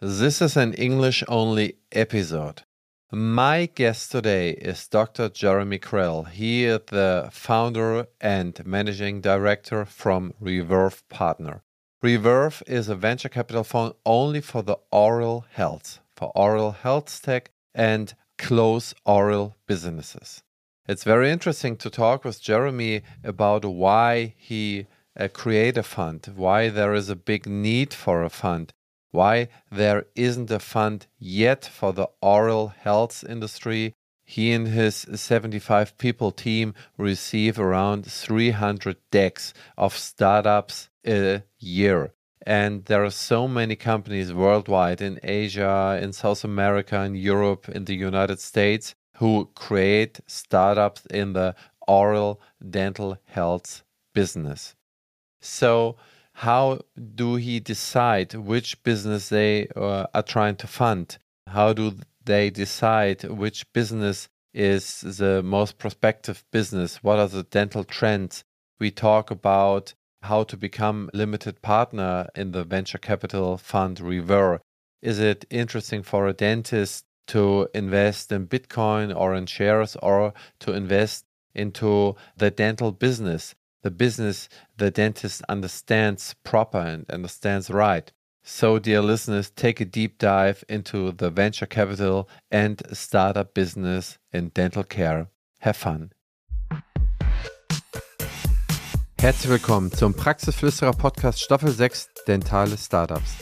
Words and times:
This 0.00 0.40
is 0.40 0.56
an 0.56 0.74
English 0.74 1.24
only 1.26 1.78
episode. 1.90 2.62
My 3.10 3.66
guest 3.66 4.12
today 4.12 4.50
is 4.50 4.86
Dr. 4.86 5.28
Jeremy 5.28 5.80
Krell. 5.80 6.28
He 6.28 6.66
is 6.66 6.82
the 6.86 7.30
founder 7.32 8.06
and 8.20 8.64
managing 8.64 9.20
director 9.20 9.84
from 9.84 10.34
Revere 10.38 10.92
Partner. 11.08 11.64
Revere 12.00 12.52
is 12.68 12.88
a 12.88 12.94
venture 12.94 13.28
capital 13.28 13.64
fund 13.64 13.94
only 14.06 14.40
for 14.40 14.62
the 14.62 14.76
oral 14.92 15.46
health, 15.50 15.98
for 16.14 16.30
oral 16.36 16.70
health 16.70 17.20
tech 17.20 17.50
and 17.74 18.14
close 18.38 18.94
oral 19.04 19.56
businesses. 19.66 20.44
It's 20.86 21.02
very 21.02 21.28
interesting 21.28 21.76
to 21.78 21.90
talk 21.90 22.24
with 22.24 22.40
Jeremy 22.40 23.02
about 23.24 23.64
why 23.64 24.34
he 24.36 24.86
uh, 25.18 25.26
create 25.26 25.76
a 25.76 25.82
fund, 25.82 26.34
why 26.36 26.68
there 26.68 26.94
is 26.94 27.08
a 27.08 27.16
big 27.16 27.46
need 27.48 27.92
for 27.92 28.22
a 28.22 28.30
fund, 28.30 28.72
why 29.10 29.48
there 29.70 30.06
isn't 30.14 30.50
a 30.50 30.58
fund 30.58 31.06
yet 31.18 31.64
for 31.64 31.92
the 31.92 32.08
oral 32.20 32.68
health 32.68 33.24
industry. 33.28 33.94
He 34.24 34.52
and 34.52 34.68
his 34.68 35.06
75 35.14 35.96
people 35.96 36.30
team 36.32 36.74
receive 36.96 37.58
around 37.58 38.04
300 38.04 38.96
decks 39.10 39.54
of 39.76 39.96
startups 39.96 40.90
a 41.06 41.42
year. 41.58 42.12
And 42.46 42.84
there 42.86 43.04
are 43.04 43.10
so 43.10 43.48
many 43.48 43.76
companies 43.76 44.32
worldwide 44.32 45.00
in 45.00 45.20
Asia, 45.22 45.98
in 46.00 46.12
South 46.12 46.44
America, 46.44 47.02
in 47.02 47.14
Europe, 47.14 47.68
in 47.68 47.84
the 47.84 47.94
United 47.94 48.40
States 48.40 48.94
who 49.18 49.50
create 49.54 50.20
startups 50.26 51.04
in 51.06 51.32
the 51.32 51.54
oral 51.86 52.40
dental 52.70 53.18
health 53.24 53.82
business. 54.14 54.76
So, 55.40 55.96
how 56.38 56.78
do 57.16 57.34
he 57.34 57.58
decide 57.58 58.32
which 58.32 58.80
business 58.84 59.28
they 59.28 59.66
uh, 59.74 60.06
are 60.14 60.22
trying 60.22 60.54
to 60.54 60.68
fund? 60.68 61.18
How 61.48 61.72
do 61.72 61.96
they 62.24 62.48
decide 62.48 63.24
which 63.24 63.72
business 63.72 64.28
is 64.54 65.00
the 65.00 65.42
most 65.42 65.78
prospective 65.78 66.44
business? 66.52 67.02
What 67.02 67.18
are 67.18 67.26
the 67.26 67.42
dental 67.42 67.82
trends? 67.82 68.44
We 68.78 68.92
talk 68.92 69.32
about 69.32 69.94
how 70.22 70.44
to 70.44 70.56
become 70.56 71.10
limited 71.12 71.60
partner 71.60 72.28
in 72.36 72.52
the 72.52 72.62
venture 72.62 72.98
capital 72.98 73.58
fund 73.58 73.98
Revere. 73.98 74.60
Is 75.02 75.18
it 75.18 75.44
interesting 75.50 76.04
for 76.04 76.28
a 76.28 76.32
dentist 76.32 77.04
to 77.28 77.68
invest 77.74 78.30
in 78.30 78.46
Bitcoin 78.46 79.12
or 79.14 79.34
in 79.34 79.46
shares 79.46 79.96
or 80.00 80.34
to 80.60 80.72
invest 80.72 81.24
into 81.52 82.14
the 82.36 82.52
dental 82.52 82.92
business? 82.92 83.56
The 83.82 83.90
business 83.90 84.48
the 84.76 84.90
dentist 84.90 85.42
understands 85.48 86.34
proper 86.44 86.78
and 86.78 87.08
understands 87.10 87.70
right. 87.70 88.12
So, 88.42 88.78
dear 88.78 89.02
listeners, 89.02 89.50
take 89.50 89.80
a 89.80 89.84
deep 89.84 90.18
dive 90.18 90.64
into 90.68 91.12
the 91.12 91.30
venture 91.30 91.66
capital 91.66 92.28
and 92.50 92.80
startup 92.92 93.52
business 93.52 94.18
in 94.32 94.48
dental 94.48 94.84
care. 94.84 95.28
Have 95.60 95.76
fun. 95.76 96.12
Herzlich 99.20 99.50
willkommen 99.50 99.92
zum 99.92 100.14
Praxisflüsterer 100.14 100.92
Podcast 100.92 101.42
Staffel 101.42 101.72
6 101.72 102.08
Dentale 102.28 102.76
Startups. 102.76 103.36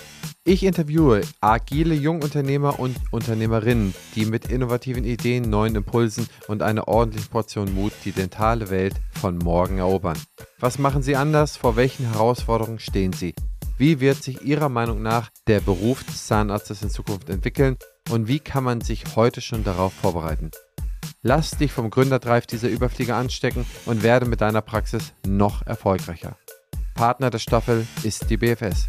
Ich 0.45 0.62
interviewe 0.62 1.23
agile 1.41 1.95
Jungunternehmer 1.95 2.79
und 2.79 2.97
Unternehmerinnen, 3.11 3.92
die 4.15 4.27
mit 4.27 4.48
innovativen 4.48 5.05
Ideen, 5.05 5.51
neuen 5.51 5.75
Impulsen 5.75 6.29
und 6.47 6.62
einer 6.62 6.87
ordentlichen 6.87 7.29
Portion 7.29 7.75
Mut 7.75 7.92
die 8.05 8.12
dentale 8.12 8.70
Welt 8.70 8.95
von 9.11 9.39
morgen 9.39 9.79
erobern. 9.79 10.17
Was 10.61 10.79
machen 10.79 11.03
sie 11.03 11.17
anders? 11.17 11.57
Vor 11.57 11.75
welchen 11.75 12.12
Herausforderungen 12.12 12.79
stehen 12.79 13.12
sie? 13.12 13.34
Wie 13.77 13.98
wird 13.98 14.23
sich 14.23 14.42
Ihrer 14.42 14.69
Meinung 14.69 15.03
nach 15.03 15.31
der 15.48 15.61
Beruf 15.61 16.05
des 16.05 16.29
Zahnarztes 16.29 16.81
in 16.83 16.91
Zukunft 16.91 17.29
entwickeln? 17.29 17.77
Und 18.11 18.29
wie 18.29 18.39
kann 18.39 18.62
man 18.62 18.81
sich 18.81 19.17
heute 19.17 19.41
schon 19.41 19.64
darauf 19.64 19.92
vorbereiten? 19.92 20.53
Lass 21.23 21.59
dich 21.59 21.73
vom 21.73 21.91
Gründerdrive 21.91 22.47
dieser 22.47 22.69
Überflieger 22.69 23.17
anstecken 23.17 23.67
und 23.84 24.05
werde 24.05 24.27
mit 24.27 24.41
deiner 24.41 24.63
Praxis 24.63 25.13
noch 25.27 25.67
erfolgreicher. 25.67 26.36
Partner 26.96 27.29
der 27.29 27.39
Staffel 27.39 27.86
ist 28.05 28.30
die 28.30 28.39
BFS. 28.39 28.89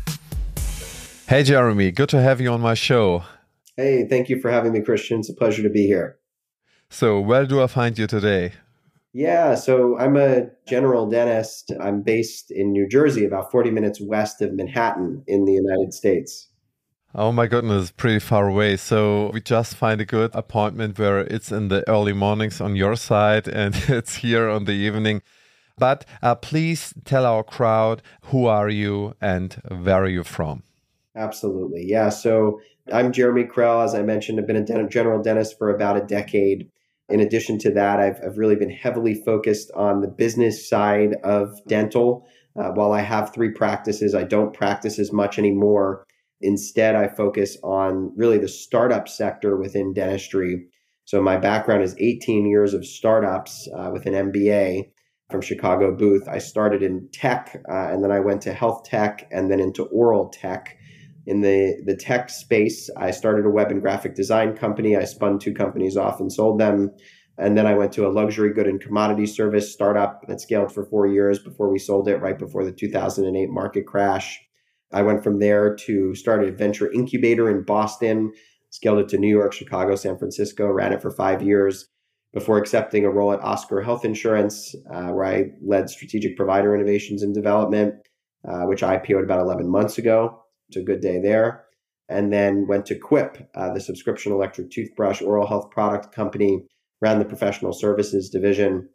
Hey, 1.27 1.43
Jeremy, 1.43 1.91
good 1.91 2.09
to 2.09 2.17
have 2.17 2.41
you 2.41 2.49
on 2.53 2.61
my 2.61 2.73
show. 2.73 3.23
Hey, 3.75 4.07
thank 4.07 4.29
you 4.29 4.39
for 4.39 4.49
having 4.49 4.71
me, 4.71 4.81
Christian. 4.81 5.19
It's 5.19 5.29
a 5.29 5.33
pleasure 5.33 5.61
to 5.61 5.69
be 5.69 5.85
here. 5.85 6.17
So, 6.89 7.19
where 7.19 7.45
do 7.45 7.61
I 7.61 7.67
find 7.67 7.97
you 7.97 8.07
today? 8.07 8.53
Yeah, 9.11 9.55
so 9.55 9.97
I'm 9.97 10.15
a 10.15 10.49
general 10.65 11.09
dentist. 11.09 11.73
I'm 11.81 12.01
based 12.01 12.49
in 12.49 12.71
New 12.71 12.87
Jersey, 12.87 13.25
about 13.25 13.51
40 13.51 13.71
minutes 13.71 13.99
west 13.99 14.41
of 14.41 14.53
Manhattan 14.53 15.23
in 15.27 15.43
the 15.43 15.51
United 15.51 15.93
States. 15.93 16.47
Oh 17.13 17.33
my 17.33 17.47
goodness, 17.47 17.91
pretty 17.91 18.19
far 18.19 18.47
away. 18.47 18.77
So 18.77 19.31
we 19.33 19.41
just 19.41 19.75
find 19.75 19.99
a 19.99 20.05
good 20.05 20.31
appointment 20.33 20.97
where 20.97 21.19
it's 21.19 21.51
in 21.51 21.67
the 21.67 21.83
early 21.89 22.13
mornings 22.13 22.61
on 22.61 22.77
your 22.77 22.95
side 22.95 23.49
and 23.49 23.75
it's 23.89 24.15
here 24.15 24.47
on 24.47 24.63
the 24.63 24.73
evening. 24.73 25.23
But 25.77 26.05
uh, 26.21 26.35
please 26.35 26.93
tell 27.05 27.25
our 27.25 27.43
crowd 27.43 28.01
who 28.25 28.45
are 28.47 28.69
you 28.69 29.15
and 29.21 29.53
where 29.69 30.03
are 30.03 30.09
you 30.09 30.23
from? 30.23 30.63
Absolutely. 31.15 31.83
Yeah. 31.85 32.09
So 32.09 32.59
I'm 32.91 33.11
Jeremy 33.11 33.43
Krell. 33.43 33.83
As 33.83 33.93
I 33.93 34.01
mentioned, 34.01 34.39
I've 34.39 34.47
been 34.47 34.55
a 34.55 34.89
general 34.89 35.21
dentist 35.21 35.57
for 35.57 35.73
about 35.73 35.97
a 35.97 36.05
decade. 36.05 36.69
In 37.09 37.19
addition 37.19 37.57
to 37.59 37.71
that, 37.71 37.99
I've, 37.99 38.19
I've 38.23 38.37
really 38.37 38.55
been 38.55 38.69
heavily 38.69 39.13
focused 39.13 39.71
on 39.75 40.01
the 40.01 40.07
business 40.07 40.67
side 40.67 41.15
of 41.23 41.59
dental. 41.67 42.27
Uh, 42.59 42.71
while 42.71 42.91
I 42.91 43.01
have 43.01 43.33
three 43.33 43.51
practices, 43.51 44.15
I 44.15 44.23
don't 44.23 44.53
practice 44.53 44.99
as 44.99 45.13
much 45.13 45.37
anymore. 45.37 46.05
Instead, 46.41 46.95
I 46.95 47.07
focus 47.07 47.57
on 47.63 48.11
really 48.15 48.37
the 48.37 48.47
startup 48.47 49.07
sector 49.07 49.57
within 49.57 49.93
dentistry. 49.93 50.67
So 51.05 51.21
my 51.21 51.37
background 51.37 51.83
is 51.83 51.95
18 51.97 52.47
years 52.47 52.73
of 52.73 52.85
startups 52.85 53.67
uh, 53.75 53.89
with 53.91 54.05
an 54.05 54.13
MBA 54.13 54.89
from 55.29 55.41
Chicago 55.41 55.95
Booth. 55.95 56.27
I 56.27 56.37
started 56.37 56.81
in 56.81 57.09
tech, 57.11 57.61
uh, 57.69 57.87
and 57.89 58.03
then 58.03 58.11
I 58.11 58.19
went 58.19 58.41
to 58.43 58.53
health 58.53 58.83
tech, 58.85 59.27
and 59.31 59.51
then 59.51 59.59
into 59.59 59.85
oral 59.85 60.29
tech 60.29 60.77
in 61.25 61.41
the 61.41 61.81
the 61.85 61.95
tech 61.95 62.29
space. 62.29 62.89
I 62.97 63.11
started 63.11 63.45
a 63.45 63.49
web 63.49 63.69
and 63.69 63.81
graphic 63.81 64.15
design 64.15 64.55
company. 64.55 64.95
I 64.95 65.03
spun 65.03 65.39
two 65.39 65.53
companies 65.53 65.97
off 65.97 66.19
and 66.19 66.31
sold 66.31 66.59
them. 66.59 66.91
And 67.39 67.55
then 67.55 67.67
I 67.67 67.75
went 67.75 67.91
to 67.93 68.07
a 68.07 68.09
luxury 68.09 68.51
good 68.51 68.65
and 68.65 68.81
commodity 68.81 69.27
service 69.27 69.71
startup 69.71 70.21
that 70.27 70.41
scaled 70.41 70.73
for 70.73 70.85
four 70.85 71.05
years 71.05 71.37
before 71.37 71.71
we 71.71 71.77
sold 71.77 72.07
it 72.07 72.17
right 72.17 72.39
before 72.39 72.65
the 72.65 72.71
2008 72.71 73.49
market 73.49 73.85
crash. 73.85 74.39
I 74.91 75.03
went 75.03 75.23
from 75.23 75.37
there 75.37 75.75
to 75.85 76.15
start 76.15 76.43
a 76.43 76.51
venture 76.51 76.91
incubator 76.91 77.49
in 77.49 77.63
Boston, 77.63 78.31
scaled 78.71 78.99
it 78.99 79.09
to 79.09 79.19
New 79.19 79.29
York, 79.29 79.53
Chicago, 79.53 79.95
San 79.95 80.17
Francisco, 80.17 80.65
ran 80.67 80.93
it 80.93 81.01
for 81.01 81.11
five 81.11 81.43
years 81.43 81.89
before 82.37 82.59
accepting 82.59 83.03
a 83.03 83.09
role 83.09 83.33
at 83.33 83.41
Oscar 83.41 83.81
Health 83.81 84.05
Insurance, 84.05 84.75
uh, 84.93 85.07
where 85.07 85.25
I 85.25 85.45
led 85.59 85.89
strategic 85.89 86.37
provider 86.37 86.75
innovations 86.75 87.23
and 87.23 87.33
development, 87.33 87.95
uh, 88.47 88.65
which 88.65 88.83
I 88.83 88.99
IPO'd 88.99 89.23
about 89.23 89.39
11 89.39 89.67
months 89.67 89.97
ago. 89.97 90.43
It's 90.69 90.77
a 90.77 90.83
good 90.83 91.01
day 91.01 91.19
there. 91.19 91.65
And 92.09 92.31
then 92.31 92.67
went 92.67 92.85
to 92.85 92.95
Quip, 92.99 93.49
uh, 93.55 93.73
the 93.73 93.81
subscription 93.81 94.31
electric 94.33 94.69
toothbrush 94.69 95.19
oral 95.19 95.47
health 95.47 95.71
product 95.71 96.13
company, 96.13 96.63
ran 97.01 97.17
the 97.17 97.25
professional 97.25 97.73
services 97.73 98.29
division 98.29 98.87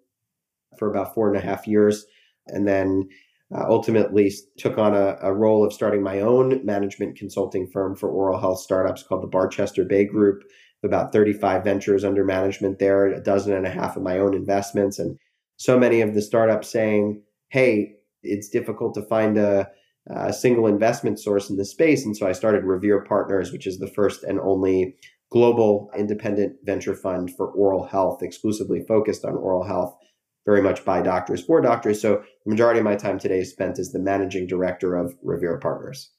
for 0.79 0.89
about 0.89 1.13
four 1.13 1.27
and 1.27 1.37
a 1.37 1.45
half 1.45 1.67
years. 1.67 2.07
And 2.47 2.69
then 2.69 3.09
uh, 3.53 3.65
ultimately 3.69 4.33
took 4.57 4.79
on 4.79 4.95
a, 4.95 5.17
a, 5.21 5.35
role 5.35 5.67
of 5.67 5.73
starting 5.73 6.03
my 6.03 6.21
own 6.21 6.65
management 6.65 7.19
consulting 7.19 7.67
firm 7.67 7.97
for 7.97 8.09
oral 8.09 8.39
health 8.39 8.61
startups 8.61 9.03
called 9.03 9.23
the 9.23 9.27
Barchester 9.27 9.85
Bay 9.85 10.05
Group, 10.05 10.45
about 10.84 11.12
35 11.12 11.65
ventures 11.65 12.04
under 12.04 12.25
management 12.25 12.78
there, 12.78 13.06
a 13.06 13.22
dozen 13.22 13.53
and 13.53 13.66
a 13.66 13.70
half 13.70 13.97
of 13.97 14.03
my 14.03 14.19
own 14.19 14.34
investments. 14.34 14.98
And 14.98 15.16
so 15.56 15.78
many 15.78 16.00
of 16.00 16.15
the 16.15 16.22
startups 16.22 16.69
saying, 16.69 17.22
hey, 17.50 17.94
it's 18.22 18.48
difficult 18.48 18.94
to 18.94 19.03
find 19.03 19.38
a 19.38 19.70
a 20.09 20.32
single 20.32 20.66
investment 20.66 21.20
source 21.20 21.48
in 21.50 21.56
the 21.56 21.65
space. 21.65 22.04
And 22.04 22.16
so 22.16 22.26
I 22.26 22.32
started 22.32 22.65
Revere 22.65 23.04
Partners, 23.04 23.53
which 23.53 23.66
is 23.66 23.78
the 23.78 23.87
first 23.87 24.25
and 24.25 24.41
only 24.41 24.96
global 25.31 25.90
independent 25.96 26.56
venture 26.64 26.94
fund 26.94 27.35
for 27.37 27.49
oral 27.52 27.85
health, 27.85 28.23
exclusively 28.23 28.85
focused 28.87 29.25
on 29.25 29.37
oral 29.37 29.64
health, 29.64 29.96
very 30.44 30.61
much 30.61 30.85
by 30.85 31.00
doctors 31.02 31.44
for 31.44 31.61
doctors. 31.61 32.00
So 32.00 32.23
the 32.44 32.50
majority 32.50 32.81
of 32.81 32.85
my 32.85 32.96
time 32.96 33.19
today 33.19 33.40
is 33.40 33.50
spent 33.50 33.78
as 33.78 33.93
the 33.93 34.00
managing 34.00 34.46
director 34.46 34.96
of 34.96 35.14
Revere 35.23 35.58
Partners. 35.58 36.11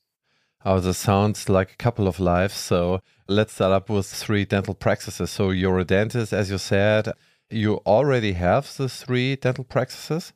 Oh, 0.65 0.80
this 0.80 0.98
sounds 0.98 1.50
like 1.50 1.74
a 1.74 1.75
couple 1.75 2.07
of 2.07 2.19
lives. 2.19 2.54
So 2.54 3.01
let's 3.27 3.54
start 3.54 3.74
up 3.74 3.89
with 3.89 4.06
three 4.06 4.45
dental 4.45 4.74
practices. 4.74 5.30
So 5.30 5.50
you're 5.50 5.80
a 5.80 5.83
dentist, 5.83 6.31
as 6.31 6.50
you 6.50 6.57
said. 6.57 7.12
You 7.50 7.81
already 7.86 8.33
have 8.33 8.75
the 8.77 8.88
three 8.88 9.36
dental 9.36 9.65
practices? 9.65 10.33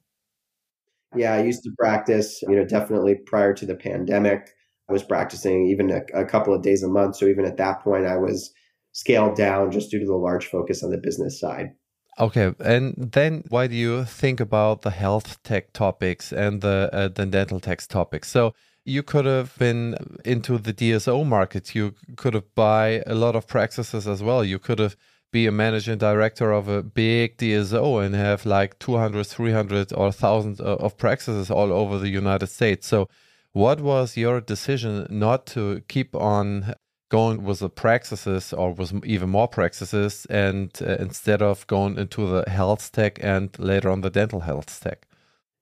Yeah, 1.15 1.33
I 1.33 1.44
used 1.44 1.63
to 1.63 1.71
practice, 1.79 2.41
you 2.41 2.56
know, 2.56 2.65
definitely 2.65 3.15
prior 3.15 3.53
to 3.53 3.65
the 3.65 3.75
pandemic. 3.75 4.50
I 4.89 4.94
was 4.94 5.03
practicing 5.03 5.68
even 5.68 5.89
a, 5.89 6.01
a, 6.13 6.25
couple 6.25 6.53
of 6.53 6.62
days 6.62 6.83
a 6.83 6.88
month. 6.88 7.15
So 7.15 7.25
even 7.27 7.45
at 7.45 7.57
that 7.57 7.81
point, 7.81 8.06
I 8.06 8.18
was 8.18 8.53
scaled 8.91 9.35
down 9.35 9.71
just 9.71 9.89
due 9.91 10.00
to 10.00 10.06
the 10.06 10.15
large 10.15 10.45
focus 10.45 10.83
on 10.83 10.91
the 10.91 10.97
business 10.97 11.39
side. 11.39 11.73
Okay, 12.19 12.53
and 12.59 12.95
then 12.97 13.44
why 13.50 13.68
do 13.68 13.75
you 13.75 14.03
think 14.03 14.39
about 14.39 14.81
the 14.81 14.89
health 14.89 15.41
tech 15.44 15.71
topics 15.71 16.33
and 16.33 16.62
the 16.62 16.89
uh, 16.91 17.07
the 17.09 17.27
dental 17.27 17.59
tech 17.59 17.80
topics? 17.88 18.27
So 18.27 18.56
you 18.88 19.04
could 19.04 19.25
have 19.25 19.57
been 19.60 19.98
into 20.24 20.57
the 20.57 20.74
DSO 20.74 21.25
market. 21.25 21.75
You 21.75 21.94
could 22.16 22.34
have 22.34 22.56
buy 22.56 23.04
a 23.06 23.13
lot 23.13 23.36
of 23.36 23.45
practices 23.45 24.07
as 24.07 24.24
well. 24.24 24.44
You 24.45 24.60
could 24.60 24.80
have 24.80 24.95
be 25.31 25.45
a 25.45 25.51
managing 25.51 25.98
director 25.98 26.54
of 26.54 26.69
a 26.69 26.81
big 26.81 27.38
DSO 27.38 28.04
and 28.04 28.16
have 28.16 28.45
like 28.45 28.80
200, 28.80 29.28
300 29.28 29.92
or 29.92 30.06
1000 30.06 30.62
of 30.62 30.98
practices 30.98 31.51
all 31.51 31.74
over 31.74 32.00
the 32.00 32.07
United 32.07 32.48
States. 32.48 32.88
So 32.88 33.10
what 33.51 33.81
was 33.81 34.16
your 34.16 34.39
decision 34.39 35.06
not 35.10 35.45
to 35.48 35.81
keep 35.90 36.16
on 36.16 36.75
going 37.10 37.44
with 37.44 37.60
the 37.60 37.69
practices 37.69 38.54
or 38.54 38.72
with 38.72 39.04
even 39.06 39.30
more 39.30 39.50
practices 39.50 40.25
and 40.30 40.72
uh, 40.81 40.95
instead 41.00 41.42
of 41.42 41.68
going 41.68 41.98
into 41.98 42.25
the 42.28 42.50
health 42.50 42.92
tech 42.94 43.19
and 43.22 43.57
later 43.60 43.90
on 43.90 44.01
the 44.01 44.10
dental 44.10 44.42
health 44.42 44.80
tech? 44.81 45.06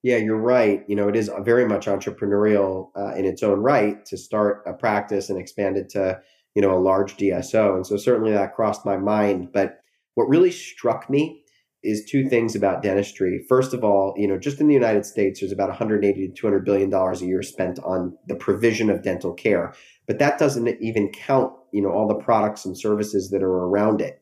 Yeah, 0.05 0.17
you're 0.17 0.37
right. 0.37 0.83
You 0.87 0.95
know, 0.95 1.09
it 1.09 1.15
is 1.15 1.31
very 1.39 1.67
much 1.67 1.87
entrepreneurial 1.87 2.91
uh, 2.95 3.15
in 3.15 3.25
its 3.25 3.41
own 3.41 3.61
right 3.61 4.05
to 4.05 4.17
start 4.17 4.61
a 4.67 4.73
practice 4.73 5.31
and 5.31 5.39
expand 5.39 5.77
it 5.77 5.89
to, 5.89 6.21
you 6.53 6.61
know, 6.61 6.77
a 6.77 6.79
large 6.79 7.17
DSO. 7.17 7.73
And 7.75 7.87
so 7.87 7.97
certainly 7.97 8.31
that 8.31 8.53
crossed 8.53 8.85
my 8.85 8.97
mind. 8.97 9.51
But 9.51 9.79
what 10.13 10.29
really 10.29 10.51
struck 10.51 11.09
me 11.09 11.41
is 11.81 12.05
two 12.05 12.29
things 12.29 12.55
about 12.55 12.83
dentistry. 12.83 13.43
First 13.49 13.73
of 13.73 13.83
all, 13.83 14.13
you 14.15 14.27
know, 14.27 14.37
just 14.37 14.61
in 14.61 14.67
the 14.67 14.75
United 14.75 15.07
States, 15.07 15.39
there's 15.39 15.51
about 15.51 15.69
180 15.69 16.27
to 16.27 16.33
200 16.35 16.63
billion 16.63 16.91
dollars 16.91 17.23
a 17.23 17.25
year 17.25 17.41
spent 17.41 17.79
on 17.79 18.15
the 18.27 18.35
provision 18.35 18.91
of 18.91 19.01
dental 19.01 19.33
care, 19.33 19.73
but 20.05 20.19
that 20.19 20.37
doesn't 20.37 20.67
even 20.81 21.11
count, 21.13 21.51
you 21.73 21.81
know, 21.81 21.89
all 21.89 22.07
the 22.07 22.23
products 22.23 22.63
and 22.63 22.77
services 22.77 23.31
that 23.31 23.41
are 23.41 23.65
around 23.65 24.01
it. 24.01 24.21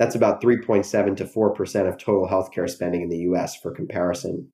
That's 0.00 0.16
about 0.16 0.42
3.7 0.42 1.16
to 1.18 1.26
4 1.26 1.54
percent 1.54 1.86
of 1.86 1.96
total 1.96 2.26
healthcare 2.26 2.68
spending 2.68 3.02
in 3.02 3.08
the 3.08 3.18
U.S. 3.18 3.54
For 3.54 3.70
comparison 3.70 4.50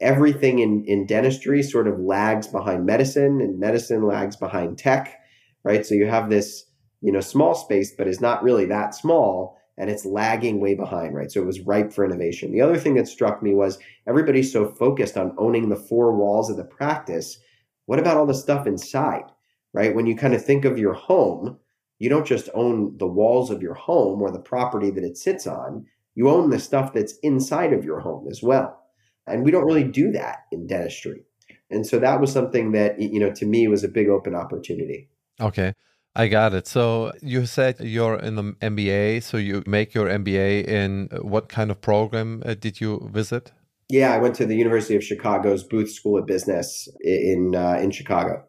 everything 0.00 0.58
in, 0.58 0.84
in 0.86 1.06
dentistry 1.06 1.62
sort 1.62 1.88
of 1.88 1.98
lags 1.98 2.46
behind 2.46 2.84
medicine 2.84 3.40
and 3.40 3.58
medicine 3.58 4.06
lags 4.06 4.36
behind 4.36 4.78
tech, 4.78 5.18
right? 5.64 5.86
So 5.86 5.94
you 5.94 6.06
have 6.06 6.30
this, 6.30 6.64
you 7.00 7.12
know, 7.12 7.20
small 7.20 7.54
space, 7.54 7.94
but 7.96 8.08
is 8.08 8.20
not 8.20 8.42
really 8.42 8.66
that 8.66 8.94
small 8.94 9.58
and 9.76 9.90
it's 9.90 10.04
lagging 10.04 10.60
way 10.60 10.74
behind, 10.74 11.14
right? 11.14 11.30
So 11.30 11.40
it 11.40 11.46
was 11.46 11.60
ripe 11.60 11.92
for 11.92 12.04
innovation. 12.04 12.52
The 12.52 12.60
other 12.60 12.78
thing 12.78 12.94
that 12.94 13.08
struck 13.08 13.42
me 13.42 13.54
was 13.54 13.78
everybody's 14.06 14.52
so 14.52 14.66
focused 14.66 15.16
on 15.16 15.34
owning 15.36 15.68
the 15.68 15.76
four 15.76 16.14
walls 16.14 16.48
of 16.48 16.56
the 16.56 16.64
practice. 16.64 17.38
What 17.86 17.98
about 17.98 18.16
all 18.16 18.26
the 18.26 18.34
stuff 18.34 18.66
inside, 18.66 19.24
right? 19.72 19.94
When 19.94 20.06
you 20.06 20.16
kind 20.16 20.34
of 20.34 20.44
think 20.44 20.64
of 20.64 20.78
your 20.78 20.94
home, 20.94 21.58
you 21.98 22.08
don't 22.08 22.26
just 22.26 22.48
own 22.54 22.96
the 22.98 23.06
walls 23.06 23.50
of 23.50 23.62
your 23.62 23.74
home 23.74 24.22
or 24.22 24.30
the 24.30 24.38
property 24.38 24.90
that 24.90 25.04
it 25.04 25.16
sits 25.16 25.46
on, 25.46 25.86
you 26.14 26.28
own 26.28 26.50
the 26.50 26.58
stuff 26.58 26.92
that's 26.92 27.18
inside 27.22 27.72
of 27.72 27.84
your 27.84 28.00
home 28.00 28.28
as 28.30 28.42
well. 28.42 28.83
And 29.26 29.44
we 29.44 29.50
don't 29.50 29.64
really 29.64 29.84
do 29.84 30.12
that 30.12 30.44
in 30.52 30.66
dentistry. 30.66 31.22
And 31.70 31.86
so 31.86 31.98
that 31.98 32.20
was 32.20 32.32
something 32.32 32.72
that, 32.72 33.00
you 33.00 33.18
know, 33.18 33.32
to 33.32 33.46
me 33.46 33.68
was 33.68 33.84
a 33.84 33.88
big 33.88 34.08
open 34.08 34.34
opportunity. 34.34 35.08
Okay. 35.40 35.72
I 36.16 36.28
got 36.28 36.54
it. 36.54 36.68
So 36.68 37.12
you 37.22 37.44
said 37.46 37.80
you're 37.80 38.16
in 38.16 38.36
the 38.36 38.42
MBA. 38.60 39.22
So 39.22 39.36
you 39.36 39.64
make 39.66 39.94
your 39.94 40.06
MBA 40.06 40.66
in 40.66 41.08
what 41.22 41.48
kind 41.48 41.70
of 41.70 41.80
program 41.80 42.42
uh, 42.46 42.54
did 42.54 42.80
you 42.80 43.08
visit? 43.12 43.52
Yeah, 43.88 44.14
I 44.14 44.18
went 44.18 44.34
to 44.36 44.46
the 44.46 44.56
University 44.56 44.96
of 44.96 45.04
Chicago's 45.04 45.64
Booth 45.64 45.90
School 45.90 46.18
of 46.18 46.26
Business 46.26 46.88
in 47.00 47.54
uh, 47.54 47.78
in 47.80 47.90
Chicago. 47.90 48.44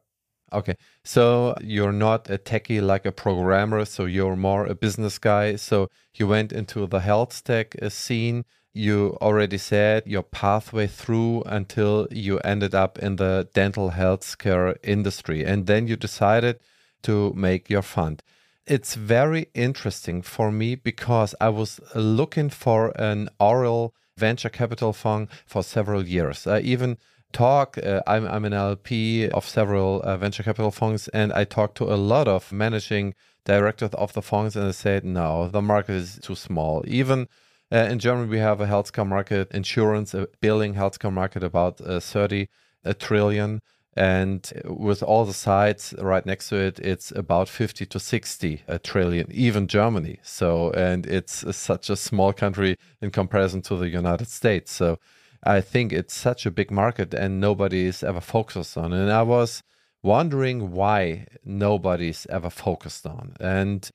Okay, 0.54 0.76
so 1.04 1.56
you're 1.60 1.92
not 1.92 2.30
a 2.30 2.38
techie 2.38 2.82
like 2.82 3.06
a 3.06 3.12
programmer. 3.12 3.84
So 3.84 4.06
you're 4.06 4.36
more 4.36 4.66
a 4.66 4.76
business 4.76 5.18
guy. 5.18 5.56
So 5.56 5.90
you 6.14 6.28
went 6.28 6.54
into 6.54 6.86
the 6.88 7.00
health 7.00 7.44
tech 7.44 7.76
uh, 7.82 7.90
scene 7.90 8.46
you 8.76 9.18
already 9.22 9.58
said 9.58 10.04
your 10.06 10.22
pathway 10.22 10.86
through 10.86 11.44
until 11.46 12.08
you 12.12 12.40
ended 12.40 12.76
up 12.76 13.00
in 13.00 13.16
the 13.16 13.48
dental 13.54 13.92
healthcare 13.92 14.76
industry. 14.84 15.46
And 15.46 15.66
then 15.66 15.88
you 15.88 15.96
decided 15.96 16.60
to 17.04 17.32
make 17.34 17.70
your 17.70 17.82
fund. 17.82 18.22
It's 18.68 18.96
very 18.96 19.48
interesting 19.54 20.22
for 20.22 20.52
me 20.52 20.76
because 20.76 21.34
I 21.40 21.50
was 21.50 21.80
looking 21.96 22.50
for 22.50 22.92
an 23.00 23.30
oral 23.40 23.96
venture 24.18 24.50
capital 24.50 24.92
fund 24.92 25.30
for 25.46 25.64
several 25.64 26.06
years. 26.06 26.46
I 26.46 26.60
even 26.60 26.98
talk, 27.32 27.78
uh, 27.78 28.02
I'm, 28.08 28.28
I'm 28.28 28.44
an 28.44 28.54
LP 28.54 29.30
of 29.30 29.48
several 29.48 30.02
uh, 30.02 30.18
venture 30.18 30.44
capital 30.44 30.72
funds, 30.72 31.08
and 31.10 31.32
I 31.32 31.46
talked 31.46 31.78
to 31.78 31.86
a 31.86 31.96
lot 31.96 32.28
of 32.28 32.52
managing 32.52 33.14
directors 33.46 33.92
of 33.94 34.14
the 34.14 34.22
funds, 34.22 34.56
and 34.56 34.68
they 34.68 34.74
said, 34.74 35.06
no, 35.06 35.48
the 35.48 35.62
market 35.62 35.94
is 35.94 36.20
too 36.22 36.36
small. 36.36 36.84
Even 36.88 37.28
uh, 37.72 37.88
in 37.90 38.00
Germany, 38.00 38.30
we 38.30 38.40
have 38.40 38.62
a 38.62 38.68
healthcare 38.68 39.08
market, 39.08 39.52
insurance, 39.52 40.14
a 40.14 40.28
billing 40.42 40.76
healthcare 40.76 41.14
market 41.14 41.44
about 41.44 41.82
uh, 41.82 42.00
30 42.00 42.48
a 42.84 42.94
trillion. 42.94 43.62
And 43.98 44.52
with 44.66 45.02
all 45.02 45.24
the 45.24 45.34
sites 45.34 45.94
right 46.00 46.26
next 46.26 46.50
to 46.50 46.58
it, 46.58 46.80
it's 46.80 47.12
about 47.12 47.48
50 47.48 47.86
to 47.86 48.00
60 48.00 48.64
a 48.68 48.78
trillion, 48.78 49.32
even 49.32 49.68
Germany. 49.68 50.20
So, 50.22 50.72
and 50.72 51.06
it's 51.06 51.56
such 51.56 51.90
a 51.90 51.96
small 51.96 52.34
country 52.34 52.78
in 53.02 53.12
comparison 53.12 53.62
to 53.64 53.78
the 53.78 53.88
United 53.88 54.28
States. 54.28 54.72
So, 54.74 55.00
I 55.46 55.62
think 55.62 55.94
it's 55.94 56.14
such 56.16 56.46
a 56.46 56.52
big 56.52 56.72
market 56.72 57.14
and 57.14 57.40
nobody's 57.40 58.04
ever 58.04 58.20
focused 58.20 58.78
on. 58.78 58.92
And 58.92 59.12
I 59.12 59.22
was 59.22 59.62
wondering 60.02 60.72
why 60.72 61.28
nobody's 61.44 62.26
ever 62.30 62.50
focused 62.50 63.06
on. 63.06 63.36
And 63.40 63.90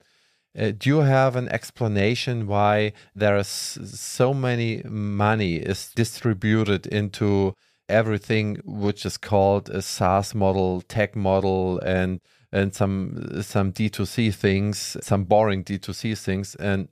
uh, 0.58 0.72
do 0.76 0.90
you 0.90 0.98
have 0.98 1.36
an 1.36 1.48
explanation 1.48 2.46
why 2.46 2.92
there 3.14 3.36
is 3.36 3.46
so 3.46 4.34
many 4.34 4.82
money 4.84 5.56
is 5.56 5.92
distributed 5.94 6.86
into 6.86 7.54
everything 7.88 8.60
which 8.64 9.04
is 9.04 9.16
called 9.16 9.68
a 9.70 9.82
SaaS 9.82 10.34
model, 10.34 10.80
tech 10.82 11.14
model, 11.16 11.78
and 11.80 12.20
and 12.52 12.74
some 12.74 13.42
some 13.42 13.72
D2C 13.72 14.34
things, 14.34 14.96
some 15.00 15.24
boring 15.24 15.62
D2C 15.62 16.18
things, 16.18 16.56
and 16.56 16.88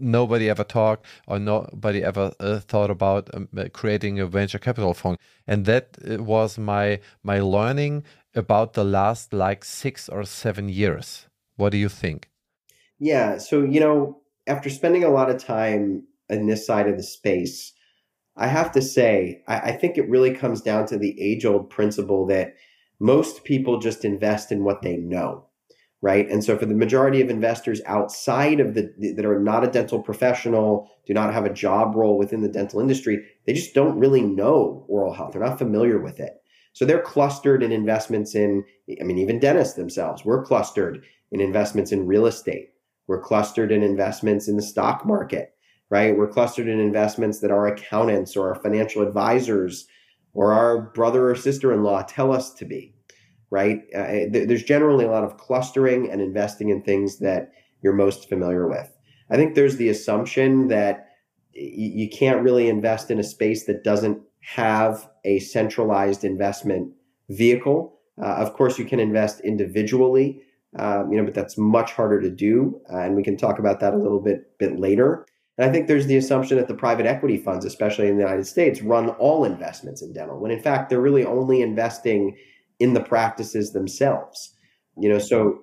nobody 0.00 0.48
ever 0.48 0.64
talked 0.64 1.04
or 1.26 1.38
nobody 1.38 2.02
ever 2.02 2.32
uh, 2.40 2.60
thought 2.60 2.90
about 2.90 3.28
um, 3.34 3.48
uh, 3.56 3.64
creating 3.72 4.18
a 4.18 4.26
venture 4.26 4.58
capital 4.58 4.94
fund. 4.94 5.18
And 5.46 5.66
that 5.66 5.98
uh, 6.08 6.22
was 6.22 6.58
my 6.58 7.00
my 7.22 7.40
learning 7.40 8.04
about 8.34 8.72
the 8.72 8.84
last 8.84 9.32
like 9.32 9.64
six 9.64 10.08
or 10.08 10.24
seven 10.24 10.68
years. 10.68 11.26
What 11.56 11.70
do 11.70 11.78
you 11.78 11.90
think? 11.90 12.30
Yeah. 13.04 13.36
So, 13.36 13.62
you 13.62 13.80
know, 13.80 14.22
after 14.46 14.70
spending 14.70 15.04
a 15.04 15.10
lot 15.10 15.28
of 15.28 15.36
time 15.36 16.04
in 16.30 16.46
this 16.46 16.66
side 16.66 16.88
of 16.88 16.96
the 16.96 17.02
space, 17.02 17.74
I 18.34 18.46
have 18.46 18.72
to 18.72 18.80
say, 18.80 19.42
I, 19.46 19.58
I 19.58 19.72
think 19.72 19.98
it 19.98 20.08
really 20.08 20.34
comes 20.34 20.62
down 20.62 20.86
to 20.86 20.96
the 20.96 21.14
age 21.20 21.44
old 21.44 21.68
principle 21.68 22.24
that 22.28 22.54
most 22.98 23.44
people 23.44 23.78
just 23.78 24.06
invest 24.06 24.50
in 24.50 24.64
what 24.64 24.80
they 24.80 24.96
know. 24.96 25.44
Right. 26.00 26.26
And 26.30 26.42
so 26.42 26.56
for 26.56 26.64
the 26.64 26.74
majority 26.74 27.20
of 27.20 27.28
investors 27.28 27.82
outside 27.84 28.58
of 28.58 28.72
the 28.72 28.90
that 29.16 29.26
are 29.26 29.38
not 29.38 29.64
a 29.64 29.70
dental 29.70 30.02
professional, 30.02 30.88
do 31.06 31.12
not 31.12 31.34
have 31.34 31.44
a 31.44 31.52
job 31.52 31.94
role 31.94 32.16
within 32.16 32.40
the 32.40 32.48
dental 32.48 32.80
industry, 32.80 33.22
they 33.46 33.52
just 33.52 33.74
don't 33.74 33.98
really 33.98 34.22
know 34.22 34.86
oral 34.88 35.12
health. 35.12 35.32
They're 35.32 35.44
not 35.44 35.58
familiar 35.58 35.98
with 35.98 36.20
it. 36.20 36.32
So 36.72 36.86
they're 36.86 37.02
clustered 37.02 37.62
in 37.62 37.70
investments 37.70 38.34
in, 38.34 38.64
I 38.98 39.04
mean, 39.04 39.18
even 39.18 39.40
dentists 39.40 39.74
themselves, 39.74 40.24
we're 40.24 40.42
clustered 40.42 41.04
in 41.30 41.42
investments 41.42 41.92
in 41.92 42.06
real 42.06 42.24
estate 42.24 42.70
we're 43.06 43.20
clustered 43.20 43.70
in 43.70 43.82
investments 43.82 44.48
in 44.48 44.56
the 44.56 44.62
stock 44.62 45.04
market, 45.04 45.54
right? 45.90 46.16
We're 46.16 46.28
clustered 46.28 46.68
in 46.68 46.80
investments 46.80 47.40
that 47.40 47.50
our 47.50 47.66
accountants 47.66 48.36
or 48.36 48.48
our 48.48 48.60
financial 48.60 49.02
advisors 49.02 49.86
or 50.32 50.52
our 50.52 50.90
brother 50.92 51.30
or 51.30 51.34
sister 51.34 51.72
in 51.72 51.82
law 51.82 52.02
tell 52.02 52.32
us 52.32 52.52
to 52.54 52.64
be, 52.64 52.94
right? 53.50 53.82
Uh, 53.94 54.26
there's 54.30 54.64
generally 54.64 55.04
a 55.04 55.10
lot 55.10 55.24
of 55.24 55.36
clustering 55.36 56.10
and 56.10 56.20
investing 56.20 56.70
in 56.70 56.82
things 56.82 57.18
that 57.18 57.52
you're 57.82 57.92
most 57.92 58.28
familiar 58.28 58.68
with. 58.68 58.90
I 59.30 59.36
think 59.36 59.54
there's 59.54 59.76
the 59.76 59.88
assumption 59.88 60.68
that 60.68 61.08
you 61.52 62.08
can't 62.10 62.42
really 62.42 62.68
invest 62.68 63.10
in 63.10 63.20
a 63.20 63.24
space 63.24 63.64
that 63.66 63.84
doesn't 63.84 64.20
have 64.40 65.08
a 65.24 65.38
centralized 65.38 66.24
investment 66.24 66.92
vehicle. 67.28 67.98
Uh, 68.20 68.34
of 68.34 68.54
course, 68.54 68.78
you 68.78 68.84
can 68.84 69.00
invest 69.00 69.40
individually 69.40 70.42
um, 70.78 71.10
you 71.10 71.18
know, 71.18 71.24
but 71.24 71.34
that's 71.34 71.56
much 71.56 71.92
harder 71.92 72.20
to 72.20 72.30
do, 72.30 72.80
uh, 72.92 72.98
and 72.98 73.16
we 73.16 73.22
can 73.22 73.36
talk 73.36 73.58
about 73.58 73.80
that 73.80 73.94
a 73.94 73.98
little 73.98 74.20
bit 74.20 74.58
bit 74.58 74.78
later. 74.78 75.26
And 75.56 75.68
I 75.68 75.72
think 75.72 75.86
there's 75.86 76.06
the 76.06 76.16
assumption 76.16 76.56
that 76.56 76.66
the 76.66 76.74
private 76.74 77.06
equity 77.06 77.36
funds, 77.36 77.64
especially 77.64 78.08
in 78.08 78.16
the 78.16 78.22
United 78.24 78.46
States, 78.46 78.82
run 78.82 79.10
all 79.10 79.44
investments 79.44 80.02
in 80.02 80.12
dental, 80.12 80.40
when 80.40 80.50
in 80.50 80.60
fact 80.60 80.90
they're 80.90 81.00
really 81.00 81.24
only 81.24 81.62
investing 81.62 82.36
in 82.80 82.92
the 82.92 83.00
practices 83.00 83.72
themselves. 83.72 84.52
You 84.96 85.08
know, 85.08 85.18
so 85.18 85.60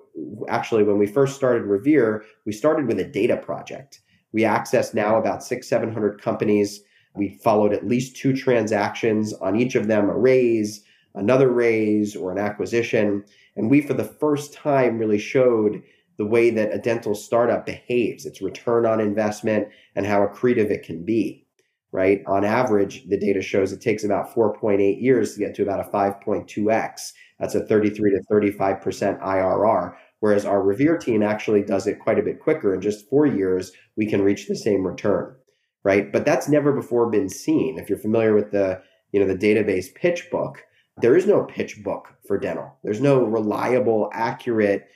actually, 0.48 0.82
when 0.82 0.98
we 0.98 1.06
first 1.06 1.36
started 1.36 1.64
Revere, 1.64 2.24
we 2.44 2.52
started 2.52 2.86
with 2.86 2.98
a 2.98 3.04
data 3.04 3.36
project. 3.36 4.00
We 4.32 4.44
access 4.44 4.94
now 4.94 5.16
about 5.16 5.42
six, 5.42 5.68
seven 5.68 5.92
hundred 5.92 6.20
companies. 6.20 6.80
We 7.14 7.38
followed 7.44 7.74
at 7.74 7.86
least 7.86 8.16
two 8.16 8.34
transactions 8.34 9.34
on 9.34 9.56
each 9.56 9.74
of 9.74 9.86
them, 9.86 10.08
a 10.08 10.16
raise, 10.16 10.82
another 11.14 11.50
raise, 11.50 12.16
or 12.16 12.32
an 12.32 12.38
acquisition. 12.38 13.24
And 13.56 13.70
we, 13.70 13.80
for 13.80 13.94
the 13.94 14.04
first 14.04 14.52
time, 14.54 14.98
really 14.98 15.18
showed 15.18 15.82
the 16.18 16.26
way 16.26 16.50
that 16.50 16.72
a 16.72 16.78
dental 16.78 17.14
startup 17.14 17.66
behaves, 17.66 18.26
its 18.26 18.42
return 18.42 18.86
on 18.86 19.00
investment, 19.00 19.68
and 19.94 20.06
how 20.06 20.26
accretive 20.26 20.70
it 20.70 20.82
can 20.82 21.04
be. 21.04 21.46
Right? 21.90 22.22
On 22.26 22.44
average, 22.44 23.06
the 23.08 23.18
data 23.18 23.42
shows 23.42 23.70
it 23.70 23.82
takes 23.82 24.02
about 24.02 24.34
4.8 24.34 25.02
years 25.02 25.34
to 25.34 25.40
get 25.40 25.54
to 25.56 25.62
about 25.62 25.80
a 25.80 25.90
5.2x 25.90 27.12
That's 27.38 27.54
a 27.54 27.66
33 27.66 28.10
to 28.12 28.22
35% 28.32 29.20
IRR. 29.20 29.94
Whereas 30.20 30.46
our 30.46 30.62
Revere 30.62 30.96
team 30.96 31.22
actually 31.22 31.62
does 31.62 31.86
it 31.88 31.98
quite 31.98 32.18
a 32.18 32.22
bit 32.22 32.40
quicker. 32.40 32.72
In 32.72 32.80
just 32.80 33.08
four 33.10 33.26
years, 33.26 33.72
we 33.96 34.06
can 34.06 34.22
reach 34.22 34.46
the 34.46 34.54
same 34.56 34.86
return, 34.86 35.34
right? 35.82 36.12
But 36.12 36.24
that's 36.24 36.48
never 36.48 36.72
before 36.72 37.10
been 37.10 37.28
seen. 37.28 37.76
If 37.76 37.88
you're 37.90 37.98
familiar 37.98 38.32
with 38.32 38.52
the, 38.52 38.80
you 39.10 39.20
know, 39.20 39.26
the 39.26 39.34
database 39.34 39.86
PitchBook, 40.00 40.58
there 41.02 41.16
is 41.16 41.26
no 41.26 41.44
pitch 41.44 41.82
book 41.82 42.08
for 42.26 42.38
dental. 42.38 42.78
There's 42.82 43.00
no 43.00 43.24
reliable, 43.24 44.08
accurate, 44.12 44.88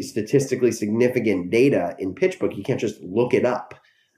statistically 0.00 0.72
significant 0.72 1.50
data 1.50 1.94
in 1.98 2.14
PitchBook. 2.14 2.56
You 2.56 2.62
can't 2.62 2.80
just 2.80 3.00
look 3.02 3.34
it 3.34 3.44
up. 3.44 3.74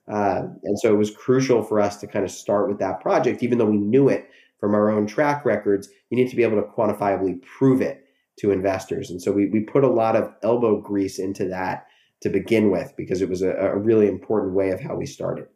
Uh, 0.06 0.42
and 0.62 0.78
so 0.78 0.92
it 0.92 0.99
was 0.99 1.11
crucial 1.11 1.62
for 1.62 1.80
us 1.80 1.97
to 1.99 2.06
kind 2.06 2.25
of 2.25 2.30
start 2.30 2.68
with 2.68 2.78
that 2.78 3.00
project, 3.00 3.42
even 3.42 3.59
though 3.59 3.66
we 3.70 3.78
knew 3.78 4.09
it 4.09 4.28
from 4.59 4.75
our 4.75 4.90
own 4.90 5.06
track 5.06 5.44
records. 5.44 5.88
You 6.11 6.16
need 6.16 6.30
to 6.30 6.37
be 6.37 6.42
able 6.42 6.61
to 6.61 6.68
quantifiably 6.68 7.40
prove 7.42 7.80
it 7.80 8.04
to 8.40 8.50
investors. 8.50 9.11
And 9.11 9.23
so 9.23 9.32
we, 9.32 9.47
we 9.47 9.61
put 9.61 9.85
a 9.85 9.88
lot 9.88 10.16
of 10.16 10.32
elbow 10.42 10.80
grease 10.80 11.18
into 11.18 11.47
that 11.49 11.87
to 12.23 12.28
begin 12.28 12.70
with 12.70 12.92
because 12.97 13.23
it 13.23 13.28
was 13.28 13.42
a, 13.42 13.50
a 13.50 13.78
really 13.78 14.09
important 14.09 14.54
way 14.54 14.70
of 14.70 14.80
how 14.80 14.94
we 14.94 15.06
started. 15.06 15.47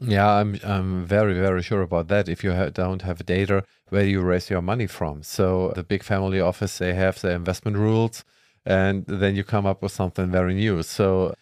Yeah, 0.00 0.28
I'm 0.28 0.58
I'm 0.64 1.04
very 1.06 1.34
very 1.34 1.62
sure 1.62 1.82
about 1.82 2.08
that. 2.08 2.28
If 2.28 2.42
you 2.44 2.52
ha 2.52 2.68
don't 2.68 3.02
have 3.02 3.24
data, 3.24 3.64
where 3.88 4.02
do 4.02 4.08
you 4.10 4.20
raise 4.22 4.50
your 4.50 4.60
money 4.62 4.86
from? 4.86 5.22
So 5.22 5.72
the 5.74 5.84
big 5.84 6.02
family 6.02 6.40
office 6.40 6.78
they 6.78 6.94
have 6.94 7.20
their 7.20 7.36
investment 7.36 7.76
rules, 7.76 8.24
and 8.66 9.04
then 9.06 9.36
you 9.36 9.44
come 9.44 9.66
up 9.66 9.82
with 9.82 9.92
something 9.92 10.30
very 10.30 10.54
new. 10.54 10.82
So 10.82 11.34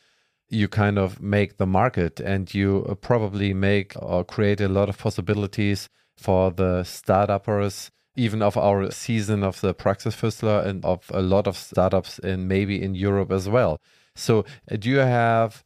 you 0.50 0.68
kind 0.68 0.98
of 0.98 1.20
make 1.22 1.58
the 1.58 1.66
market, 1.66 2.20
and 2.20 2.52
you 2.54 2.98
probably 3.02 3.54
make 3.54 3.94
or 3.96 4.24
create 4.24 4.60
a 4.60 4.68
lot 4.68 4.88
of 4.88 4.98
possibilities 4.98 5.88
for 6.16 6.50
the 6.52 6.84
startuppers, 6.84 7.90
even 8.16 8.42
of 8.42 8.56
our 8.56 8.90
season 8.90 9.42
of 9.44 9.60
the 9.62 9.74
Praxisflüsterer 9.74 10.66
and 10.66 10.84
of 10.84 11.10
a 11.14 11.22
lot 11.22 11.46
of 11.46 11.56
startups 11.56 12.18
in 12.20 12.48
maybe 12.48 12.82
in 12.82 12.94
Europe 12.94 13.32
as 13.32 13.48
well. 13.48 13.78
So 14.14 14.44
uh, 14.70 14.76
do 14.76 14.90
you 14.90 14.98
have 14.98 15.64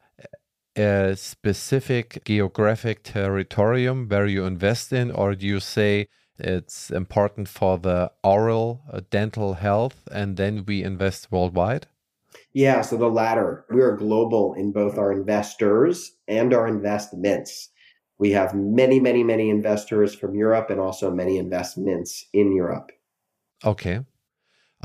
a 0.76 1.16
specific 1.16 2.22
geographic 2.24 3.02
territorium 3.02 4.08
where 4.08 4.26
you 4.26 4.44
invest 4.44 4.92
in, 4.92 5.10
or 5.10 5.34
do 5.34 5.46
you 5.46 5.60
say 5.60 6.08
it's 6.38 6.90
important 6.90 7.48
for 7.48 7.78
the 7.78 8.12
oral 8.22 8.82
uh, 8.92 9.00
dental 9.10 9.54
health 9.54 10.02
and 10.12 10.36
then 10.36 10.64
we 10.66 10.82
invest 10.82 11.32
worldwide? 11.32 11.86
Yeah, 12.52 12.82
so 12.82 12.96
the 12.96 13.08
latter. 13.08 13.64
We 13.70 13.80
are 13.80 13.96
global 13.96 14.54
in 14.54 14.72
both 14.72 14.98
our 14.98 15.12
investors 15.12 16.12
and 16.28 16.52
our 16.52 16.66
investments. 16.66 17.70
We 18.18 18.30
have 18.32 18.54
many, 18.54 18.98
many, 19.00 19.24
many 19.24 19.50
investors 19.50 20.14
from 20.14 20.34
Europe 20.34 20.70
and 20.70 20.80
also 20.80 21.10
many 21.10 21.38
investments 21.38 22.26
in 22.32 22.54
Europe. 22.54 22.92
Okay. 23.64 24.00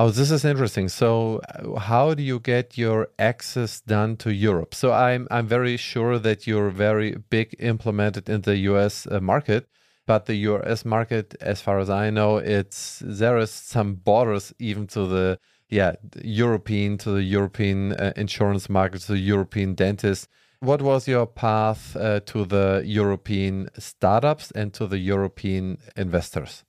Oh, 0.03 0.09
this 0.09 0.31
is 0.31 0.43
interesting. 0.43 0.89
So, 0.89 1.41
uh, 1.47 1.77
how 1.79 2.15
do 2.15 2.23
you 2.23 2.39
get 2.39 2.75
your 2.75 3.09
access 3.19 3.81
done 3.81 4.17
to 4.17 4.33
Europe? 4.33 4.73
So, 4.73 4.91
I'm 4.91 5.27
I'm 5.29 5.45
very 5.45 5.77
sure 5.77 6.17
that 6.17 6.47
you're 6.47 6.71
very 6.71 7.17
big 7.29 7.55
implemented 7.59 8.27
in 8.27 8.41
the 8.41 8.57
U.S. 8.71 9.05
Uh, 9.05 9.19
market, 9.19 9.67
but 10.07 10.25
the 10.25 10.37
U.S. 10.49 10.85
market, 10.85 11.35
as 11.39 11.61
far 11.61 11.77
as 11.77 11.91
I 11.91 12.09
know, 12.09 12.37
it's 12.37 13.03
there 13.05 13.37
is 13.37 13.51
some 13.51 13.93
borders 13.93 14.51
even 14.57 14.87
to 14.87 15.05
the 15.05 15.37
yeah 15.69 15.93
European 16.23 16.97
to 16.97 17.11
the 17.11 17.23
European 17.37 17.93
uh, 17.93 18.11
insurance 18.15 18.69
market, 18.71 19.01
to 19.01 19.11
the 19.11 19.19
European 19.19 19.75
dentist. 19.75 20.27
What 20.61 20.81
was 20.81 21.07
your 21.07 21.27
path 21.27 21.95
uh, 21.95 22.21
to 22.21 22.45
the 22.45 22.81
European 22.83 23.69
startups 23.77 24.49
and 24.49 24.73
to 24.73 24.87
the 24.87 24.97
European 24.97 25.77
investors? 25.95 26.63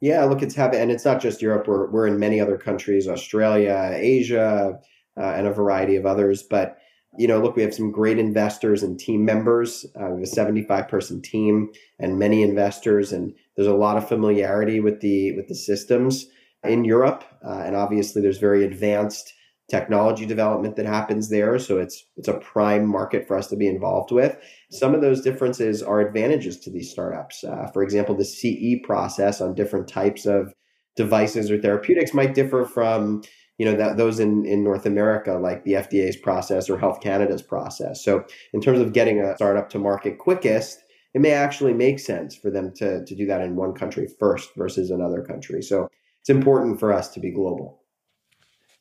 Yeah, 0.00 0.24
look, 0.24 0.42
it's 0.42 0.54
happening, 0.54 0.82
and 0.82 0.90
it's 0.90 1.04
not 1.04 1.22
just 1.22 1.40
Europe. 1.40 1.66
We're 1.66 1.86
we're 1.90 2.06
in 2.06 2.18
many 2.18 2.40
other 2.40 2.58
countries, 2.58 3.08
Australia, 3.08 3.92
Asia, 3.94 4.78
uh, 5.16 5.20
and 5.20 5.46
a 5.46 5.52
variety 5.52 5.96
of 5.96 6.04
others. 6.04 6.42
But 6.42 6.78
you 7.18 7.26
know, 7.26 7.40
look, 7.40 7.56
we 7.56 7.62
have 7.62 7.74
some 7.74 7.90
great 7.90 8.18
investors 8.18 8.82
and 8.82 8.98
team 8.98 9.24
members. 9.24 9.86
Uh, 9.98 10.08
we 10.08 10.20
have 10.20 10.22
a 10.22 10.26
75 10.26 10.88
person 10.88 11.22
team 11.22 11.70
and 11.98 12.18
many 12.18 12.42
investors, 12.42 13.12
and 13.12 13.32
there's 13.56 13.68
a 13.68 13.74
lot 13.74 13.96
of 13.96 14.06
familiarity 14.06 14.80
with 14.80 15.00
the 15.00 15.32
with 15.32 15.48
the 15.48 15.54
systems 15.54 16.26
in 16.62 16.84
Europe. 16.84 17.24
Uh, 17.44 17.62
and 17.64 17.74
obviously, 17.74 18.20
there's 18.20 18.38
very 18.38 18.64
advanced 18.64 19.32
technology 19.68 20.26
development 20.26 20.76
that 20.76 20.86
happens 20.86 21.28
there. 21.28 21.58
So 21.58 21.78
it's 21.78 22.04
it's 22.16 22.28
a 22.28 22.38
prime 22.38 22.86
market 22.86 23.26
for 23.26 23.36
us 23.36 23.46
to 23.48 23.56
be 23.56 23.66
involved 23.66 24.10
with. 24.10 24.36
Some 24.70 24.94
of 24.94 25.00
those 25.00 25.20
differences 25.20 25.82
are 25.82 26.00
advantages 26.00 26.58
to 26.60 26.70
these 26.70 26.90
startups. 26.90 27.44
Uh, 27.44 27.68
for 27.72 27.82
example, 27.82 28.16
the 28.16 28.24
CE 28.24 28.84
process 28.84 29.40
on 29.40 29.54
different 29.54 29.88
types 29.88 30.26
of 30.26 30.52
devices 30.96 31.50
or 31.50 31.60
therapeutics 31.60 32.14
might 32.14 32.34
differ 32.34 32.64
from 32.64 33.22
you 33.58 33.64
know 33.64 33.76
that 33.76 33.96
those 33.96 34.18
in 34.18 34.44
in 34.44 34.64
North 34.64 34.84
America 34.84 35.34
like 35.34 35.64
the 35.64 35.72
FDA's 35.72 36.16
process 36.16 36.68
or 36.68 36.78
Health 36.78 37.00
Canada's 37.00 37.42
process. 37.42 38.02
So 38.02 38.24
in 38.52 38.60
terms 38.60 38.80
of 38.80 38.92
getting 38.92 39.20
a 39.20 39.34
startup 39.36 39.70
to 39.70 39.78
market 39.78 40.18
quickest, 40.18 40.82
it 41.14 41.20
may 41.20 41.30
actually 41.30 41.72
make 41.72 41.98
sense 41.98 42.34
for 42.34 42.50
them 42.50 42.72
to 42.76 43.04
to 43.04 43.14
do 43.14 43.24
that 43.26 43.40
in 43.40 43.56
one 43.56 43.72
country 43.72 44.08
first 44.18 44.50
versus 44.56 44.90
another 44.90 45.22
country. 45.22 45.62
So 45.62 45.88
it's 46.20 46.28
important 46.28 46.80
for 46.80 46.92
us 46.92 47.08
to 47.10 47.20
be 47.20 47.30
global. 47.30 47.82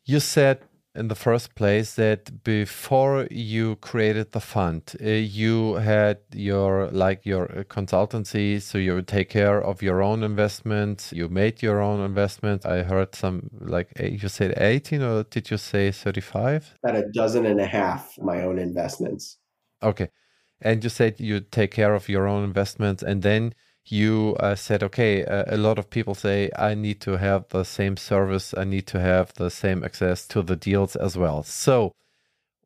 You 0.04 0.20
said 0.20 0.60
in 0.96 1.08
the 1.08 1.16
first 1.16 1.56
place 1.56 1.96
that 1.96 2.44
before 2.44 3.28
you 3.30 3.76
created 3.78 4.32
the 4.32 4.40
fund 4.40 4.82
uh, 5.04 5.10
you 5.10 5.76
had 5.76 6.18
your 6.34 6.88
like 6.92 7.26
your 7.26 7.52
uh, 7.52 7.64
consultancy 7.64 8.62
so 8.62 8.78
you 8.78 8.96
would 8.96 9.08
take 9.08 9.30
care 9.30 9.62
of 9.62 9.82
your 9.82 10.02
own 10.02 10.24
investments 10.24 11.12
you 11.12 11.28
made 11.30 11.62
your 11.62 11.82
own 11.82 12.00
investments. 12.02 12.66
I 12.66 12.84
heard 12.84 13.16
some 13.16 13.50
like 13.60 13.92
you 14.00 14.30
said 14.30 14.54
18 14.58 15.02
or 15.02 15.24
did 15.24 15.52
you 15.52 15.58
say 15.58 15.92
35 15.92 16.76
about 16.84 16.96
a 16.96 17.08
dozen 17.12 17.46
and 17.46 17.60
a 17.60 17.66
half 17.66 18.16
my 18.20 18.42
own 18.42 18.60
investments. 18.60 19.38
Okay. 19.84 20.10
And 20.62 20.84
you 20.84 20.90
said 20.90 21.20
you 21.20 21.42
take 21.42 21.72
care 21.72 21.94
of 21.94 22.10
your 22.10 22.28
own 22.28 22.44
investments 22.44 23.04
and 23.04 23.22
then 23.22 23.54
you 23.88 24.36
uh, 24.40 24.56
said, 24.56 24.84
okay, 24.84 25.24
uh, 25.26 25.46
a 25.48 25.58
lot 25.58 25.78
of 25.78 25.90
people 25.90 26.16
say, 26.16 26.50
I 26.58 26.74
need 26.74 27.02
to 27.02 27.18
have 27.18 27.48
the 27.50 27.64
same 27.64 27.98
service, 27.98 28.54
I 28.58 28.64
need 28.64 28.88
to 28.88 29.00
have 29.00 29.34
the 29.34 29.50
same 29.50 29.84
access 29.84 30.28
to 30.28 30.42
the 30.42 30.56
deals 30.56 30.96
as 30.96 31.18
well. 31.18 31.44
So, 31.44 31.92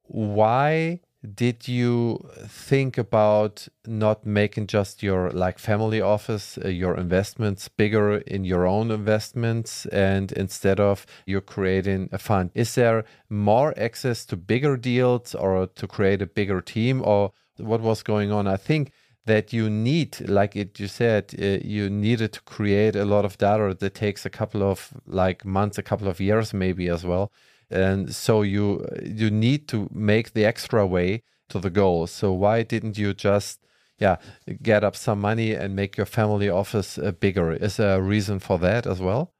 why 0.03 1.01
did 1.35 1.67
you 1.67 2.29
think 2.47 2.97
about 2.97 3.67
not 3.85 4.25
making 4.25 4.67
just 4.67 5.03
your 5.03 5.29
like 5.31 5.59
family 5.59 5.99
office 5.99 6.57
uh, 6.63 6.69
your 6.69 6.95
investments 6.95 7.67
bigger 7.67 8.19
in 8.19 8.45
your 8.45 8.65
own 8.65 8.89
investments 8.89 9.85
and 9.87 10.31
instead 10.33 10.79
of 10.79 11.05
you're 11.25 11.41
creating 11.41 12.07
a 12.13 12.17
fund 12.17 12.51
is 12.53 12.73
there 12.75 13.03
more 13.29 13.73
access 13.77 14.25
to 14.25 14.37
bigger 14.37 14.77
deals 14.77 15.35
or 15.35 15.67
to 15.67 15.87
create 15.87 16.21
a 16.21 16.25
bigger 16.25 16.61
team 16.61 17.01
or 17.03 17.33
what 17.57 17.81
was 17.81 18.01
going 18.01 18.31
on 18.31 18.47
i 18.47 18.55
think 18.55 18.89
that 19.25 19.53
you 19.53 19.69
need, 19.69 20.27
like 20.27 20.55
it 20.55 20.79
you 20.79 20.87
said, 20.87 21.33
uh, 21.39 21.65
you 21.65 21.89
needed 21.89 22.33
to 22.33 22.41
create 22.41 22.95
a 22.95 23.05
lot 23.05 23.25
of 23.25 23.37
data 23.37 23.75
that 23.79 23.93
takes 23.93 24.25
a 24.25 24.29
couple 24.29 24.63
of 24.63 24.93
like 25.05 25.45
months, 25.45 25.77
a 25.77 25.83
couple 25.83 26.07
of 26.07 26.19
years 26.19 26.53
maybe 26.53 26.89
as 26.89 27.05
well. 27.05 27.31
And 27.69 28.13
so 28.13 28.41
you 28.41 28.85
you 29.03 29.29
need 29.29 29.67
to 29.67 29.87
make 29.91 30.33
the 30.33 30.45
extra 30.45 30.85
way 30.85 31.23
to 31.49 31.59
the 31.59 31.69
goal. 31.69 32.07
So 32.07 32.31
why 32.31 32.63
didn't 32.63 32.97
you 32.97 33.13
just 33.13 33.59
yeah 33.99 34.17
get 34.63 34.83
up 34.83 34.95
some 34.95 35.19
money 35.21 35.53
and 35.53 35.75
make 35.75 35.97
your 35.97 36.07
family 36.07 36.49
office 36.49 36.97
uh, 36.97 37.11
bigger? 37.11 37.53
Is 37.53 37.77
there 37.77 37.97
a 37.97 38.01
reason 38.01 38.39
for 38.39 38.57
that 38.59 38.87
as 38.87 38.99
well? 38.99 39.33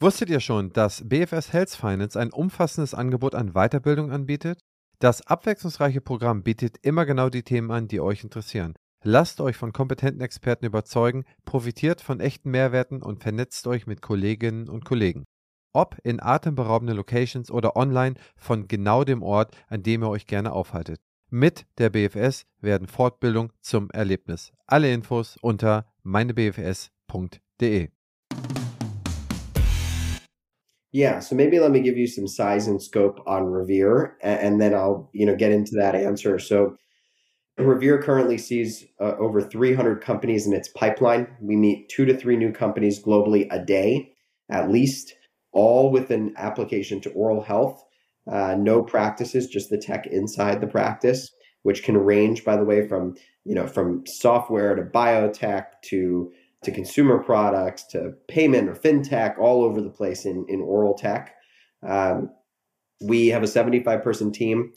Wusstet 0.00 0.30
ihr 0.30 0.40
schon, 0.40 0.72
dass 0.72 1.08
BFS 1.08 1.52
Health 1.52 1.76
Finance 1.76 2.16
ein 2.18 2.32
umfassendes 2.32 2.92
Angebot 2.92 3.36
an 3.36 3.54
Weiterbildung 3.54 4.10
anbietet? 4.10 4.58
Das 5.02 5.26
abwechslungsreiche 5.26 6.00
Programm 6.00 6.44
bietet 6.44 6.76
immer 6.82 7.04
genau 7.04 7.28
die 7.28 7.42
Themen 7.42 7.72
an, 7.72 7.88
die 7.88 8.00
euch 8.00 8.22
interessieren. 8.22 8.74
Lasst 9.02 9.40
euch 9.40 9.56
von 9.56 9.72
kompetenten 9.72 10.20
Experten 10.20 10.64
überzeugen, 10.64 11.24
profitiert 11.44 12.00
von 12.00 12.20
echten 12.20 12.52
Mehrwerten 12.52 13.02
und 13.02 13.20
vernetzt 13.20 13.66
euch 13.66 13.88
mit 13.88 14.00
Kolleginnen 14.00 14.68
und 14.68 14.84
Kollegen. 14.84 15.24
Ob 15.72 15.98
in 16.04 16.22
atemberaubenden 16.22 16.96
Locations 16.96 17.50
oder 17.50 17.74
online 17.74 18.14
von 18.36 18.68
genau 18.68 19.02
dem 19.02 19.24
Ort, 19.24 19.56
an 19.66 19.82
dem 19.82 20.04
ihr 20.04 20.08
euch 20.08 20.28
gerne 20.28 20.52
aufhaltet. 20.52 21.00
Mit 21.30 21.66
der 21.78 21.90
BFS 21.90 22.46
werden 22.60 22.86
Fortbildung 22.86 23.52
zum 23.60 23.90
Erlebnis. 23.90 24.52
Alle 24.68 24.92
Infos 24.92 25.36
unter 25.42 25.92
meinebfs.de. 26.04 27.88
Yeah, 30.92 31.20
so 31.20 31.34
maybe 31.34 31.58
let 31.58 31.70
me 31.70 31.80
give 31.80 31.96
you 31.96 32.06
some 32.06 32.28
size 32.28 32.66
and 32.66 32.80
scope 32.80 33.18
on 33.26 33.46
Revere, 33.46 34.18
and, 34.22 34.60
then 34.60 34.74
I'll 34.74 35.08
you 35.14 35.24
know 35.24 35.34
get 35.34 35.50
into 35.50 35.72
that 35.76 35.94
answer. 35.94 36.38
So 36.38 36.76
Revere 37.58 38.02
currently 38.02 38.36
sees 38.36 38.84
uh, 39.00 39.14
over 39.18 39.40
300 39.40 40.02
companies 40.02 40.46
in 40.46 40.52
its 40.52 40.68
pipeline. 40.68 41.28
We 41.40 41.56
meet 41.56 41.88
two 41.88 42.04
to 42.04 42.16
three 42.16 42.36
new 42.36 42.52
companies 42.52 43.02
globally 43.02 43.46
a 43.50 43.64
day, 43.64 44.12
at 44.50 44.70
least, 44.70 45.14
all 45.52 45.90
with 45.90 46.10
an 46.10 46.34
application 46.36 47.00
to 47.02 47.10
oral 47.12 47.42
health. 47.42 47.82
Uh, 48.30 48.54
no 48.58 48.82
practices, 48.82 49.48
just 49.48 49.70
the 49.70 49.78
tech 49.78 50.06
inside 50.06 50.60
the 50.60 50.66
practice, 50.66 51.30
which 51.62 51.82
can 51.82 51.96
range, 51.96 52.44
by 52.44 52.56
the 52.56 52.64
way, 52.64 52.86
from 52.86 53.14
you 53.44 53.54
know 53.54 53.66
from 53.66 54.04
software 54.06 54.74
to 54.74 54.82
biotech 54.82 55.64
to 55.84 56.30
to 56.62 56.70
consumer 56.70 57.22
products 57.22 57.84
to 57.88 58.12
payment 58.28 58.68
or 58.68 58.74
fintech, 58.74 59.38
all 59.38 59.62
over 59.62 59.80
the 59.80 59.90
place 59.90 60.24
in, 60.24 60.44
in 60.48 60.60
oral 60.60 60.94
tech. 60.94 61.34
Um, 61.86 62.30
we 63.00 63.28
have 63.28 63.42
a 63.42 63.48
75 63.48 64.02
person 64.02 64.32
team. 64.32 64.72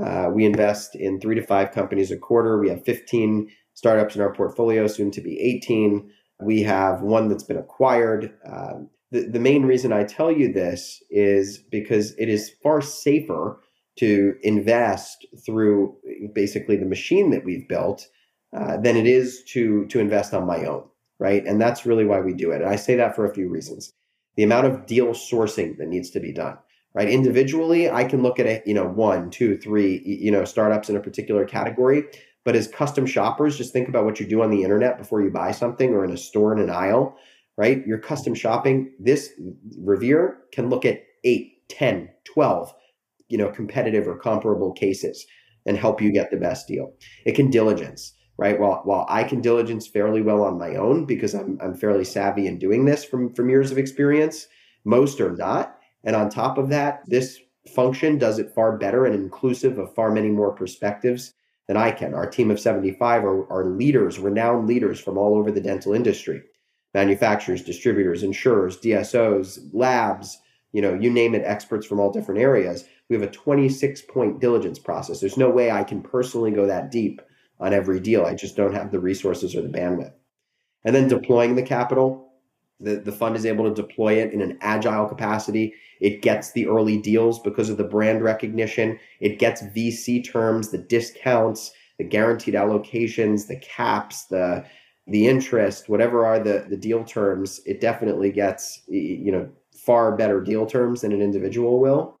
Uh, 0.00 0.30
we 0.32 0.44
invest 0.44 0.94
in 0.94 1.20
three 1.20 1.34
to 1.34 1.42
five 1.42 1.72
companies 1.72 2.10
a 2.10 2.16
quarter. 2.16 2.58
We 2.58 2.68
have 2.68 2.84
15 2.84 3.48
startups 3.74 4.14
in 4.14 4.22
our 4.22 4.32
portfolio, 4.32 4.86
soon 4.86 5.10
to 5.12 5.20
be 5.20 5.38
18. 5.40 6.10
We 6.42 6.62
have 6.62 7.02
one 7.02 7.28
that's 7.28 7.44
been 7.44 7.56
acquired. 7.56 8.34
Um, 8.46 8.90
the, 9.10 9.22
the 9.22 9.40
main 9.40 9.64
reason 9.64 9.92
I 9.92 10.04
tell 10.04 10.30
you 10.30 10.52
this 10.52 11.02
is 11.10 11.58
because 11.58 12.14
it 12.18 12.28
is 12.28 12.52
far 12.62 12.80
safer 12.80 13.60
to 13.98 14.34
invest 14.42 15.26
through 15.44 15.96
basically 16.34 16.76
the 16.76 16.86
machine 16.86 17.30
that 17.30 17.44
we've 17.44 17.68
built 17.68 18.06
uh, 18.56 18.76
than 18.78 18.96
it 18.96 19.06
is 19.06 19.44
to 19.44 19.86
to 19.86 20.00
invest 20.00 20.34
on 20.34 20.46
my 20.46 20.64
own, 20.64 20.84
right? 21.20 21.46
And 21.46 21.60
that's 21.60 21.86
really 21.86 22.04
why 22.04 22.20
we 22.20 22.34
do 22.34 22.50
it. 22.50 22.62
And 22.62 22.68
I 22.68 22.76
say 22.76 22.96
that 22.96 23.14
for 23.14 23.24
a 23.24 23.34
few 23.34 23.48
reasons. 23.48 23.92
The 24.36 24.42
amount 24.42 24.66
of 24.66 24.86
deal 24.86 25.08
sourcing 25.08 25.78
that 25.78 25.88
needs 25.88 26.10
to 26.10 26.20
be 26.20 26.32
done, 26.32 26.58
right? 26.94 27.08
Individually, 27.08 27.88
I 27.88 28.04
can 28.04 28.22
look 28.22 28.40
at 28.40 28.46
it, 28.46 28.66
you 28.66 28.74
know, 28.74 28.88
one, 28.88 29.30
two, 29.30 29.56
three, 29.58 30.02
you 30.04 30.32
know, 30.32 30.44
startups 30.44 30.88
in 30.88 30.96
a 30.96 31.00
particular 31.00 31.44
category. 31.44 32.04
But 32.44 32.56
as 32.56 32.66
custom 32.66 33.06
shoppers, 33.06 33.58
just 33.58 33.72
think 33.72 33.88
about 33.88 34.04
what 34.04 34.18
you 34.18 34.26
do 34.26 34.42
on 34.42 34.50
the 34.50 34.62
internet 34.64 34.98
before 34.98 35.22
you 35.22 35.30
buy 35.30 35.52
something 35.52 35.92
or 35.92 36.04
in 36.04 36.10
a 36.10 36.16
store 36.16 36.52
in 36.52 36.58
an 36.58 36.70
aisle 36.70 37.16
right? 37.60 37.86
Your 37.86 37.98
custom 37.98 38.34
shopping, 38.34 38.90
this 38.98 39.32
Revere 39.78 40.38
can 40.50 40.70
look 40.70 40.86
at 40.86 41.02
8, 41.24 41.68
10, 41.68 42.08
12, 42.24 42.72
you 43.28 43.36
know, 43.36 43.50
competitive 43.50 44.08
or 44.08 44.16
comparable 44.16 44.72
cases 44.72 45.26
and 45.66 45.76
help 45.76 46.00
you 46.00 46.10
get 46.10 46.30
the 46.30 46.38
best 46.38 46.66
deal. 46.66 46.94
It 47.26 47.34
can 47.34 47.50
diligence, 47.50 48.14
right? 48.40 48.58
While 48.58 48.80
while 48.84 49.04
I 49.10 49.22
can 49.22 49.42
diligence 49.42 49.86
fairly 49.86 50.22
well 50.22 50.42
on 50.42 50.58
my 50.58 50.74
own 50.76 51.04
because 51.04 51.34
I'm 51.34 51.58
I'm 51.60 51.74
fairly 51.74 52.04
savvy 52.04 52.46
in 52.46 52.58
doing 52.58 52.86
this 52.86 53.04
from 53.04 53.32
from 53.34 53.50
years 53.50 53.70
of 53.70 53.76
experience, 53.76 54.48
most 54.84 55.20
are 55.20 55.36
not. 55.36 55.78
And 56.04 56.16
on 56.16 56.30
top 56.30 56.56
of 56.56 56.70
that, 56.70 57.02
this 57.06 57.38
function 57.74 58.16
does 58.16 58.38
it 58.38 58.54
far 58.54 58.78
better 58.78 59.04
and 59.04 59.14
inclusive 59.14 59.78
of 59.78 59.94
far 59.94 60.10
many 60.10 60.30
more 60.30 60.52
perspectives 60.52 61.34
than 61.68 61.76
I 61.76 61.90
can. 61.90 62.14
Our 62.14 62.28
team 62.28 62.50
of 62.50 62.58
75 62.58 63.24
are, 63.24 63.52
are 63.52 63.66
leaders, 63.66 64.18
renowned 64.18 64.66
leaders 64.66 64.98
from 64.98 65.18
all 65.18 65.36
over 65.36 65.52
the 65.52 65.60
dental 65.60 65.92
industry 65.92 66.42
manufacturers, 66.94 67.62
distributors, 67.62 68.24
insurers, 68.24 68.78
DSOs, 68.78 69.60
labs, 69.72 70.38
you 70.72 70.82
know, 70.82 70.94
you 70.94 71.10
name 71.10 71.34
it, 71.34 71.42
experts 71.44 71.86
from 71.86 72.00
all 72.00 72.10
different 72.10 72.40
areas. 72.40 72.84
We 73.08 73.14
have 73.14 73.22
a 73.22 73.30
26 73.30 74.02
point 74.02 74.40
diligence 74.40 74.78
process. 74.78 75.20
There's 75.20 75.36
no 75.36 75.50
way 75.50 75.70
I 75.70 75.84
can 75.84 76.00
personally 76.00 76.50
go 76.50 76.66
that 76.66 76.90
deep 76.90 77.20
on 77.60 77.72
every 77.74 78.00
deal. 78.00 78.24
I 78.24 78.34
just 78.34 78.56
don't 78.56 78.74
have 78.74 78.90
the 78.90 78.98
resources 78.98 79.54
or 79.54 79.62
the 79.62 79.68
bandwidth. 79.68 80.12
And 80.84 80.94
then 80.94 81.08
deploying 81.08 81.54
the 81.54 81.62
capital, 81.62 82.32
the, 82.80 82.96
the 82.96 83.12
fund 83.12 83.36
is 83.36 83.44
able 83.44 83.68
to 83.68 83.82
deploy 83.82 84.14
it 84.14 84.32
in 84.32 84.40
an 84.40 84.58
agile 84.62 85.06
capacity. 85.06 85.74
It 86.00 86.22
gets 86.22 86.52
the 86.52 86.66
early 86.66 86.98
deals 86.98 87.38
because 87.38 87.68
of 87.68 87.76
the 87.76 87.84
brand 87.84 88.22
recognition. 88.22 88.98
It 89.20 89.38
gets 89.38 89.62
VC 89.62 90.24
terms, 90.24 90.70
the 90.70 90.78
discounts, 90.78 91.72
the 91.98 92.04
guaranteed 92.04 92.54
allocations, 92.54 93.46
the 93.46 93.58
caps, 93.58 94.24
the 94.24 94.64
the 95.06 95.26
interest, 95.26 95.88
whatever 95.88 96.24
are 96.24 96.38
the 96.38 96.64
the 96.68 96.76
deal 96.76 97.04
terms, 97.04 97.60
it 97.66 97.80
definitely 97.80 98.30
gets 98.30 98.80
you 98.88 99.30
know 99.30 99.48
far 99.74 100.16
better 100.16 100.40
deal 100.40 100.64
terms 100.66 101.02
than 101.02 101.12
an 101.12 101.20
individual 101.20 101.78
will. 101.78 102.16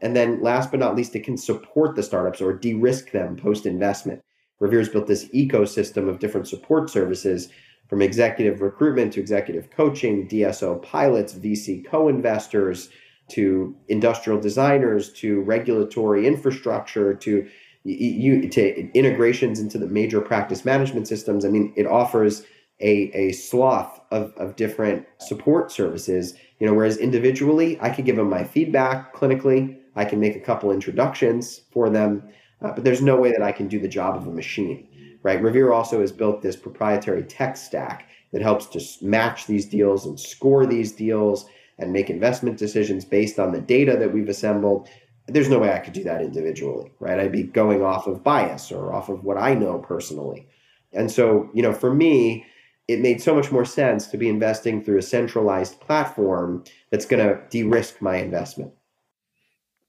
And 0.00 0.16
then 0.16 0.40
last 0.42 0.70
but 0.70 0.80
not 0.80 0.96
least, 0.96 1.14
it 1.14 1.24
can 1.24 1.36
support 1.36 1.94
the 1.94 2.02
startups 2.02 2.40
or 2.40 2.52
de-risk 2.52 3.10
them 3.10 3.36
post-investment. 3.36 4.20
Revere's 4.62 4.88
built 4.88 5.08
this 5.08 5.24
ecosystem 5.30 6.08
of 6.08 6.20
different 6.20 6.46
support 6.46 6.88
services 6.88 7.48
from 7.88 8.00
executive 8.00 8.60
recruitment 8.60 9.12
to 9.12 9.20
executive 9.20 9.70
coaching, 9.70 10.28
DSO 10.28 10.80
pilots, 10.80 11.34
VC 11.34 11.84
co-investors, 11.84 12.88
to 13.30 13.74
industrial 13.88 14.40
designers, 14.40 15.12
to 15.14 15.40
regulatory 15.42 16.26
infrastructure, 16.28 17.12
to 17.12 17.48
to 17.84 18.90
integrations 18.94 19.58
into 19.58 19.76
the 19.76 19.88
major 19.88 20.20
practice 20.20 20.64
management 20.64 21.08
systems. 21.08 21.44
I 21.44 21.48
mean, 21.48 21.72
it 21.76 21.84
offers 21.84 22.44
a, 22.78 23.10
a 23.12 23.32
swath 23.32 24.00
of, 24.12 24.32
of 24.36 24.54
different 24.54 25.04
support 25.18 25.72
services. 25.72 26.34
You 26.60 26.68
know, 26.68 26.74
whereas 26.74 26.98
individually, 26.98 27.78
I 27.80 27.90
could 27.90 28.04
give 28.04 28.14
them 28.14 28.30
my 28.30 28.44
feedback 28.44 29.12
clinically. 29.12 29.78
I 29.96 30.04
can 30.04 30.20
make 30.20 30.36
a 30.36 30.40
couple 30.40 30.70
introductions 30.70 31.62
for 31.72 31.90
them, 31.90 32.28
uh, 32.62 32.72
but 32.72 32.84
there's 32.84 33.02
no 33.02 33.16
way 33.16 33.32
that 33.32 33.42
I 33.42 33.52
can 33.52 33.68
do 33.68 33.78
the 33.78 33.88
job 33.88 34.16
of 34.16 34.26
a 34.26 34.32
machine, 34.32 34.88
right? 35.22 35.42
Revere 35.42 35.72
also 35.72 36.00
has 36.00 36.12
built 36.12 36.42
this 36.42 36.56
proprietary 36.56 37.24
tech 37.24 37.56
stack 37.56 38.08
that 38.32 38.42
helps 38.42 38.66
to 38.66 39.04
match 39.04 39.46
these 39.46 39.66
deals 39.66 40.06
and 40.06 40.18
score 40.18 40.66
these 40.66 40.92
deals 40.92 41.46
and 41.78 41.92
make 41.92 42.10
investment 42.10 42.58
decisions 42.58 43.04
based 43.04 43.38
on 43.38 43.52
the 43.52 43.60
data 43.60 43.96
that 43.96 44.12
we've 44.12 44.28
assembled 44.28 44.88
there's 45.28 45.48
no 45.48 45.58
way 45.58 45.72
I 45.72 45.78
could 45.78 45.92
do 45.92 46.04
that 46.04 46.20
individually, 46.20 46.90
right? 46.98 47.18
I'd 47.18 47.32
be 47.32 47.44
going 47.44 47.82
off 47.82 48.06
of 48.06 48.24
bias 48.24 48.72
or 48.72 48.92
off 48.92 49.08
of 49.08 49.24
what 49.24 49.36
I 49.36 49.54
know 49.54 49.78
personally. 49.78 50.48
And 50.92 51.10
so, 51.10 51.48
you 51.54 51.62
know, 51.62 51.72
for 51.72 51.94
me, 51.94 52.44
it 52.88 53.00
made 53.00 53.22
so 53.22 53.34
much 53.34 53.52
more 53.52 53.64
sense 53.64 54.08
to 54.08 54.16
be 54.16 54.28
investing 54.28 54.82
through 54.82 54.98
a 54.98 55.02
centralized 55.02 55.80
platform 55.80 56.64
that's 56.90 57.06
going 57.06 57.26
to 57.26 57.40
de 57.50 57.62
risk 57.62 58.02
my 58.02 58.16
investment. 58.16 58.72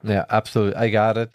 Yeah, 0.03 0.25
absolutely. 0.29 0.75
I 0.75 0.89
got 0.89 1.17
it. 1.17 1.31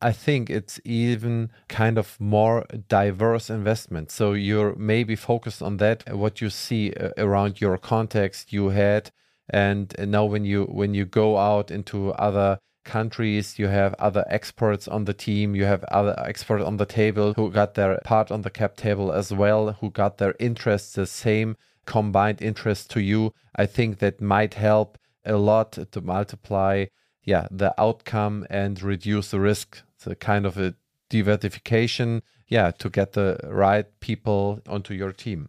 I 0.00 0.12
think 0.12 0.50
it's 0.50 0.80
even 0.84 1.50
kind 1.68 1.98
of 1.98 2.20
more 2.20 2.64
diverse 2.88 3.50
investment. 3.50 4.10
So 4.10 4.32
you're 4.32 4.74
maybe 4.76 5.16
focused 5.16 5.62
on 5.62 5.78
that, 5.78 6.14
what 6.14 6.40
you 6.40 6.50
see 6.50 6.92
uh, 6.92 7.10
around 7.16 7.60
your 7.60 7.78
context 7.78 8.52
you 8.52 8.68
had. 8.68 9.10
And 9.50 9.94
now 9.98 10.24
when 10.24 10.44
you 10.44 10.64
when 10.64 10.94
you 10.94 11.04
go 11.04 11.38
out 11.38 11.70
into 11.70 12.12
other 12.12 12.58
countries, 12.84 13.58
you 13.58 13.68
have 13.68 13.94
other 13.94 14.24
experts 14.28 14.88
on 14.88 15.04
the 15.04 15.14
team, 15.14 15.54
you 15.54 15.64
have 15.64 15.84
other 15.84 16.14
experts 16.26 16.64
on 16.64 16.76
the 16.76 16.86
table 16.86 17.34
who 17.34 17.50
got 17.50 17.74
their 17.74 17.98
part 18.04 18.30
on 18.30 18.42
the 18.42 18.50
cap 18.50 18.76
table 18.76 19.12
as 19.12 19.32
well, 19.32 19.72
who 19.80 19.90
got 19.90 20.18
their 20.18 20.34
interests 20.38 20.94
the 20.94 21.06
same 21.06 21.56
combined 21.86 22.42
interest 22.42 22.90
to 22.90 23.00
you. 23.00 23.32
I 23.56 23.66
think 23.66 23.98
that 23.98 24.20
might 24.20 24.54
help 24.54 24.98
a 25.24 25.36
lot 25.36 25.72
to 25.92 26.00
multiply 26.00 26.86
yeah 27.24 27.46
the 27.50 27.74
outcome 27.80 28.46
and 28.50 28.82
reduce 28.82 29.30
the 29.30 29.40
risk. 29.40 29.82
So 29.98 30.14
kind 30.14 30.46
of 30.46 30.56
a 30.56 30.74
diversification, 31.10 32.22
yeah, 32.46 32.70
to 32.72 32.88
get 32.88 33.12
the 33.12 33.38
right 33.44 33.86
people 34.00 34.60
onto 34.68 34.94
your 34.94 35.12
team. 35.12 35.48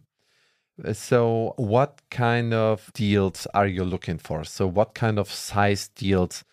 Uh, 0.84 0.92
so, 0.92 1.54
what 1.56 2.00
kind 2.10 2.54
of 2.54 2.90
deals 2.94 3.46
are 3.54 3.66
you 3.66 3.84
looking 3.84 4.18
for? 4.18 4.44
So, 4.44 4.66
what 4.66 4.94
kind 4.94 5.18
of 5.18 5.30
size 5.30 5.88
deals 5.88 6.44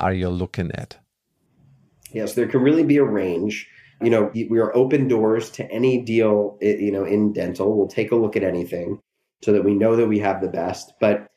are 0.00 0.12
you 0.12 0.28
looking 0.28 0.70
at? 0.72 0.98
Yes, 2.12 2.34
there 2.34 2.48
can 2.48 2.62
really 2.62 2.84
be 2.84 2.98
a 2.98 3.04
range. 3.04 3.68
You 4.02 4.10
know, 4.10 4.30
we 4.34 4.58
are 4.58 4.76
open 4.76 5.08
doors 5.08 5.50
to 5.52 5.70
any 5.70 6.02
deal, 6.02 6.58
you 6.60 6.92
know, 6.92 7.04
in 7.04 7.32
dental. 7.32 7.76
We'll 7.76 7.88
take 7.88 8.12
a 8.12 8.16
look 8.16 8.36
at 8.36 8.44
anything 8.44 9.00
so 9.42 9.52
that 9.52 9.64
we 9.64 9.74
know 9.74 9.96
that 9.96 10.06
we 10.06 10.18
have 10.18 10.42
the 10.42 10.48
best. 10.48 10.92
But 11.00 11.28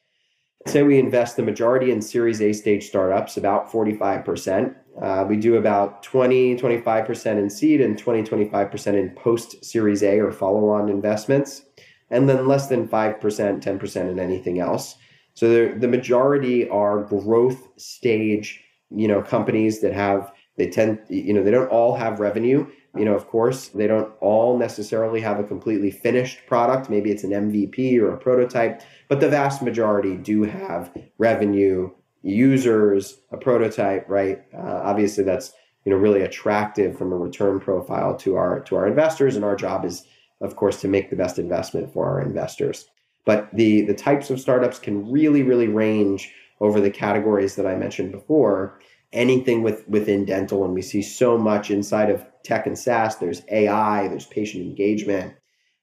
say 0.67 0.83
we 0.83 0.99
invest 0.99 1.37
the 1.37 1.43
majority 1.43 1.91
in 1.91 2.01
Series 2.01 2.41
A 2.41 2.51
stage 2.51 2.87
startups, 2.87 3.37
about 3.37 3.71
45%. 3.71 4.75
Uh, 5.01 5.25
we 5.27 5.37
do 5.37 5.55
about 5.55 6.03
20, 6.03 6.57
25% 6.57 7.25
in 7.37 7.49
seed 7.49 7.81
and 7.81 7.97
20, 7.97 8.23
25% 8.23 8.87
in 8.93 9.09
post 9.11 9.63
Series 9.63 10.03
A 10.03 10.19
or 10.19 10.31
follow 10.31 10.69
on 10.69 10.89
investments, 10.89 11.63
and 12.09 12.27
then 12.27 12.47
less 12.47 12.67
than 12.67 12.87
5%, 12.87 13.19
10% 13.19 14.09
in 14.09 14.19
anything 14.19 14.59
else. 14.59 14.95
So 15.35 15.69
the 15.69 15.87
majority 15.87 16.67
are 16.69 17.03
growth 17.03 17.67
stage, 17.77 18.61
you 18.89 19.07
know, 19.07 19.21
companies 19.21 19.79
that 19.81 19.93
have 19.93 20.33
they 20.59 20.67
tend, 20.67 20.99
you 21.07 21.33
know, 21.33 21.41
they 21.41 21.51
don't 21.51 21.69
all 21.69 21.95
have 21.95 22.19
revenue. 22.19 22.67
You 22.93 23.05
know, 23.05 23.15
of 23.15 23.27
course, 23.27 23.69
they 23.69 23.87
don't 23.87 24.11
all 24.19 24.57
necessarily 24.57 25.21
have 25.21 25.39
a 25.39 25.43
completely 25.43 25.89
finished 25.89 26.45
product. 26.47 26.89
Maybe 26.89 27.11
it's 27.11 27.23
an 27.23 27.31
MVP 27.31 27.97
or 28.01 28.13
a 28.13 28.17
prototype, 28.17 28.81
but 29.07 29.21
the 29.21 29.29
vast 29.29 29.61
majority 29.61 30.17
do 30.17 30.43
have 30.43 30.91
revenue, 31.17 31.91
users, 32.21 33.19
a 33.31 33.37
prototype, 33.37 34.07
right? 34.09 34.39
Uh, 34.53 34.81
obviously, 34.83 35.23
that's 35.23 35.53
you 35.85 35.91
know 35.91 35.97
really 35.97 36.21
attractive 36.21 36.97
from 36.97 37.11
a 37.11 37.17
return 37.17 37.59
profile 37.59 38.15
to 38.17 38.35
our 38.35 38.61
to 38.61 38.75
our 38.75 38.87
investors, 38.87 39.35
and 39.35 39.45
our 39.45 39.55
job 39.55 39.85
is, 39.85 40.05
of 40.41 40.55
course, 40.55 40.81
to 40.81 40.87
make 40.87 41.09
the 41.09 41.15
best 41.15 41.39
investment 41.39 41.93
for 41.93 42.05
our 42.05 42.21
investors. 42.21 42.85
But 43.25 43.49
the, 43.53 43.81
the 43.81 43.93
types 43.93 44.29
of 44.29 44.39
startups 44.39 44.79
can 44.79 45.11
really, 45.11 45.43
really 45.43 45.67
range 45.67 46.33
over 46.59 46.81
the 46.81 46.89
categories 46.89 47.55
that 47.55 47.67
I 47.67 47.75
mentioned 47.75 48.11
before. 48.11 48.79
Anything 49.11 49.63
with, 49.63 49.87
within 49.87 50.25
dental, 50.25 50.65
and 50.65 50.73
we 50.73 50.81
see 50.81 51.01
so 51.01 51.37
much 51.37 51.71
inside 51.71 52.09
of 52.09 52.25
tech 52.43 52.67
and 52.67 52.77
SaaS. 52.77 53.17
There's 53.17 53.41
AI, 53.49 54.07
there's 54.07 54.25
patient 54.25 54.63
engagement, 54.63 55.35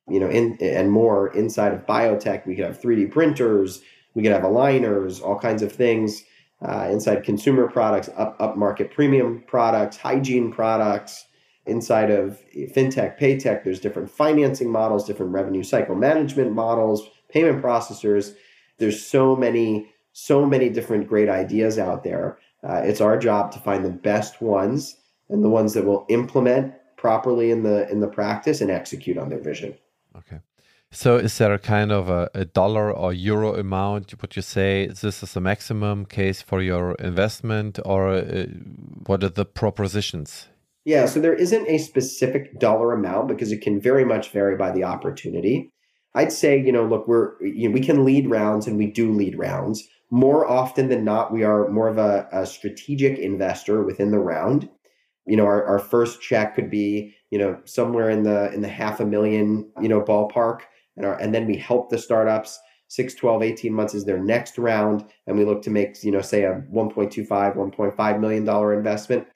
you 0.08 0.20
know, 0.20 0.28
in, 0.28 0.56
and 0.60 0.90
more 0.90 1.32
inside 1.34 1.72
of 1.72 1.86
biotech. 1.86 2.46
We 2.46 2.54
could 2.54 2.64
have 2.64 2.80
3D 2.80 3.10
printers, 3.10 3.80
we 4.16 4.22
could 4.22 4.32
have 4.32 4.42
aligners, 4.42 5.22
all 5.22 5.38
kinds 5.38 5.62
of 5.62 5.70
things. 5.70 6.24
Uh, 6.62 6.88
inside 6.90 7.22
consumer 7.22 7.68
products, 7.68 8.08
up 8.16 8.34
up 8.40 8.56
market 8.56 8.90
premium 8.90 9.44
products, 9.46 9.98
hygiene 9.98 10.50
products, 10.50 11.26
inside 11.66 12.10
of 12.10 12.40
fintech, 12.74 13.18
paytech, 13.18 13.62
there's 13.62 13.78
different 13.78 14.10
financing 14.10 14.70
models, 14.70 15.06
different 15.06 15.32
revenue 15.32 15.62
cycle 15.62 15.94
management 15.94 16.52
models, 16.52 17.10
payment 17.28 17.62
processors. 17.62 18.34
There's 18.78 19.04
so 19.04 19.36
many, 19.36 19.90
so 20.12 20.46
many 20.46 20.70
different 20.70 21.08
great 21.08 21.28
ideas 21.28 21.78
out 21.78 22.02
there. 22.02 22.38
Uh, 22.66 22.80
it's 22.84 23.02
our 23.02 23.18
job 23.18 23.52
to 23.52 23.58
find 23.58 23.84
the 23.84 23.90
best 23.90 24.40
ones 24.40 24.96
and 25.28 25.44
the 25.44 25.50
ones 25.50 25.74
that 25.74 25.84
will 25.84 26.06
implement 26.08 26.72
properly 26.96 27.50
in 27.50 27.62
the 27.62 27.86
in 27.90 28.00
the 28.00 28.08
practice 28.08 28.62
and 28.62 28.70
execute 28.70 29.18
on 29.18 29.28
their 29.28 29.40
vision. 29.40 29.76
Okay. 30.16 30.38
So 30.96 31.18
is 31.18 31.36
there 31.36 31.52
a 31.52 31.58
kind 31.58 31.92
of 31.92 32.08
a, 32.08 32.30
a, 32.32 32.46
dollar 32.46 32.90
or 32.90 33.12
euro 33.12 33.54
amount? 33.54 34.18
Would 34.22 34.34
you 34.34 34.40
say 34.40 34.86
this 34.86 35.22
is 35.22 35.36
a 35.36 35.42
maximum 35.42 36.06
case 36.06 36.40
for 36.40 36.62
your 36.62 36.94
investment, 36.94 37.78
or 37.84 38.14
uh, 38.14 38.46
what 39.04 39.22
are 39.22 39.28
the 39.28 39.44
propositions? 39.44 40.48
Yeah, 40.86 41.04
so 41.04 41.20
there 41.20 41.34
isn't 41.34 41.68
a 41.68 41.76
specific 41.76 42.58
dollar 42.58 42.94
amount 42.94 43.28
because 43.28 43.52
it 43.52 43.60
can 43.60 43.78
very 43.78 44.06
much 44.06 44.30
vary 44.30 44.56
by 44.56 44.70
the 44.70 44.84
opportunity. 44.84 45.70
I'd 46.14 46.32
say, 46.32 46.58
you 46.58 46.72
know, 46.72 46.86
look, 46.86 47.06
we're 47.06 47.38
you 47.44 47.68
know, 47.68 47.74
we 47.74 47.80
can 47.80 48.02
lead 48.02 48.30
rounds 48.30 48.66
and 48.66 48.78
we 48.78 48.86
do 48.86 49.12
lead 49.12 49.38
rounds. 49.38 49.86
More 50.10 50.50
often 50.50 50.88
than 50.88 51.04
not, 51.04 51.30
we 51.30 51.44
are 51.44 51.68
more 51.68 51.88
of 51.88 51.98
a, 51.98 52.26
a 52.32 52.46
strategic 52.46 53.18
investor 53.18 53.82
within 53.84 54.12
the 54.12 54.18
round. 54.18 54.70
You 55.26 55.36
know, 55.36 55.44
our, 55.44 55.62
our 55.62 55.78
first 55.78 56.22
check 56.22 56.54
could 56.54 56.70
be, 56.70 57.14
you 57.30 57.38
know, 57.38 57.60
somewhere 57.66 58.08
in 58.08 58.22
the 58.22 58.50
in 58.54 58.62
the 58.62 58.68
half 58.68 58.98
a 58.98 59.04
million, 59.04 59.70
you 59.82 59.90
know, 59.90 60.00
ballpark. 60.00 60.60
And 60.96 61.06
our 61.06 61.18
and 61.18 61.34
then 61.34 61.46
we 61.46 61.56
help 61.56 61.90
the 61.90 61.98
startups 61.98 62.58
6, 62.88 63.14
12, 63.14 63.42
18 63.42 63.72
months 63.72 63.94
is 63.94 64.04
their 64.04 64.22
next 64.22 64.58
round. 64.58 65.04
And 65.26 65.36
we 65.36 65.44
look 65.44 65.62
to 65.62 65.70
make, 65.70 66.02
you 66.04 66.12
know, 66.12 66.20
say 66.20 66.44
a 66.44 66.62
1.25, 66.72 67.26
1.5 67.28 68.20
million 68.20 68.44
dollar 68.44 68.74
investment. 68.74 69.26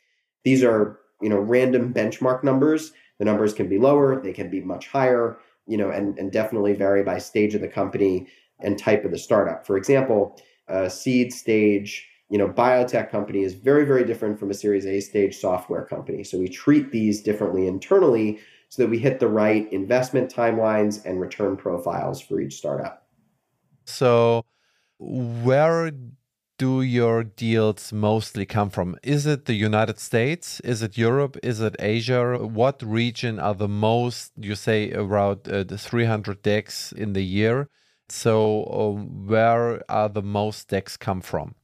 These 0.45 0.63
are, 0.63 1.01
you 1.21 1.29
know, 1.29 1.39
random 1.39 1.93
benchmark 1.93 2.45
numbers. 2.45 2.93
The 3.19 3.25
numbers 3.25 3.53
can 3.53 3.69
be 3.69 3.79
lower, 3.79 4.23
they 4.23 4.33
can 4.33 4.49
be 4.49 4.61
much 4.61 4.89
higher 4.89 5.39
you 5.71 5.77
know, 5.77 5.91
and, 5.91 6.19
and 6.19 6.33
definitely 6.33 6.75
vary 6.75 7.05
by 7.05 7.19
stage 7.19 7.55
of 7.55 7.61
the 7.61 7.69
company 7.69 8.27
and 8.59 8.77
type 8.77 9.05
of 9.05 9.13
the 9.13 9.19
startup. 9.19 9.65
For 9.65 9.77
example, 9.77 10.37
a 10.67 10.91
seed 10.91 11.33
stage, 11.33 12.09
you 12.29 12.39
know, 12.39 12.49
biotech 12.49 13.09
company 13.09 13.45
is 13.45 13.55
very, 13.55 13.85
very 13.85 14.05
different 14.05 14.39
from 14.39 14.51
a 14.51 14.55
series 14.55 14.85
A 14.85 14.99
stage 14.99 15.37
software 15.37 15.85
company. 15.85 16.25
So 16.25 16.39
we 16.39 16.49
treat 16.49 16.91
these 16.91 17.23
differently 17.23 17.69
internally 17.69 18.41
so 18.71 18.83
that 18.83 18.89
we 18.89 18.99
hit 18.99 19.19
the 19.19 19.29
right 19.29 19.71
investment 19.73 20.33
timelines 20.33 21.05
and 21.05 21.21
return 21.21 21.57
profiles 21.57 22.21
for 22.21 22.41
each 22.41 22.57
startup. 22.57 23.07
So 23.85 24.45
where 24.99 25.91
do 26.57 26.81
your 26.81 27.25
deals 27.25 27.93
mostly 27.93 28.47
come 28.47 28.71
from? 28.71 28.97
Is 29.03 29.27
it 29.27 29.47
the 29.47 29.55
United 29.55 29.99
States? 29.99 30.61
Is 30.61 30.83
it 30.83 30.97
Europe? 30.97 31.37
Is 31.43 31.61
it 31.61 31.75
Asia? 31.81 32.39
What 32.39 32.81
region 32.83 33.41
are 33.41 33.55
the 33.55 33.69
most, 33.69 34.33
you 34.37 34.55
say, 34.55 34.93
around 34.93 35.49
uh, 35.49 35.65
the 35.65 35.77
300 35.77 36.41
decks 36.43 36.93
in 36.93 37.13
the 37.13 37.25
year? 37.25 37.69
So, 38.09 38.65
uh, 38.65 39.03
where 39.27 39.83
are 39.91 40.09
the 40.09 40.23
most 40.23 40.69
decks 40.69 40.97
come 40.97 41.23
from? 41.23 41.55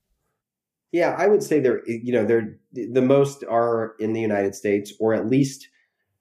Yeah, 0.91 1.15
I 1.17 1.29
would 1.29 1.43
say 1.43 1.61
they're, 1.61 1.87
you 1.87 2.13
know, 2.13 2.25
they're 2.25 2.59
the 2.73 3.03
most 3.03 3.45
are 3.45 3.95
in 4.01 4.13
the 4.13 4.21
United 4.21 4.55
States, 4.55 4.93
or 4.99 5.15
at 5.15 5.29
least 5.29 5.69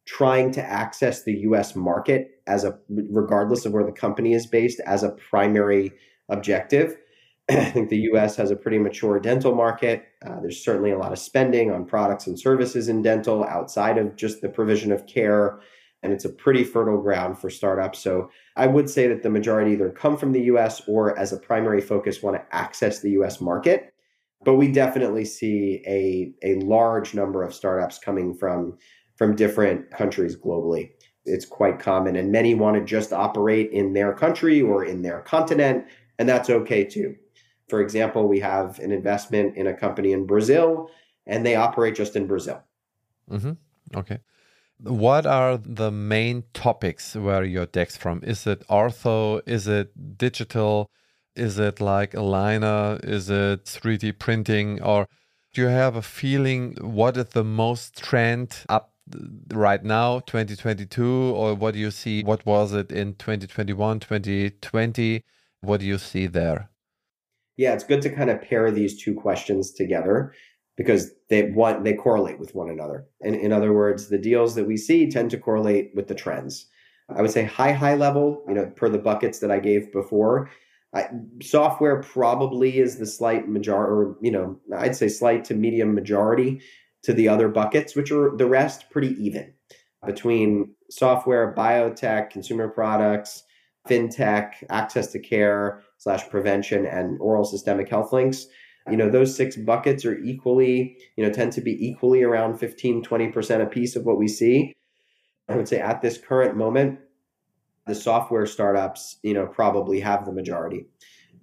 trying 0.05 0.51
to 0.51 0.63
access 0.63 1.23
the 1.23 1.39
US 1.39 1.75
market 1.75 2.41
as 2.47 2.63
a, 2.63 2.77
regardless 2.89 3.65
of 3.65 3.73
where 3.73 3.85
the 3.85 3.91
company 3.91 4.33
is 4.33 4.45
based, 4.45 4.79
as 4.81 5.03
a 5.03 5.09
primary 5.09 5.91
objective. 6.29 6.97
I 7.49 7.65
think 7.65 7.89
the 7.89 8.09
US 8.13 8.35
has 8.37 8.51
a 8.51 8.55
pretty 8.55 8.79
mature 8.79 9.19
dental 9.19 9.55
market. 9.55 10.05
Uh, 10.25 10.39
there's 10.41 10.63
certainly 10.63 10.91
a 10.91 10.97
lot 10.97 11.11
of 11.11 11.19
spending 11.19 11.71
on 11.71 11.85
products 11.85 12.27
and 12.27 12.39
services 12.39 12.87
in 12.87 13.01
dental 13.01 13.43
outside 13.43 13.97
of 13.97 14.15
just 14.15 14.41
the 14.41 14.49
provision 14.49 14.91
of 14.91 15.07
care. 15.07 15.59
And 16.03 16.13
it's 16.13 16.25
a 16.25 16.29
pretty 16.29 16.63
fertile 16.63 17.01
ground 17.01 17.39
for 17.39 17.49
startups. 17.49 17.99
So 17.99 18.29
I 18.55 18.67
would 18.67 18.89
say 18.89 19.07
that 19.07 19.23
the 19.23 19.29
majority 19.29 19.71
either 19.71 19.89
come 19.89 20.17
from 20.17 20.33
the 20.33 20.41
US 20.41 20.87
or, 20.87 21.17
as 21.17 21.33
a 21.33 21.37
primary 21.37 21.81
focus, 21.81 22.21
want 22.21 22.37
to 22.37 22.55
access 22.55 22.99
the 22.99 23.11
US 23.11 23.41
market. 23.41 23.93
But 24.43 24.55
we 24.55 24.71
definitely 24.71 25.25
see 25.25 25.81
a, 25.87 26.31
a 26.47 26.59
large 26.59 27.15
number 27.15 27.41
of 27.41 27.55
startups 27.55 27.97
coming 27.97 28.35
from, 28.35 28.77
from 29.15 29.35
different 29.35 29.91
countries 29.91 30.35
globally. 30.35 30.91
It's 31.25 31.45
quite 31.45 31.79
common. 31.79 32.15
And 32.15 32.31
many 32.31 32.53
want 32.53 32.77
to 32.77 32.83
just 32.83 33.11
operate 33.11 33.71
in 33.71 33.93
their 33.93 34.13
country 34.13 34.61
or 34.61 34.85
in 34.85 35.01
their 35.01 35.21
continent. 35.21 35.85
And 36.19 36.29
that's 36.29 36.49
okay 36.49 36.83
too. 36.83 37.15
For 37.67 37.81
example, 37.81 38.27
we 38.27 38.39
have 38.41 38.79
an 38.79 38.91
investment 38.91 39.57
in 39.57 39.67
a 39.67 39.73
company 39.73 40.11
in 40.11 40.27
Brazil, 40.27 40.91
and 41.25 41.45
they 41.45 41.55
operate 41.55 41.95
just 41.95 42.15
in 42.15 42.27
Brazil. 42.27 42.61
Mm-hmm. 43.29 43.53
Okay. 43.95 44.19
What 44.81 45.25
are 45.25 45.57
the 45.57 45.89
main 45.89 46.43
topics 46.53 47.15
where 47.15 47.43
your 47.43 47.65
decks 47.65 47.97
from? 47.97 48.21
Is 48.23 48.45
it 48.45 48.67
ortho? 48.67 49.41
Is 49.47 49.67
it 49.67 50.17
digital? 50.17 50.91
Is 51.35 51.57
it 51.57 51.81
like 51.81 52.11
aligner? 52.11 53.03
Is 53.03 53.29
it 53.29 53.65
3D 53.65 54.19
printing? 54.19 54.81
Or 54.83 55.07
do 55.53 55.61
you 55.61 55.67
have 55.67 55.95
a 55.95 56.01
feeling 56.01 56.75
what 56.81 57.17
is 57.17 57.29
the 57.29 57.43
most 57.43 57.95
trend 57.95 58.63
up 58.69 58.94
right 59.53 59.83
now, 59.83 60.19
2022? 60.19 61.05
Or 61.05 61.55
what 61.55 61.73
do 61.73 61.79
you 61.79 61.91
see? 61.91 62.23
What 62.23 62.45
was 62.45 62.73
it 62.73 62.91
in 62.91 63.15
2021, 63.15 63.99
2020? 63.99 65.23
What 65.61 65.79
do 65.79 65.85
you 65.85 65.97
see 65.97 66.27
there? 66.27 66.69
yeah, 67.57 67.73
it's 67.73 67.83
good 67.83 68.01
to 68.01 68.09
kind 68.09 68.29
of 68.29 68.41
pair 68.41 68.69
these 68.71 69.01
two 69.01 69.13
questions 69.13 69.71
together 69.71 70.33
because 70.77 71.11
they 71.29 71.51
want 71.51 71.83
they 71.83 71.93
correlate 71.93 72.39
with 72.39 72.53
one 72.53 72.69
another. 72.69 73.05
And 73.21 73.35
in 73.35 73.53
other 73.53 73.73
words, 73.73 74.09
the 74.09 74.17
deals 74.17 74.55
that 74.55 74.67
we 74.67 74.77
see 74.77 75.09
tend 75.09 75.31
to 75.31 75.37
correlate 75.37 75.91
with 75.95 76.07
the 76.07 76.15
trends. 76.15 76.67
I 77.09 77.21
would 77.21 77.31
say 77.31 77.43
high 77.43 77.71
high 77.71 77.95
level, 77.95 78.43
you 78.47 78.55
know, 78.55 78.65
per 78.75 78.89
the 78.89 78.97
buckets 78.97 79.39
that 79.39 79.51
I 79.51 79.59
gave 79.59 79.91
before. 79.91 80.49
I, 80.93 81.09
software 81.41 82.01
probably 82.01 82.79
is 82.79 82.97
the 82.97 83.05
slight 83.05 83.49
majority, 83.49 83.91
or 83.91 84.17
you 84.21 84.31
know, 84.31 84.59
I'd 84.75 84.95
say 84.95 85.07
slight 85.07 85.45
to 85.45 85.53
medium 85.53 85.93
majority 85.93 86.61
to 87.05 87.13
the 87.13 87.29
other 87.29 87.47
buckets, 87.47 87.95
which 87.95 88.11
are 88.11 88.35
the 88.35 88.47
rest 88.47 88.89
pretty 88.91 89.15
even 89.23 89.53
between 90.05 90.75
software, 90.89 91.53
biotech, 91.55 92.29
consumer 92.29 92.67
products, 92.67 93.43
fintech, 93.89 94.53
access 94.69 95.11
to 95.11 95.19
care, 95.19 95.81
slash 95.97 96.27
prevention 96.29 96.85
and 96.85 97.19
oral 97.19 97.45
systemic 97.45 97.89
health 97.89 98.13
links. 98.13 98.47
You 98.89 98.97
know 98.97 99.09
those 99.09 99.35
six 99.35 99.55
buckets 99.55 100.05
are 100.05 100.17
equally 100.19 100.97
you 101.17 101.25
know 101.25 101.31
tend 101.31 101.53
to 101.53 101.61
be 101.61 101.71
equally 101.83 102.21
around 102.21 102.59
15 102.59 103.03
20% 103.03 103.61
a 103.61 103.65
piece 103.65 103.95
of 103.95 104.05
what 104.05 104.19
we 104.19 104.27
see. 104.27 104.73
I 105.49 105.55
would 105.55 105.67
say 105.67 105.79
at 105.79 106.01
this 106.01 106.19
current 106.19 106.55
moment 106.55 106.99
the 107.87 107.95
software 107.95 108.45
startups 108.45 109.17
you 109.23 109.33
know 109.33 109.47
probably 109.47 109.99
have 110.01 110.25
the 110.25 110.31
majority. 110.31 110.85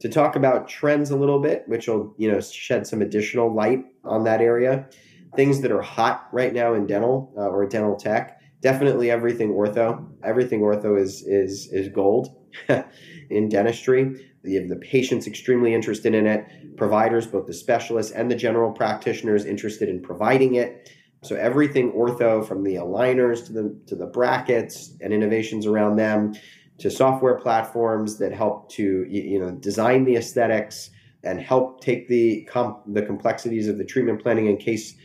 To 0.00 0.08
talk 0.08 0.36
about 0.36 0.68
trends 0.68 1.10
a 1.10 1.16
little 1.16 1.40
bit 1.40 1.64
which 1.66 1.88
will 1.88 2.14
you 2.16 2.30
know 2.30 2.40
shed 2.40 2.86
some 2.86 3.02
additional 3.02 3.52
light 3.52 3.84
on 4.04 4.22
that 4.24 4.40
area 4.40 4.88
things 5.36 5.60
that 5.60 5.72
are 5.72 5.82
hot 5.82 6.28
right 6.32 6.52
now 6.52 6.74
in 6.74 6.86
dental 6.86 7.32
uh, 7.36 7.48
or 7.48 7.66
dental 7.66 7.96
tech 7.96 8.42
definitely 8.62 9.10
everything 9.10 9.50
ortho. 9.50 10.08
Everything 10.24 10.60
ortho 10.60 10.98
is 10.98 11.22
is 11.26 11.68
is 11.72 11.88
gold 11.88 12.34
in 13.30 13.48
dentistry. 13.50 14.28
Have 14.44 14.68
the 14.68 14.80
patients 14.80 15.26
extremely 15.26 15.72
interested 15.74 16.14
in 16.14 16.26
it, 16.26 16.76
providers, 16.76 17.26
both 17.26 17.46
the 17.46 17.54
specialists 17.54 18.10
and 18.10 18.28
the 18.30 18.34
general 18.34 18.72
practitioners 18.72 19.44
interested 19.44 19.88
in 19.88 20.02
providing 20.02 20.56
it. 20.56 20.90
So 21.22 21.36
everything 21.36 21.92
ortho 21.92 22.44
from 22.46 22.64
the 22.64 22.76
aligners 22.76 23.46
to 23.46 23.52
the 23.52 23.78
to 23.88 23.94
the 23.94 24.06
brackets 24.06 24.94
and 25.00 25.12
innovations 25.12 25.66
around 25.66 25.96
them 25.96 26.34
to 26.78 26.90
software 26.90 27.36
platforms 27.36 28.18
that 28.18 28.32
help 28.32 28.70
to 28.72 29.04
you 29.08 29.38
know 29.38 29.50
design 29.52 30.04
the 30.04 30.16
aesthetics 30.16 30.90
and 31.24 31.40
help 31.40 31.80
take 31.80 32.08
the 32.08 32.48
the 32.88 33.02
complexities 33.02 33.68
of 33.68 33.78
the 33.78 33.84
treatment 33.84 34.22
planning 34.22 34.48
and 34.48 34.58
case 34.58 34.96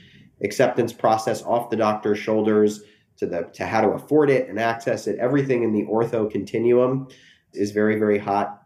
acceptance 0.44 0.94
process 0.94 1.42
off 1.44 1.70
the 1.70 1.76
doctor's 1.76 2.20
shoulders 2.20 2.84
to 3.18 3.26
the 3.26 3.44
to 3.54 3.66
how 3.66 3.82
to 3.82 3.90
afford 3.90 4.30
it 4.30 4.48
and 4.48 4.60
access 4.60 5.08
it 5.08 5.18
everything 5.20 5.64
in 5.64 5.74
the 5.74 5.84
ortho 5.86 6.30
continuum 6.30 7.08
is 7.54 7.72
very 7.72 7.98
very 7.98 8.20
hot 8.20 8.64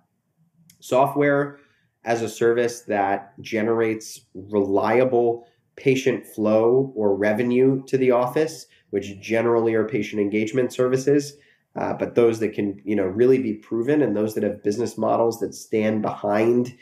software 0.82 1.60
as 2.04 2.22
a 2.22 2.30
service 2.30 2.82
that 2.82 3.40
generates 3.42 4.22
reliable 4.34 5.46
patient 5.76 6.26
flow 6.26 6.92
or 6.96 7.16
revenue 7.16 7.84
to 7.86 7.98
the 7.98 8.12
office, 8.12 8.66
which 8.90 9.20
generally 9.20 9.74
are 9.74 9.88
patient 9.88 10.22
engagement 10.22 10.74
services. 10.74 11.38
Uh, 11.76 11.94
but 11.94 12.16
those 12.16 12.40
that 12.40 12.54
can, 12.54 12.82
you 12.84 12.96
know, 12.96 13.06
really 13.06 13.38
be 13.38 13.54
proven 13.54 14.02
and 14.02 14.16
those 14.16 14.36
that 14.36 14.44
have 14.44 14.64
business 14.64 14.98
models 14.98 15.40
that 15.40 15.54
stand 15.54 16.02
behind 16.02 16.76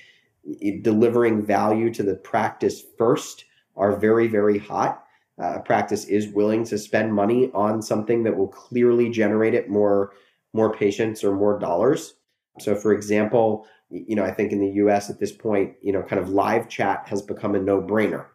delivering 0.82 1.46
value 1.46 1.94
to 1.94 2.02
the 2.02 2.16
practice 2.16 2.82
first 2.98 3.46
are 3.80 3.98
very, 4.00 4.28
very 4.28 4.60
hot. 4.60 5.04
Uh, 5.42 5.56
a 5.56 5.60
practice 5.62 6.06
is 6.06 6.34
willing 6.34 6.66
to 6.66 6.78
spend 6.78 7.14
money 7.14 7.50
on 7.54 7.82
something 7.82 8.24
that 8.24 8.38
will 8.38 8.50
clearly 8.50 9.10
generate 9.10 9.56
it 9.56 9.70
more, 9.70 10.12
more 10.54 10.74
patients 10.74 11.24
or 11.24 11.34
more 11.36 11.58
dollars. 11.60 12.16
So, 12.60 12.76
for 12.76 12.94
example, 12.94 13.66
you 13.90 14.16
know, 14.16 14.24
I 14.26 14.32
think 14.32 14.52
in 14.52 14.60
the 14.60 14.72
US 14.84 15.10
at 15.10 15.20
this 15.20 15.32
point, 15.32 15.76
you 15.82 15.94
know, 15.94 16.04
kind 16.04 16.22
of 16.22 16.30
live 16.30 16.70
chat 16.70 17.08
has 17.08 17.22
become 17.22 17.56
a 17.56 17.60
no 17.60 17.82
brainer. 17.82 18.28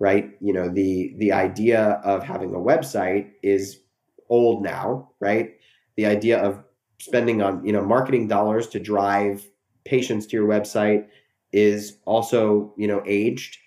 right? 0.00 0.30
You 0.40 0.52
know, 0.52 0.68
the 0.68 1.14
the 1.18 1.32
idea 1.32 2.00
of 2.04 2.22
having 2.24 2.54
a 2.54 2.58
website 2.58 3.30
is 3.42 3.80
old 4.28 4.62
now, 4.62 5.10
right? 5.20 5.54
The 5.96 6.06
idea 6.06 6.38
of 6.38 6.62
spending 7.00 7.42
on, 7.42 7.64
you 7.64 7.72
know, 7.72 7.84
marketing 7.84 8.28
dollars 8.28 8.68
to 8.68 8.80
drive 8.80 9.44
patients 9.84 10.26
to 10.26 10.36
your 10.36 10.48
website 10.48 11.06
is 11.52 11.98
also, 12.04 12.74
you 12.76 12.86
know, 12.86 13.02
aged. 13.06 13.58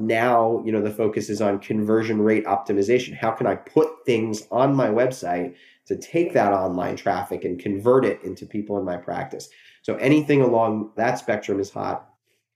Now, 0.00 0.62
you 0.64 0.72
know, 0.72 0.80
the 0.80 0.90
focus 0.90 1.28
is 1.28 1.40
on 1.40 1.58
conversion 1.58 2.20
rate 2.22 2.44
optimization. 2.44 3.16
How 3.16 3.30
can 3.30 3.46
I 3.46 3.56
put 3.56 3.88
things 4.06 4.46
on 4.50 4.74
my 4.74 4.88
website 4.88 5.54
to 5.86 5.96
take 5.96 6.32
that 6.32 6.52
online 6.52 6.96
traffic 6.96 7.44
and 7.44 7.58
convert 7.58 8.04
it 8.04 8.22
into 8.22 8.46
people 8.46 8.78
in 8.78 8.84
my 8.84 8.96
practice? 8.96 9.48
So 9.82 9.94
anything 9.96 10.40
along 10.40 10.92
that 10.96 11.18
spectrum 11.18 11.60
is 11.60 11.70
hot. 11.70 12.08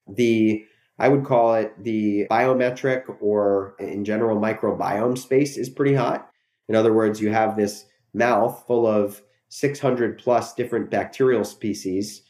The 0.09 0.64
I 0.98 1.09
would 1.09 1.24
call 1.24 1.54
it 1.54 1.72
the 1.83 2.26
biometric 2.30 3.02
or 3.20 3.74
in 3.80 4.04
general 4.04 4.40
microbiome 4.40 5.18
space 5.18 5.57
is 5.57 5.68
pretty 5.68 5.94
hot. 5.94 6.30
In 6.68 6.76
other 6.76 6.92
words, 6.92 7.20
you 7.20 7.30
have 7.30 7.57
this 7.57 7.87
mouth 8.12 8.62
full 8.66 8.87
of 8.87 9.20
600 9.48 10.18
plus 10.18 10.54
different 10.54 10.90
bacterial 10.90 11.44
species 11.44 12.22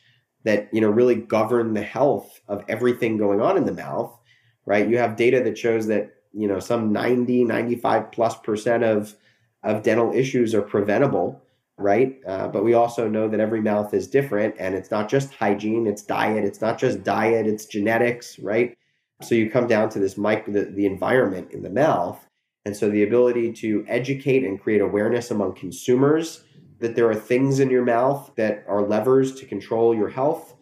that 0.45 0.69
you 0.73 0.81
know 0.81 0.91
really 0.91 1.15
govern 1.15 1.75
the 1.75 1.83
health 1.83 2.41
of 2.49 2.63
everything 2.69 3.17
going 3.17 3.41
on 3.41 3.57
in 3.57 3.65
the 3.65 3.73
mouth, 3.73 4.19
right? 4.67 4.89
You 4.89 4.99
have 4.99 5.17
data 5.17 5.43
that 5.43 5.59
shows 5.59 5.87
that 5.89 6.15
you 6.33 6.49
know 6.49 6.59
some 6.59 6.93
90 6.93 7.45
95 7.45 8.11
plus 8.11 8.37
percent 8.39 8.85
of 8.85 9.15
of 9.63 9.83
dental 9.83 10.13
issues 10.13 10.55
are 10.55 10.63
preventable 10.63 11.41
right? 11.77 12.21
Uh, 12.27 12.49
but 12.49 12.65
we 12.65 12.75
also 12.75 13.09
know 13.09 13.29
that 13.29 13.41
every 13.41 13.61
mouth 13.61 13.93
is 13.95 14.07
different 14.07 14.55
and 14.59 14.75
it's 14.75 14.91
not 14.91 15.09
just 15.09 15.35
hygiene, 15.35 15.87
it's 15.87 16.03
diet. 16.03 16.45
It's 16.45 16.61
not 16.61 16.79
just 16.79 17.03
diet, 17.03 17.47
it's 17.47 17.67
genetics, 17.67 18.39
right? 18.39 18.77
So 19.23 19.35
you 19.35 19.51
come 19.51 19.67
down 19.67 19.89
to 19.91 19.99
this 19.99 20.17
mic, 20.17 20.47
the, 20.47 20.67
the 20.67 20.87
environment 20.87 21.51
in 21.53 21.63
the 21.63 21.71
mouth. 21.71 22.25
And 22.65 22.77
so 22.77 22.89
the 22.89 23.03
ability 23.03 23.53
to 23.55 23.85
educate 23.89 24.45
and 24.45 24.61
create 24.61 24.81
awareness 24.81 25.31
among 25.31 25.55
consumers 25.55 26.45
that 26.81 26.95
there 26.95 27.09
are 27.09 27.15
things 27.15 27.61
in 27.61 27.71
your 27.71 27.85
mouth 27.85 28.31
that 28.37 28.65
are 28.69 28.83
levers 28.83 29.35
to 29.37 29.47
control 29.47 29.95
your 29.95 30.09
health. 30.09 30.55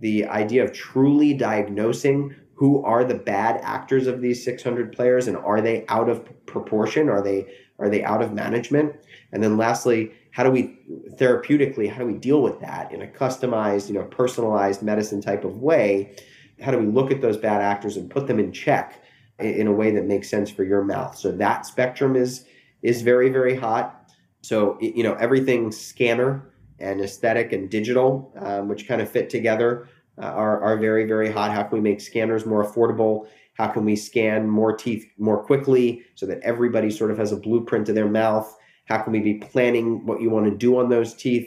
The 0.00 0.26
idea 0.26 0.64
of 0.64 0.72
truly 0.72 1.34
diagnosing 1.34 2.34
who 2.60 2.84
are 2.84 3.04
the 3.04 3.14
bad 3.14 3.58
actors 3.62 4.06
of 4.06 4.20
these 4.20 4.44
600 4.44 4.92
players 4.92 5.26
and 5.28 5.36
are 5.38 5.62
they 5.62 5.86
out 5.88 6.10
of 6.10 6.28
proportion? 6.44 7.08
Are 7.08 7.22
they 7.22 7.46
are 7.78 7.88
they 7.88 8.04
out 8.04 8.20
of 8.20 8.34
management? 8.34 8.94
And 9.32 9.42
then 9.42 9.56
lastly, 9.56 10.12
how 10.32 10.44
do 10.44 10.50
we 10.50 10.78
therapeutically 11.12 11.90
how 11.90 12.00
do 12.00 12.04
we 12.04 12.12
deal 12.12 12.42
with 12.42 12.60
that 12.60 12.92
in 12.92 13.00
a 13.00 13.06
customized 13.06 13.88
you 13.88 13.94
know 13.94 14.04
personalized 14.04 14.82
medicine 14.82 15.22
type 15.22 15.42
of 15.42 15.56
way 15.56 16.14
how 16.60 16.70
do 16.70 16.78
we 16.78 16.86
look 16.86 17.10
at 17.10 17.22
those 17.22 17.38
bad 17.38 17.62
actors 17.62 17.96
and 17.96 18.10
put 18.10 18.26
them 18.26 18.38
in 18.38 18.52
check 18.52 19.02
in 19.38 19.66
a 19.66 19.72
way 19.72 19.90
that 19.90 20.04
makes 20.04 20.28
sense 20.28 20.50
for 20.50 20.62
your 20.62 20.84
mouth 20.84 21.16
so 21.16 21.32
that 21.32 21.66
spectrum 21.66 22.14
is 22.14 22.44
is 22.82 23.02
very 23.02 23.28
very 23.30 23.56
hot 23.56 24.12
so 24.42 24.78
you 24.80 25.02
know 25.02 25.14
everything 25.14 25.72
scanner 25.72 26.52
and 26.78 27.00
aesthetic 27.00 27.52
and 27.52 27.70
digital 27.70 28.32
um, 28.38 28.68
which 28.68 28.86
kind 28.86 29.00
of 29.00 29.10
fit 29.10 29.28
together 29.30 29.88
uh, 30.20 30.26
are, 30.26 30.62
are 30.62 30.76
very 30.76 31.04
very 31.06 31.30
hot 31.30 31.50
how 31.50 31.62
can 31.62 31.78
we 31.78 31.80
make 31.80 32.00
scanners 32.00 32.46
more 32.46 32.64
affordable 32.64 33.26
how 33.54 33.68
can 33.68 33.84
we 33.84 33.96
scan 33.96 34.48
more 34.48 34.76
teeth 34.76 35.04
more 35.18 35.42
quickly 35.42 36.02
so 36.14 36.26
that 36.26 36.40
everybody 36.42 36.90
sort 36.90 37.10
of 37.10 37.18
has 37.18 37.32
a 37.32 37.36
blueprint 37.36 37.88
of 37.88 37.94
their 37.94 38.08
mouth 38.08 38.56
how 38.90 38.98
can 38.98 39.12
we 39.12 39.20
be 39.20 39.34
planning 39.34 40.04
what 40.04 40.20
you 40.20 40.30
want 40.30 40.46
to 40.46 40.56
do 40.56 40.76
on 40.78 40.88
those 40.88 41.14
teeth, 41.14 41.46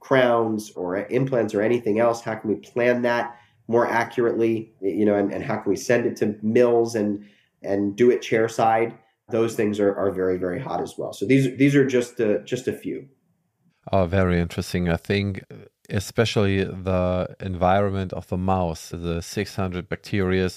crowns 0.00 0.72
or 0.72 1.06
implants 1.06 1.54
or 1.54 1.62
anything 1.62 2.00
else? 2.00 2.20
How 2.20 2.34
can 2.34 2.50
we 2.50 2.56
plan 2.56 3.02
that 3.02 3.38
more 3.68 3.86
accurately? 3.86 4.72
You 4.80 5.04
know, 5.04 5.14
and, 5.14 5.32
and 5.32 5.44
how 5.44 5.58
can 5.58 5.70
we 5.70 5.76
send 5.76 6.04
it 6.04 6.16
to 6.16 6.36
mills 6.42 6.96
and 6.96 7.24
and 7.62 7.94
do 7.94 8.10
it 8.10 8.22
chairside? 8.22 8.92
Those 9.28 9.54
things 9.54 9.78
are, 9.78 9.96
are 9.96 10.10
very 10.10 10.36
very 10.36 10.58
hot 10.58 10.82
as 10.82 10.98
well. 10.98 11.12
So 11.12 11.26
these 11.26 11.56
these 11.56 11.76
are 11.76 11.86
just 11.86 12.18
a, 12.18 12.42
just 12.42 12.66
a 12.66 12.72
few. 12.72 13.06
Oh, 13.92 14.06
very 14.06 14.40
interesting. 14.40 14.88
I 14.88 14.96
think 14.96 15.44
especially 15.90 16.64
the 16.64 17.36
environment 17.40 18.12
of 18.12 18.28
the 18.28 18.38
mouse, 18.38 18.90
the 18.90 19.20
600 19.20 19.88
bacteria. 19.88 20.50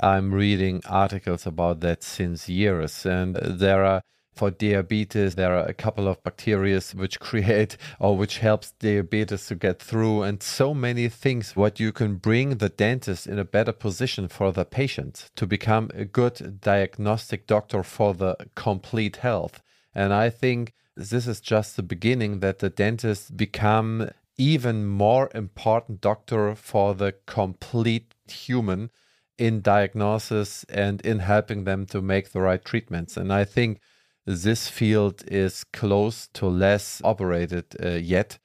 I'm 0.00 0.32
reading 0.32 0.82
articles 0.88 1.46
about 1.46 1.80
that 1.80 2.02
since 2.02 2.48
years, 2.48 3.04
and 3.06 3.36
there 3.36 3.84
are 3.84 4.02
for 4.34 4.50
diabetes 4.50 5.34
there 5.34 5.54
are 5.54 5.66
a 5.66 5.74
couple 5.74 6.08
of 6.08 6.22
bacteria 6.22 6.80
which 6.94 7.20
create 7.28 7.76
or 8.00 8.16
which 8.16 8.38
helps 8.38 8.72
diabetes 8.72 9.46
to 9.46 9.54
get 9.54 9.78
through 9.78 10.22
and 10.22 10.42
so 10.42 10.72
many 10.72 11.08
things 11.08 11.54
what 11.54 11.78
you 11.78 11.92
can 11.92 12.16
bring 12.16 12.56
the 12.56 12.68
dentist 12.68 13.26
in 13.26 13.38
a 13.38 13.44
better 13.44 13.72
position 13.72 14.28
for 14.28 14.52
the 14.52 14.64
patient 14.64 15.30
to 15.36 15.46
become 15.46 15.90
a 15.94 16.04
good 16.04 16.60
diagnostic 16.60 17.46
doctor 17.46 17.82
for 17.82 18.14
the 18.14 18.36
complete 18.54 19.16
health 19.16 19.60
and 19.94 20.12
i 20.12 20.30
think 20.30 20.72
this 20.96 21.26
is 21.26 21.40
just 21.40 21.76
the 21.76 21.82
beginning 21.82 22.40
that 22.40 22.58
the 22.58 22.70
dentist 22.70 23.36
become 23.36 24.10
even 24.38 24.86
more 24.86 25.30
important 25.34 26.00
doctor 26.00 26.54
for 26.54 26.94
the 26.94 27.14
complete 27.26 28.14
human 28.26 28.90
in 29.38 29.60
diagnosis 29.60 30.64
and 30.64 31.00
in 31.02 31.18
helping 31.20 31.64
them 31.64 31.86
to 31.86 32.00
make 32.00 32.32
the 32.32 32.40
right 32.40 32.64
treatments 32.64 33.16
and 33.16 33.32
i 33.32 33.44
think 33.44 33.80
this 34.24 34.68
field 34.68 35.24
is 35.26 35.64
close 35.64 36.28
to 36.28 36.46
less 36.46 37.00
operated 37.04 37.64
uh, 37.82 37.88
yet 37.90 38.38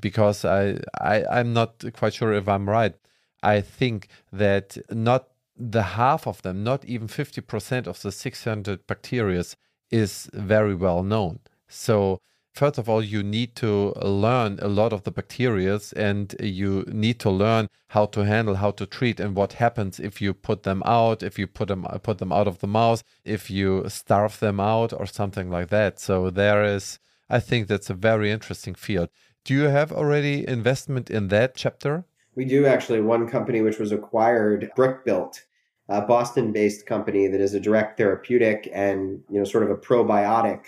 because 0.00 0.44
I, 0.44 0.78
I 1.00 1.24
I'm 1.30 1.52
not 1.52 1.84
quite 1.92 2.14
sure 2.14 2.32
if 2.32 2.48
I'm 2.48 2.68
right. 2.68 2.94
I 3.42 3.60
think 3.60 4.08
that 4.32 4.76
not 4.90 5.28
the 5.56 5.82
half 5.82 6.26
of 6.26 6.42
them, 6.42 6.62
not 6.62 6.84
even 6.84 7.08
50% 7.08 7.86
of 7.86 8.00
the 8.02 8.12
600 8.12 8.86
bacteria 8.86 9.42
is 9.90 10.28
very 10.32 10.74
well 10.74 11.02
known. 11.02 11.40
So 11.68 12.20
first 12.52 12.78
of 12.78 12.88
all, 12.88 13.02
you 13.02 13.22
need 13.22 13.54
to 13.56 13.92
learn 14.02 14.58
a 14.60 14.68
lot 14.68 14.92
of 14.92 15.04
the 15.04 15.10
bacteria 15.10 15.78
and 15.96 16.34
you 16.40 16.84
need 16.88 17.18
to 17.20 17.30
learn 17.30 17.68
how 17.88 18.06
to 18.06 18.24
handle, 18.24 18.56
how 18.56 18.70
to 18.72 18.86
treat, 18.86 19.20
and 19.20 19.34
what 19.34 19.54
happens 19.54 19.98
if 19.98 20.20
you 20.20 20.34
put 20.34 20.62
them 20.62 20.82
out, 20.84 21.22
if 21.22 21.38
you 21.38 21.46
put 21.46 21.68
them 21.68 21.84
put 22.02 22.18
them 22.18 22.32
out 22.32 22.48
of 22.48 22.58
the 22.58 22.66
mouth, 22.66 23.02
if 23.24 23.50
you 23.50 23.88
starve 23.88 24.38
them 24.40 24.60
out, 24.60 24.92
or 24.92 25.06
something 25.06 25.50
like 25.50 25.68
that. 25.68 25.98
So 25.98 26.30
there 26.30 26.64
is, 26.64 26.98
I 27.30 27.40
think 27.40 27.68
that's 27.68 27.90
a 27.90 27.94
very 27.94 28.30
interesting 28.30 28.74
field. 28.74 29.08
Do 29.44 29.54
you 29.54 29.64
have 29.64 29.92
already 29.92 30.46
investment 30.46 31.10
in 31.10 31.28
that 31.28 31.54
chapter? 31.54 32.04
We 32.34 32.44
do 32.44 32.66
actually. 32.66 33.00
One 33.00 33.28
company 33.28 33.62
which 33.62 33.78
was 33.78 33.92
acquired, 33.92 34.70
Brickbuilt, 34.76 35.40
a 35.88 36.02
Boston-based 36.02 36.86
company 36.86 37.26
that 37.28 37.40
is 37.40 37.54
a 37.54 37.60
direct 37.60 37.96
therapeutic 37.96 38.68
and 38.72 39.22
you 39.30 39.38
know 39.38 39.44
sort 39.44 39.64
of 39.64 39.70
a 39.70 39.76
probiotic 39.76 40.60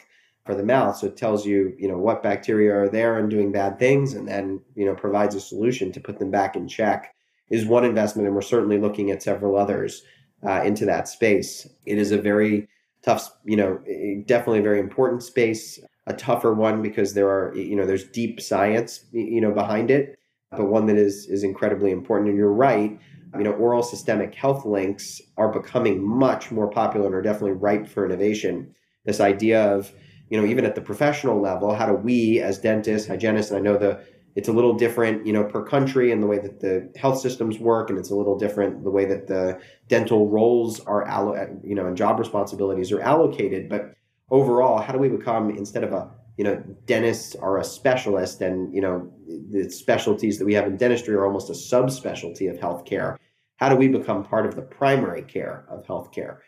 for 0.51 0.57
the 0.57 0.65
mouth. 0.65 0.97
So 0.97 1.07
it 1.07 1.17
tells 1.17 1.47
you, 1.47 1.73
you 1.79 1.87
know, 1.87 1.97
what 1.97 2.25
bacteria 2.25 2.75
are 2.75 2.89
there 2.89 3.19
and 3.19 3.31
doing 3.31 3.53
bad 3.53 3.79
things, 3.79 4.15
and 4.15 4.27
then, 4.27 4.61
you 4.75 4.85
know, 4.85 4.97
provides 4.97 5.37
a 5.37 5.41
solution 5.41 5.93
to 5.93 6.01
put 6.01 6.19
them 6.19 6.31
back 6.31 6.57
in 6.57 6.67
check 6.67 7.15
is 7.51 7.67
one 7.67 7.85
investment. 7.85 8.27
And 8.27 8.35
we're 8.35 8.43
certainly 8.43 8.79
looking 8.79 9.13
at 9.13 9.23
several 9.23 9.57
others 9.57 10.03
uh, 10.45 10.63
into 10.65 10.85
that 10.87 11.07
space. 11.07 11.69
It 11.87 11.99
is 11.99 12.11
a 12.11 12.21
very 12.21 12.69
tough, 13.05 13.31
you 13.45 13.57
know, 13.57 13.79
definitely 14.27 14.59
a 14.59 14.63
very 14.63 14.81
important 14.81 15.23
space, 15.23 15.79
a 16.09 16.15
tougher 16.15 16.53
one 16.53 16.83
because 16.83 17.15
there 17.15 17.29
are, 17.29 17.55
you 17.55 17.77
know, 17.77 17.87
there's 17.87 18.05
deep 18.05 18.41
science, 18.41 19.05
you 19.13 19.41
know, 19.41 19.53
behind 19.53 19.89
it, 19.89 20.19
but 20.51 20.65
one 20.65 20.87
that 20.87 20.97
is 20.97 21.27
is 21.27 21.45
incredibly 21.45 21.93
important. 21.93 22.31
And 22.31 22.39
you're 22.39 22.53
right. 22.53 22.99
You 23.39 23.45
know, 23.45 23.53
oral 23.53 23.85
systemic 23.85 24.35
health 24.35 24.65
links 24.65 25.23
are 25.37 25.53
becoming 25.53 26.05
much 26.05 26.51
more 26.51 26.69
popular 26.69 27.07
and 27.07 27.15
are 27.15 27.23
definitely 27.23 27.53
ripe 27.53 27.87
for 27.87 28.05
innovation. 28.05 28.75
This 29.05 29.21
idea 29.21 29.73
of 29.73 29.93
you 30.31 30.41
know, 30.41 30.47
even 30.47 30.65
at 30.65 30.75
the 30.75 30.81
professional 30.81 31.41
level, 31.41 31.75
how 31.75 31.87
do 31.87 31.95
we 31.95 32.41
as 32.41 32.59
dentists, 32.59 33.09
hygienists, 33.09 33.51
and 33.51 33.59
I 33.59 33.61
know 33.61 33.77
the 33.77 34.01
it's 34.37 34.49
a 34.49 34.53
little 34.53 34.75
different, 34.75 35.27
you 35.27 35.33
know, 35.33 35.43
per 35.43 35.65
country 35.65 36.13
and 36.13 36.23
the 36.23 36.27
way 36.27 36.39
that 36.39 36.61
the 36.61 36.89
health 36.97 37.21
systems 37.21 37.59
work, 37.59 37.91
and 37.91 37.99
it's 37.99 38.11
a 38.11 38.15
little 38.15 38.39
different 38.39 38.85
the 38.85 38.91
way 38.91 39.05
that 39.05 39.27
the 39.27 39.61
dental 39.89 40.29
roles 40.29 40.79
are, 40.81 41.05
allo- 41.05 41.61
you 41.65 41.75
know, 41.75 41.87
and 41.87 41.97
job 41.97 42.19
responsibilities 42.19 42.93
are 42.93 43.01
allocated. 43.01 43.69
But 43.69 43.93
overall, 44.31 44.81
how 44.81 44.93
do 44.93 45.01
we 45.01 45.09
become 45.09 45.51
instead 45.51 45.83
of 45.83 45.93
a 45.93 46.11
you 46.41 46.45
know, 46.45 46.57
dentists 46.87 47.35
are 47.35 47.59
a 47.59 47.65
specialist, 47.65 48.41
and 48.41 48.75
you 48.75 48.81
know, 48.81 49.13
the 49.51 49.69
specialties 49.69 50.39
that 50.39 50.47
we 50.47 50.55
have 50.55 50.67
in 50.67 50.79
dentistry 50.79 51.15
are 51.15 51.27
almost 51.27 51.51
a 51.51 51.53
subspecialty 51.53 52.51
of 52.51 52.57
healthcare. 52.57 53.17
How 53.57 53.69
do 53.69 53.77
we 53.77 53.89
become 53.89 54.25
part 54.25 54.47
of 54.47 54.57
the 54.57 54.63
primary 54.63 55.21
care 55.21 55.67
of 55.69 55.85
healthcare? 55.85 56.39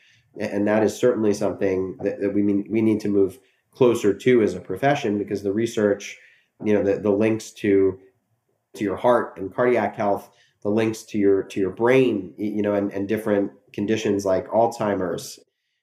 And 0.41 0.67
that 0.67 0.83
is 0.83 0.99
certainly 0.99 1.35
something 1.35 1.99
that, 2.01 2.23
that 2.23 2.33
we 2.33 2.43
mean, 2.43 2.65
we 2.71 2.81
need 2.81 3.01
to 3.01 3.09
move 3.09 3.39
closer 3.75 4.15
to 4.15 4.43
as 4.43 4.55
a 4.55 4.61
profession 4.61 5.19
because 5.19 5.43
the 5.43 5.53
research, 5.53 6.19
you 6.63 6.73
know, 6.75 6.83
the, 6.83 6.99
the 6.99 7.11
links 7.11 7.51
to 7.51 7.99
to 8.75 8.85
your 8.85 8.97
heart 8.97 9.37
and 9.37 9.55
cardiac 9.55 9.97
health, 9.97 10.31
the 10.63 10.71
links 10.71 11.03
to 11.03 11.19
your 11.19 11.43
to 11.45 11.61
your 11.61 11.71
brain, 11.71 12.35
you 12.37 12.63
know, 12.63 12.75
and, 12.75 12.93
and 12.93 13.09
different 13.09 13.53
conditions 13.73 14.25
like 14.25 14.47
Alzheimer's, 14.49 15.39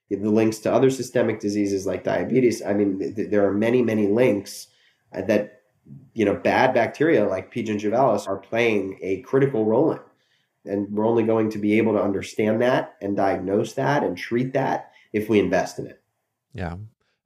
the 0.09 0.17
links 0.17 0.59
to 0.59 0.73
other 0.73 0.89
systemic 0.89 1.39
diseases 1.39 1.85
like 1.85 2.03
diabetes. 2.03 2.63
I 2.63 2.73
mean, 2.73 2.99
th- 3.15 3.29
there 3.29 3.47
are 3.47 3.53
many, 3.53 3.81
many 3.81 4.07
links 4.07 4.67
uh, 5.13 5.21
that 5.23 5.61
you 6.13 6.25
know 6.25 6.35
bad 6.35 6.73
bacteria 6.73 7.27
like 7.27 7.51
P. 7.51 7.63
gingivalis 7.63 8.27
are 8.27 8.37
playing 8.37 8.99
a 9.01 9.21
critical 9.21 9.65
role 9.65 9.91
in. 9.93 9.99
And 10.65 10.91
we're 10.91 11.07
only 11.07 11.23
going 11.23 11.49
to 11.51 11.57
be 11.57 11.77
able 11.77 11.93
to 11.93 12.01
understand 12.01 12.61
that 12.61 12.95
and 13.01 13.15
diagnose 13.15 13.73
that 13.73 14.03
and 14.03 14.17
treat 14.17 14.53
that 14.53 14.91
if 15.13 15.29
we 15.29 15.39
invest 15.39 15.79
in 15.79 15.87
it. 15.87 16.01
Yeah. 16.53 16.75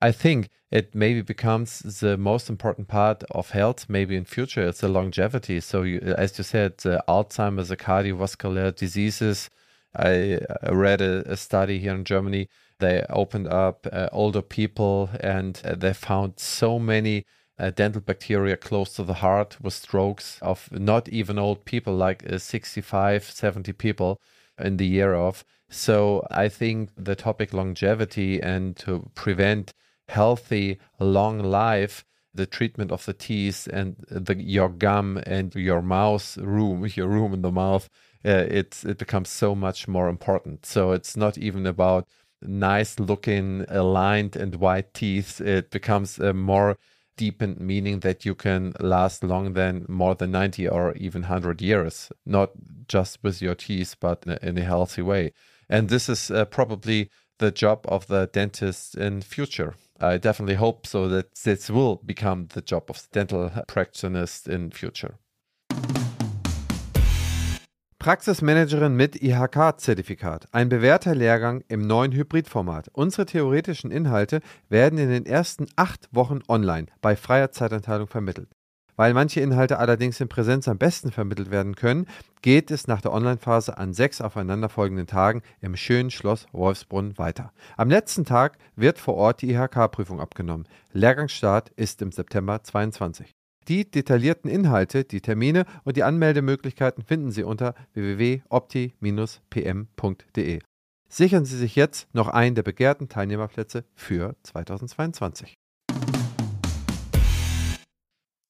I 0.04 0.12
think 0.12 0.50
it 0.70 0.94
maybe 0.94 1.22
becomes 1.22 1.80
the 1.80 2.18
most 2.18 2.50
important 2.50 2.90
part 2.90 3.24
of 3.32 3.52
health 3.52 3.86
maybe 3.88 4.18
in 4.18 4.26
future 4.26 4.68
it's 4.68 4.82
the 4.82 4.90
longevity. 4.90 5.62
So 5.62 5.84
you, 5.84 6.00
as 6.18 6.38
you 6.38 6.44
said 6.44 6.78
the 6.80 7.02
alzheimer's 7.08 7.70
the 7.70 7.78
cardiovascular 7.78 8.76
diseases. 8.76 9.50
I 9.96 10.40
read 10.70 11.00
a, 11.00 11.32
a 11.32 11.38
study 11.38 11.80
here 11.80 11.96
in 11.96 12.04
germany. 12.04 12.50
They 12.80 13.06
opened 13.10 13.48
up 13.48 13.88
uh, 13.94 14.10
older 14.12 14.42
people 14.42 15.10
and 15.22 15.62
uh, 15.64 15.76
they 15.76 15.94
found 15.94 16.38
so 16.38 16.80
many 16.80 17.26
uh, 17.58 17.70
dental 17.70 18.02
bacteria 18.02 18.58
close 18.58 18.94
to 18.96 19.04
the 19.04 19.22
heart 19.26 19.56
with 19.62 19.74
strokes 19.74 20.38
of 20.42 20.70
not 20.70 21.08
even 21.08 21.40
old 21.40 21.64
people 21.64 21.96
like 21.96 22.30
uh, 22.30 22.40
65 22.40 23.24
70 23.24 23.72
people 23.72 24.20
in 24.60 24.76
the 24.76 24.88
year 24.98 25.14
of. 25.14 25.46
So 25.70 26.28
i 26.30 26.50
think 26.50 26.90
the 26.98 27.16
topic 27.16 27.54
longevity 27.54 28.42
and 28.42 28.76
to 28.84 29.10
prevent 29.16 29.74
healthy, 30.08 30.80
long 31.00 31.40
life, 31.40 32.06
the 32.34 32.46
treatment 32.46 32.92
of 32.92 33.06
the 33.06 33.14
teeth 33.14 33.68
and 33.72 33.96
the, 34.10 34.36
your 34.42 34.70
gum 34.70 35.22
and 35.26 35.54
your 35.56 35.82
mouth 35.82 36.38
room, 36.38 36.88
your 36.96 37.08
room 37.08 37.34
in 37.34 37.42
the 37.42 37.52
mouth, 37.52 37.90
uh, 38.26 38.46
it, 38.50 38.84
it 38.86 38.98
becomes 38.98 39.30
so 39.30 39.54
much 39.54 39.88
more 39.88 40.10
important. 40.10 40.66
So 40.66 40.92
it's 40.92 41.16
not 41.16 41.38
even 41.38 41.66
about 41.66 42.08
nice 42.42 43.00
looking, 43.00 43.66
aligned 43.70 44.36
and 44.36 44.56
white 44.56 44.94
teeth. 44.94 45.40
It 45.42 45.72
becomes 45.72 46.20
a 46.20 46.34
more 46.34 46.78
deepened 47.16 47.60
meaning 47.60 48.00
that 48.00 48.26
you 48.26 48.34
can 48.34 48.74
last 48.80 49.24
long 49.24 49.54
than 49.54 49.86
more 49.88 50.16
than 50.16 50.32
90 50.32 50.68
or 50.68 50.94
even 50.96 51.24
100 51.24 51.62
years, 51.62 52.12
not 52.26 52.52
just 52.88 53.20
with 53.24 53.42
your 53.42 53.56
teeth, 53.56 53.96
but 54.00 54.24
in 54.26 54.32
a, 54.32 54.40
in 54.42 54.58
a 54.58 54.64
healthy 54.64 55.02
way. 55.02 55.34
And 55.70 55.90
this 55.90 56.10
is 56.10 56.32
uh, 56.32 56.46
probably 56.46 57.10
the 57.40 57.52
job 57.52 57.86
of 57.88 58.08
the 58.08 58.30
dentist 58.32 58.96
in 58.96 59.22
future. 59.22 59.76
I 60.00 60.18
definitely 60.18 60.58
hope 60.58 60.88
so 60.88 61.08
that 61.10 61.34
this 61.44 61.70
will 61.70 62.00
become 62.04 62.48
the 62.54 62.62
job 62.62 62.90
of 62.90 63.10
dental 63.12 63.50
practitioners 63.68 64.48
in 64.48 64.72
future. 64.72 65.20
Praxismanagerin 68.04 68.96
mit 68.96 69.16
IHK-Zertifikat. 69.22 70.48
Ein 70.52 70.68
bewährter 70.68 71.16
Lehrgang 71.16 71.64
im 71.70 71.88
neuen 71.88 72.12
Hybridformat. 72.12 72.90
Unsere 72.92 73.26
theoretischen 73.26 73.92
Inhalte 73.92 74.42
werden 74.68 75.00
in 75.00 75.10
den 75.10 75.26
ersten 75.26 75.68
acht 75.78 76.10
Wochen 76.12 76.40
online 76.50 76.88
bei 77.02 77.16
freier 77.16 77.52
Zeitanteilung 77.54 78.08
vermittelt. 78.08 78.50
Weil 78.96 79.14
manche 79.14 79.40
Inhalte 79.40 79.80
allerdings 79.80 80.20
in 80.20 80.30
Präsenz 80.30 80.68
am 80.68 80.78
besten 80.78 81.12
vermittelt 81.12 81.52
werden 81.52 81.76
können, 81.76 82.08
geht 82.42 82.72
es 82.72 82.88
nach 82.88 83.02
der 83.02 83.14
Online-Phase 83.14 83.78
an 83.78 83.94
sechs 83.94 84.22
aufeinanderfolgenden 84.22 85.08
Tagen 85.08 85.42
im 85.62 85.76
schönen 85.76 86.12
Schloss 86.12 86.48
Wolfsbrunn 86.52 87.18
weiter. 87.18 87.52
Am 87.78 87.90
letzten 87.90 88.26
Tag 88.26 88.58
wird 88.76 89.00
vor 89.00 89.16
Ort 89.16 89.42
die 89.42 89.52
IHK-Prüfung 89.52 90.20
abgenommen. 90.20 90.68
Lehrgangsstart 90.92 91.70
ist 91.76 92.02
im 92.02 92.12
September 92.12 92.64
22. 92.64 93.32
Die 93.68 93.90
detaillierten 93.90 94.52
Inhalte, 94.52 95.06
die 95.06 95.22
Termine 95.22 95.66
und 95.86 95.98
die 95.98 96.04
Anmeldemöglichkeiten 96.04 97.04
finden 97.04 97.32
Sie 97.32 97.44
unter 97.44 97.74
www.opti-pm.de. 97.94 100.60
Sichern 101.08 101.46
Sie 101.46 101.58
sich 101.58 101.76
jetzt 101.76 102.14
noch 102.14 102.28
einen 102.28 102.56
der 102.56 102.64
begehrten 102.64 103.08
Teilnehmerplätze 103.08 103.86
für 103.96 104.36
2022. 104.44 105.54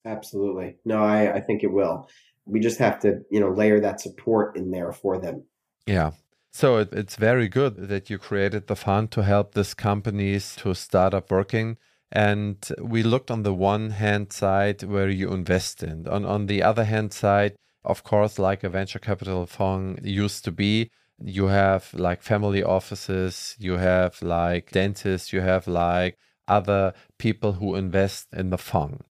Absolutely. 0.04 0.76
No, 0.84 1.02
I, 1.02 1.34
I 1.34 1.40
think 1.40 1.62
it 1.62 1.72
will. 1.72 2.08
We 2.46 2.60
just 2.60 2.78
have 2.78 2.98
to, 3.00 3.20
you 3.30 3.40
know, 3.40 3.50
layer 3.50 3.80
that 3.80 4.00
support 4.00 4.56
in 4.56 4.70
there 4.70 4.92
for 4.92 5.18
them. 5.18 5.44
Yeah. 5.86 6.12
So 6.52 6.76
it, 6.76 6.92
it's 6.92 7.16
very 7.16 7.48
good 7.48 7.88
that 7.88 8.10
you 8.10 8.18
created 8.18 8.66
the 8.66 8.76
fund 8.76 9.10
to 9.12 9.22
help 9.22 9.54
these 9.54 9.74
companies 9.74 10.54
to 10.56 10.74
start 10.74 11.14
up 11.14 11.30
working. 11.30 11.78
And 12.12 12.56
we 12.80 13.02
looked 13.02 13.30
on 13.30 13.42
the 13.42 13.54
one 13.54 13.90
hand 13.90 14.32
side 14.32 14.82
where 14.84 15.08
you 15.08 15.32
invest 15.32 15.82
in. 15.82 16.06
On 16.06 16.24
on 16.24 16.46
the 16.46 16.62
other 16.62 16.84
hand 16.84 17.12
side, 17.12 17.56
of 17.84 18.04
course, 18.04 18.38
like 18.38 18.62
a 18.62 18.68
venture 18.68 19.00
capital 19.00 19.46
fund 19.46 20.00
used 20.04 20.44
to 20.44 20.52
be, 20.52 20.90
you 21.20 21.46
have 21.46 21.92
like 21.92 22.22
family 22.22 22.62
offices, 22.62 23.56
you 23.58 23.78
have 23.78 24.22
like 24.22 24.70
dentists, 24.70 25.32
you 25.32 25.40
have 25.40 25.66
like 25.66 26.16
other 26.46 26.92
people 27.18 27.54
who 27.54 27.74
invest 27.74 28.28
in 28.32 28.50
the 28.50 28.58
fund. 28.58 29.02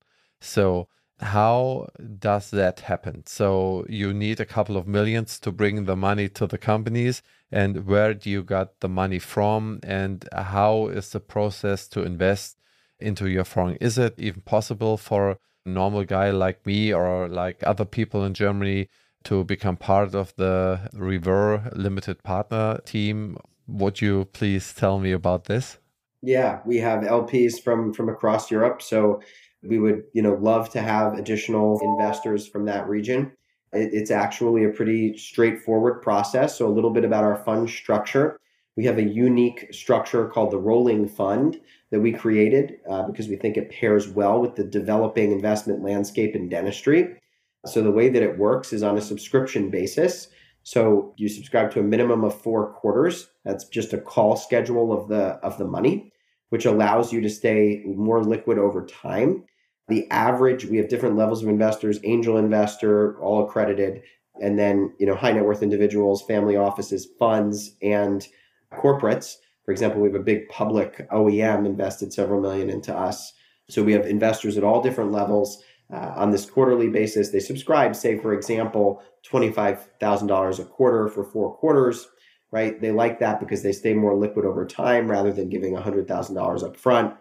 So 0.45 0.89
how 1.21 1.89
does 2.19 2.51
that 2.51 2.81
happen? 2.81 3.25
So 3.27 3.87
you 3.89 4.13
need 4.13 4.41
a 4.41 4.45
couple 4.45 4.77
of 4.77 4.87
millions 4.87 5.39
to 5.41 5.53
bring 5.53 5.85
the 5.85 5.97
money 5.97 6.29
to 6.31 6.47
the 6.47 6.59
companies, 6.59 7.23
and 7.51 7.87
where 7.87 8.15
do 8.15 8.29
you 8.31 8.43
got 8.43 8.81
the 8.81 8.89
money 8.89 9.19
from, 9.19 9.81
and 9.83 10.29
how 10.33 10.89
is 10.89 11.11
the 11.11 11.21
process 11.21 11.89
to 11.89 12.03
invest 12.03 12.59
into 12.99 13.29
your 13.29 13.45
firm? 13.45 13.77
Is 13.81 13.97
it 13.99 14.15
even 14.19 14.43
possible 14.43 14.97
for 14.97 15.31
a 15.31 15.39
normal 15.65 16.05
guy 16.05 16.31
like 16.31 16.67
me 16.67 16.93
or 16.93 17.29
like 17.29 17.63
other 17.67 17.85
people 17.85 18.25
in 18.25 18.35
Germany 18.35 18.89
to 19.25 19.45
become 19.45 19.77
part 19.77 20.15
of 20.15 20.35
the 20.37 20.91
Revere 20.93 21.71
Limited 21.75 22.23
Partner 22.23 22.81
team? 22.85 23.39
Would 23.67 24.01
you 24.03 24.27
please 24.27 24.75
tell 24.75 24.99
me 24.99 25.13
about 25.13 25.45
this? 25.45 25.79
Yeah, 26.23 26.61
we 26.65 26.79
have 26.79 27.01
LPs 27.01 27.63
from 27.63 27.93
from 27.93 28.09
across 28.09 28.51
Europe, 28.51 28.81
so 28.81 29.21
we 29.67 29.79
would, 29.79 30.05
you 30.13 30.23
know, 30.23 30.35
love 30.35 30.71
to 30.71 30.81
have 30.81 31.15
additional 31.15 31.81
investors 31.83 32.47
from 32.47 32.65
that 32.67 32.89
region. 32.89 33.33
It, 33.73 33.91
it's 33.93 34.11
actually 34.11 34.65
a 34.65 34.71
pretty 34.71 35.17
straightforward 35.17 36.03
process. 36.03 36.57
So 36.57 36.67
a 36.67 36.73
little 36.73 36.91
bit 36.91 37.05
about 37.05 37.25
our 37.25 37.37
fund 37.37 37.69
structure. 37.69 38.39
We 38.77 38.85
have 38.87 38.99
a 38.99 39.05
unique 39.05 39.69
structure 39.73 40.27
called 40.27 40.51
the 40.51 40.59
rolling 40.59 41.09
fund 41.09 41.61
that 41.91 42.01
we 42.01 42.13
created 42.13 42.79
uh, 42.91 43.05
because 43.05 43.29
we 43.29 43.37
think 43.37 43.57
it 43.57 43.71
pairs 43.71 44.09
well 44.09 44.41
with 44.41 44.57
the 44.57 44.65
developing 44.65 45.31
investment 45.31 45.83
landscape 45.83 46.35
in 46.35 46.49
dentistry. 46.49 47.21
So 47.67 47.83
the 47.83 47.93
way 47.93 48.09
that 48.09 48.23
it 48.23 48.37
works 48.37 48.73
is 48.73 48.83
on 48.83 48.99
a 48.99 49.01
subscription 49.01 49.71
basis. 49.71 50.29
So 50.65 51.15
you 51.17 51.29
subscribe 51.29 51.71
to 51.73 51.81
a 51.81 51.85
minimum 51.85 52.25
of 52.25 52.41
four 52.41 52.73
quarters. 52.73 53.29
That's 53.45 53.65
just 53.65 53.93
a 53.93 53.99
call 53.99 54.37
schedule 54.37 54.93
of 54.93 55.09
the 55.09 55.39
of 55.43 55.57
the 55.57 55.67
money, 55.67 56.13
which 56.49 56.67
allows 56.67 57.13
you 57.13 57.21
to 57.21 57.31
stay 57.31 57.83
more 57.85 58.23
liquid 58.25 58.59
over 58.59 58.85
time 58.85 59.45
the 59.89 60.11
average 60.11 60.65
we 60.65 60.77
have 60.79 60.89
different 60.89 61.17
levels 61.17 61.43
of 61.43 61.49
investors 61.49 61.99
angel 62.05 62.37
investor 62.37 63.19
all 63.21 63.45
accredited 63.45 64.03
and 64.41 64.59
then 64.59 64.93
you 64.99 65.07
know 65.07 65.15
high 65.15 65.33
net 65.33 65.45
worth 65.45 65.63
individuals 65.63 66.23
family 66.23 66.57
offices 66.57 67.09
funds 67.19 67.77
and 67.83 68.29
corporates. 68.73 69.37
For 69.65 69.73
example 69.73 70.01
we 70.01 70.09
have 70.09 70.21
a 70.21 70.25
big 70.25 70.49
public 70.49 71.09
oem 71.11 71.67
invested 71.67 72.13
several 72.13 72.41
million 72.41 72.71
into 72.71 72.97
us. 72.97 73.33
So 73.69 73.83
we 73.83 73.93
have 73.93 74.07
investors 74.07 74.57
at 74.57 74.65
all 74.65 74.83
different 74.83 75.13
levels. 75.13 75.63
Uh, 75.93 76.13
on 76.17 76.31
this 76.31 76.47
quarterly 76.47 76.89
basis 76.89 77.29
they 77.29 77.41
subscribe 77.41 77.95
say 77.95 78.19
for 78.19 78.33
example 78.33 79.03
$25000 79.31 80.59
a 80.59 80.65
quarter 80.65 81.09
for 81.09 81.25
four 81.25 81.55
quarters 81.57 82.09
right? 82.51 82.81
They 82.81 82.93
like 82.93 83.19
that 83.19 83.41
because 83.41 83.65
they 83.65 83.73
stay 83.73 83.95
more 83.95 84.15
liquid 84.15 84.47
over 84.47 84.65
time 84.65 85.11
rather 85.11 85.33
than 85.33 85.49
giving 85.49 85.75
$100000 85.75 86.63
up 86.63 86.77
front 86.77 87.15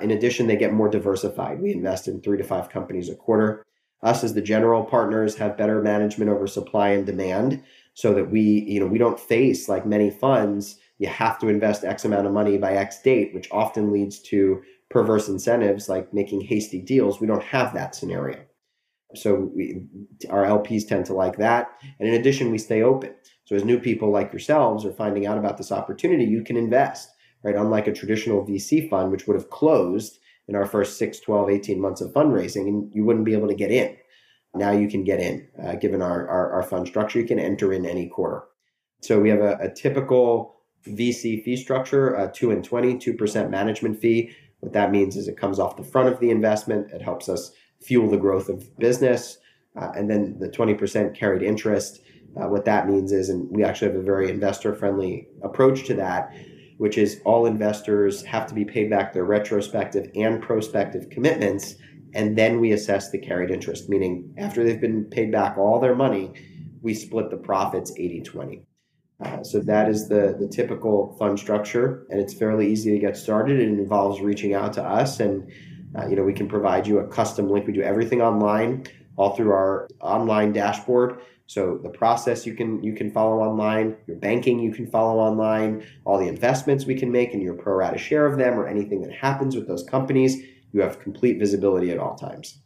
in 0.00 0.10
addition, 0.10 0.46
they 0.46 0.56
get 0.56 0.72
more 0.72 0.88
diversified. 0.88 1.60
We 1.60 1.72
invest 1.72 2.08
in 2.08 2.20
three 2.20 2.38
to 2.38 2.44
five 2.44 2.68
companies 2.68 3.08
a 3.08 3.14
quarter. 3.14 3.64
Us 4.02 4.24
as 4.24 4.34
the 4.34 4.42
general 4.42 4.84
partners 4.84 5.36
have 5.36 5.56
better 5.56 5.80
management 5.80 6.30
over 6.30 6.46
supply 6.46 6.90
and 6.90 7.06
demand 7.06 7.62
so 7.94 8.12
that 8.14 8.30
we, 8.30 8.40
you 8.40 8.80
know, 8.80 8.86
we 8.86 8.98
don't 8.98 9.18
face 9.18 9.68
like 9.68 9.86
many 9.86 10.10
funds, 10.10 10.76
you 10.98 11.08
have 11.08 11.38
to 11.38 11.48
invest 11.48 11.84
X 11.84 12.04
amount 12.04 12.26
of 12.26 12.32
money 12.32 12.58
by 12.58 12.74
X 12.74 13.00
date, 13.02 13.32
which 13.34 13.50
often 13.50 13.92
leads 13.92 14.18
to 14.18 14.62
perverse 14.90 15.28
incentives 15.28 15.88
like 15.88 16.12
making 16.12 16.40
hasty 16.40 16.80
deals. 16.80 17.20
We 17.20 17.26
don't 17.26 17.42
have 17.42 17.72
that 17.74 17.94
scenario. 17.94 18.40
So 19.14 19.50
we, 19.54 19.86
our 20.28 20.44
LPs 20.44 20.86
tend 20.86 21.06
to 21.06 21.14
like 21.14 21.36
that. 21.38 21.72
And 21.98 22.08
in 22.08 22.14
addition, 22.14 22.50
we 22.50 22.58
stay 22.58 22.82
open. 22.82 23.14
So 23.44 23.54
as 23.54 23.64
new 23.64 23.78
people 23.78 24.10
like 24.10 24.32
yourselves 24.32 24.84
are 24.84 24.92
finding 24.92 25.26
out 25.26 25.38
about 25.38 25.56
this 25.56 25.72
opportunity, 25.72 26.24
you 26.24 26.42
can 26.42 26.56
invest 26.56 27.10
right? 27.44 27.54
Unlike 27.54 27.86
a 27.86 27.92
traditional 27.92 28.44
VC 28.44 28.88
fund, 28.88 29.12
which 29.12 29.26
would 29.28 29.36
have 29.36 29.50
closed 29.50 30.18
in 30.48 30.56
our 30.56 30.66
first 30.66 30.98
6, 30.98 31.20
12, 31.20 31.50
18 31.50 31.80
months 31.80 32.00
of 32.00 32.12
fundraising, 32.12 32.66
and 32.66 32.90
you 32.92 33.04
wouldn't 33.04 33.24
be 33.24 33.34
able 33.34 33.48
to 33.48 33.54
get 33.54 33.70
in. 33.70 33.96
Now 34.54 34.72
you 34.72 34.88
can 34.88 35.04
get 35.04 35.20
in. 35.20 35.46
Uh, 35.62 35.74
given 35.74 36.02
our, 36.02 36.28
our, 36.28 36.52
our, 36.52 36.62
fund 36.62 36.86
structure, 36.86 37.20
you 37.20 37.26
can 37.26 37.38
enter 37.38 37.72
in 37.72 37.84
any 37.86 38.08
quarter. 38.08 38.44
So 39.02 39.20
we 39.20 39.28
have 39.28 39.40
a, 39.40 39.56
a 39.60 39.72
typical 39.72 40.56
VC 40.86 41.42
fee 41.42 41.56
structure, 41.56 42.14
a 42.14 42.30
2 42.30 42.50
and 42.50 42.64
20, 42.64 42.96
2% 42.96 43.50
management 43.50 43.98
fee. 43.98 44.34
What 44.60 44.72
that 44.72 44.90
means 44.90 45.16
is 45.16 45.28
it 45.28 45.36
comes 45.36 45.58
off 45.58 45.76
the 45.76 45.82
front 45.84 46.08
of 46.08 46.20
the 46.20 46.30
investment. 46.30 46.90
It 46.92 47.02
helps 47.02 47.28
us 47.28 47.52
fuel 47.82 48.08
the 48.08 48.16
growth 48.16 48.48
of 48.48 48.76
business. 48.78 49.38
Uh, 49.76 49.90
and 49.96 50.08
then 50.08 50.38
the 50.38 50.48
20% 50.48 51.14
carried 51.14 51.42
interest. 51.42 52.00
Uh, 52.36 52.48
what 52.48 52.64
that 52.64 52.88
means 52.88 53.12
is, 53.12 53.28
and 53.28 53.48
we 53.50 53.64
actually 53.64 53.90
have 53.90 54.00
a 54.00 54.02
very 54.02 54.30
investor 54.30 54.74
friendly 54.74 55.28
approach 55.42 55.84
to 55.84 55.94
that, 55.94 56.32
which 56.78 56.98
is 56.98 57.20
all 57.24 57.46
investors 57.46 58.24
have 58.24 58.46
to 58.46 58.54
be 58.54 58.64
paid 58.64 58.90
back 58.90 59.12
their 59.12 59.24
retrospective 59.24 60.10
and 60.14 60.42
prospective 60.42 61.08
commitments. 61.10 61.76
And 62.14 62.36
then 62.36 62.60
we 62.60 62.72
assess 62.72 63.10
the 63.10 63.18
carried 63.18 63.50
interest, 63.50 63.88
meaning 63.88 64.34
after 64.38 64.64
they've 64.64 64.80
been 64.80 65.04
paid 65.04 65.32
back 65.32 65.56
all 65.56 65.80
their 65.80 65.94
money, 65.94 66.32
we 66.82 66.94
split 66.94 67.30
the 67.30 67.36
profits 67.36 67.92
80 67.96 68.20
20. 68.22 68.62
Uh, 69.20 69.42
so 69.42 69.60
that 69.60 69.88
is 69.88 70.08
the, 70.08 70.36
the 70.38 70.48
typical 70.48 71.16
fund 71.18 71.38
structure, 71.38 72.06
and 72.10 72.20
it's 72.20 72.34
fairly 72.34 72.70
easy 72.70 72.90
to 72.92 72.98
get 72.98 73.16
started. 73.16 73.60
It 73.60 73.68
involves 73.68 74.20
reaching 74.20 74.54
out 74.54 74.72
to 74.74 74.82
us, 74.82 75.20
and 75.20 75.50
uh, 75.96 76.06
you 76.08 76.16
know 76.16 76.24
we 76.24 76.32
can 76.32 76.48
provide 76.48 76.86
you 76.86 76.98
a 76.98 77.06
custom 77.06 77.48
link. 77.48 77.66
We 77.66 77.72
do 77.72 77.82
everything 77.82 78.20
online, 78.20 78.84
all 79.16 79.36
through 79.36 79.52
our 79.52 79.88
online 80.00 80.52
dashboard. 80.52 81.20
So 81.46 81.78
the 81.82 81.90
process 81.90 82.46
you 82.46 82.54
can 82.54 82.82
you 82.82 82.94
can 82.94 83.10
follow 83.10 83.40
online, 83.40 83.96
your 84.06 84.16
banking 84.16 84.58
you 84.60 84.72
can 84.72 84.86
follow 84.86 85.18
online, 85.20 85.84
all 86.04 86.18
the 86.18 86.28
investments 86.28 86.86
we 86.86 86.94
can 86.94 87.12
make 87.12 87.34
and 87.34 87.42
your 87.42 87.54
pro 87.54 87.74
rata 87.74 87.98
share 87.98 88.26
of 88.26 88.38
them, 88.38 88.58
or 88.58 88.66
anything 88.66 89.02
that 89.02 89.12
happens 89.12 89.54
with 89.54 89.68
those 89.68 89.82
companies, 89.82 90.42
you 90.72 90.80
have 90.80 91.00
complete 91.00 91.38
visibility 91.38 91.90
at 91.90 91.98
all 91.98 92.16
times. 92.16 92.60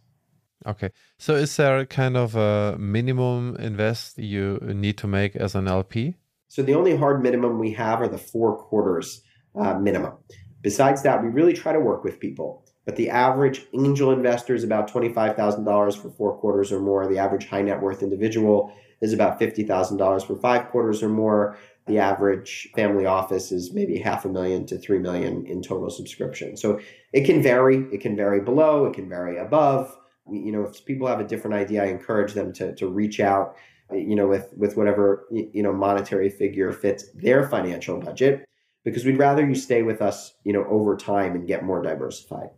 Okay. 0.67 0.91
So 1.19 1.35
is 1.35 1.57
there 1.57 1.85
kind 1.87 2.17
of 2.17 2.35
a 2.35 2.77
minimum 2.79 3.57
invest 3.57 4.19
you 4.19 4.59
need 4.63 4.99
to 4.99 5.07
make 5.07 5.37
as 5.37 5.55
an 5.55 5.69
LP? 5.69 6.17
So 6.49 6.63
the 6.63 6.75
only 6.75 6.97
hard 6.97 7.23
minimum 7.23 7.59
we 7.59 7.73
have 7.73 8.01
are 8.01 8.09
the 8.09 8.19
four 8.19 8.57
quarters 8.57 9.23
uh, 9.55 9.79
minimum. 9.79 10.15
Besides 10.63 11.03
that, 11.03 11.23
we 11.23 11.29
really 11.29 11.53
try 11.53 11.73
to 11.73 11.81
work 11.81 12.05
with 12.05 12.19
people. 12.19 12.68
But 12.89 12.97
the 12.97 13.11
average 13.11 13.67
angel 13.75 14.13
investor 14.13 14.55
is 14.55 14.65
about 14.65 14.91
$25,000 14.91 16.01
for 16.01 16.09
four 16.09 16.39
quarters 16.39 16.73
or 16.73 16.81
more. 16.81 17.07
The 17.07 17.19
average 17.19 17.47
high 17.47 17.61
net 17.61 17.83
worth 17.83 18.03
individual 18.03 18.73
is 19.03 19.13
about 19.13 19.39
$50,000 19.39 20.27
for 20.27 20.37
five 20.37 20.71
quarters 20.71 21.03
or 21.03 21.11
more. 21.11 21.59
The 21.87 21.99
average 21.99 22.71
family 22.75 23.05
office 23.05 23.53
is 23.53 23.75
maybe 23.75 23.99
half 23.99 24.25
a 24.25 24.31
million 24.31 24.65
to 24.67 24.79
three 24.79 24.99
million 24.99 25.45
in 25.47 25.61
total 25.61 25.91
subscription. 25.91 26.57
So 26.57 26.81
it 27.13 27.27
can 27.27 27.43
vary. 27.43 27.87
It 27.93 28.01
can 28.01 28.17
vary 28.17 28.41
below, 28.41 28.87
it 28.87 28.95
can 28.95 29.07
vary 29.07 29.37
above 29.37 29.95
you 30.31 30.53
know, 30.53 30.65
if 30.65 30.85
people 30.85 31.07
have 31.07 31.21
a 31.21 31.27
different 31.27 31.55
idea, 31.55 31.83
I 31.83 31.87
encourage 31.87 32.35
them 32.35 32.53
to, 32.55 32.75
to 32.77 32.89
reach 32.89 33.21
out, 33.21 33.57
you 33.93 34.15
know, 34.15 34.27
with, 34.27 34.53
with 34.57 34.77
whatever, 34.77 35.27
you 35.31 35.63
know, 35.63 35.73
monetary 35.73 36.29
figure 36.29 36.73
fits 36.73 37.11
their 37.15 37.49
financial 37.49 37.99
budget, 37.99 38.45
because 38.85 39.05
we'd 39.05 39.19
rather 39.19 39.47
you 39.47 39.55
stay 39.55 39.83
with 39.83 40.03
us, 40.03 40.35
you 40.45 40.53
know, 40.53 40.65
over 40.69 40.97
time 40.97 41.35
and 41.35 41.47
get 41.47 41.65
more 41.65 41.83
diversified. 41.83 42.49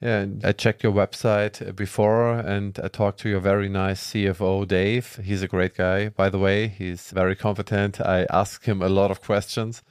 Yeah, 0.00 0.24
I 0.42 0.52
checked 0.52 0.82
your 0.82 0.92
website 0.92 1.76
before 1.76 2.32
and 2.32 2.78
I 2.82 2.88
talked 2.88 3.20
to 3.20 3.28
your 3.28 3.40
very 3.40 3.68
nice 3.68 4.12
CFO, 4.12 4.66
Dave. 4.66 5.20
He's 5.22 5.42
a 5.42 5.48
great 5.48 5.76
guy, 5.76 6.08
by 6.08 6.30
the 6.30 6.38
way. 6.38 6.68
He's 6.68 7.10
very 7.10 7.36
competent. 7.36 8.00
I 8.00 8.26
asked 8.30 8.64
him 8.64 8.80
a 8.80 8.88
lot 8.88 9.10
of 9.10 9.20
questions. 9.20 9.82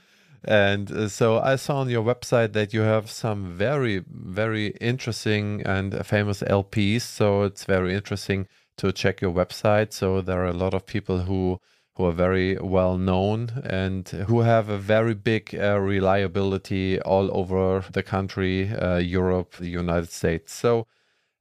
And 0.43 0.91
uh, 0.91 1.10
so 1.10 1.39
I 1.39 1.57
saw 1.57 1.82
on 1.82 1.89
your 1.89 2.03
website 2.03 2.53
that 2.53 2.74
you 2.74 2.82
have 2.82 3.12
some 3.12 3.53
very, 3.55 4.03
very 4.10 4.68
interesting 4.82 5.62
and 5.64 6.03
famous 6.03 6.41
LPs. 6.41 7.01
So 7.01 7.43
it's 7.43 7.66
very 7.66 7.93
interesting 7.93 8.47
to 8.78 8.91
check 8.91 9.22
your 9.22 9.32
website. 9.32 9.93
So 9.93 10.22
there 10.22 10.41
are 10.41 10.47
a 10.47 10.53
lot 10.53 10.74
of 10.74 10.88
people 10.88 11.20
who 11.20 11.60
who 11.99 12.05
are 12.05 12.13
very 12.13 12.57
well 12.61 12.97
known 12.97 13.49
and 13.65 14.07
who 14.07 14.39
have 14.39 14.69
a 14.69 14.77
very 14.77 15.13
big 15.13 15.53
uh, 15.53 15.77
reliability 15.77 16.97
all 17.01 17.29
over 17.37 17.83
the 17.91 18.01
country, 18.01 18.73
uh, 18.73 18.95
Europe, 18.99 19.57
the 19.57 19.67
United 19.67 20.09
States. 20.09 20.53
So 20.53 20.87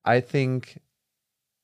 I 0.04 0.18
think 0.20 0.80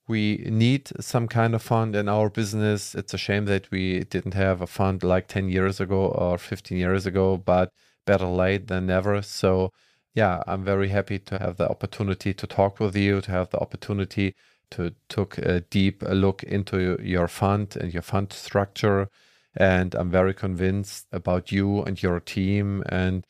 we 0.07 0.47
need 0.49 0.93
some 1.01 1.27
kind 1.27 1.57
of 1.57 1.63
fund 1.63 1.97
in 1.97 2.09
our 2.09 2.31
business. 2.31 2.95
It's 2.95 3.13
a 3.13 3.19
shame 3.19 3.47
that 3.47 3.69
we 3.73 4.05
didn't 4.05 4.35
have 4.35 4.61
a 4.61 4.67
fund 4.69 5.03
like 5.03 5.27
10 5.27 5.49
years 5.49 5.81
ago 5.81 6.07
or 6.07 6.39
15 6.39 6.79
years 6.79 7.05
ago, 7.05 7.37
but 7.37 7.71
better 8.07 8.27
late 8.27 8.69
than 8.69 8.87
never. 8.87 9.23
So, 9.23 9.71
yeah, 10.15 10.45
I'm 10.47 10.63
very 10.63 10.91
happy 10.91 11.19
to 11.19 11.39
have 11.41 11.57
the 11.57 11.69
opportunity 11.69 12.33
to 12.33 12.47
talk 12.47 12.79
with 12.79 12.95
you, 12.95 13.21
to 13.23 13.31
have 13.33 13.51
the 13.51 13.59
opportunity 13.59 14.37
to 14.77 14.95
take 15.09 15.39
a 15.39 15.61
deep 15.61 16.03
look 16.03 16.43
into 16.43 16.99
your 17.03 17.29
fund 17.29 17.77
and 17.81 17.93
your 17.93 18.03
fund 18.03 18.33
structure. 18.33 19.09
And 19.57 19.95
I'm 19.95 20.11
very 20.11 20.35
convinced 20.35 21.07
about 21.13 21.53
you 21.53 21.83
and 21.83 22.03
your 22.03 22.21
team. 22.21 22.83
And 22.89 23.27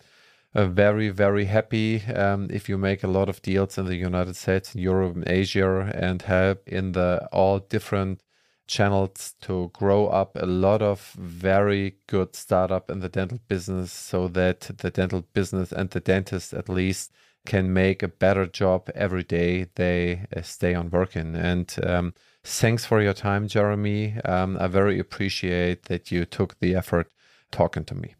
very, 0.54 1.08
very 1.08 1.46
happy 1.46 2.04
um, 2.06 2.48
if 2.50 2.68
you 2.68 2.78
make 2.78 3.02
a 3.02 3.08
lot 3.08 3.28
of 3.28 3.42
deals 3.42 3.76
in 3.76 3.86
the 3.86 3.96
United 3.96 4.36
States, 4.36 4.74
Europe, 4.74 5.16
and 5.16 5.28
Asia, 5.28 5.90
and 5.94 6.22
help 6.22 6.68
in 6.68 6.92
the 6.92 7.26
all 7.32 7.58
different 7.58 8.20
channels 8.66 9.34
to 9.42 9.70
grow 9.74 10.06
up 10.06 10.36
a 10.36 10.46
lot 10.46 10.80
of 10.80 11.12
very 11.18 11.96
good 12.06 12.34
startup 12.34 12.90
in 12.90 13.00
the 13.00 13.08
dental 13.08 13.38
business 13.48 13.92
so 13.92 14.28
that 14.28 14.60
the 14.78 14.90
dental 14.90 15.24
business 15.34 15.70
and 15.70 15.90
the 15.90 16.00
dentist 16.00 16.54
at 16.54 16.68
least 16.68 17.12
can 17.46 17.72
make 17.72 18.02
a 18.02 18.08
better 18.08 18.46
job 18.46 18.90
every 18.94 19.22
day 19.22 19.66
they 19.74 20.26
uh, 20.36 20.42
stay 20.42 20.74
on 20.74 20.90
working 20.90 21.34
and 21.34 21.76
um, 21.84 22.14
thanks 22.42 22.84
for 22.84 23.00
your 23.02 23.12
time 23.12 23.46
jeremy 23.48 24.16
um, 24.24 24.56
i 24.60 24.66
very 24.66 24.98
appreciate 24.98 25.84
that 25.84 26.10
you 26.10 26.24
took 26.24 26.58
the 26.60 26.74
effort 26.74 27.10
talking 27.50 27.84
to 27.84 27.94
me 27.94 28.14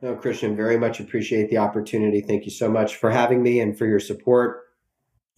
no, 0.00 0.14
Christian, 0.14 0.54
very 0.54 0.78
much 0.78 1.00
appreciate 1.00 1.50
the 1.50 1.58
opportunity. 1.58 2.20
Thank 2.20 2.44
you 2.44 2.52
so 2.52 2.70
much 2.70 2.96
for 2.96 3.10
having 3.10 3.42
me 3.42 3.60
and 3.60 3.76
for 3.76 3.84
your 3.84 3.98
support. 3.98 4.60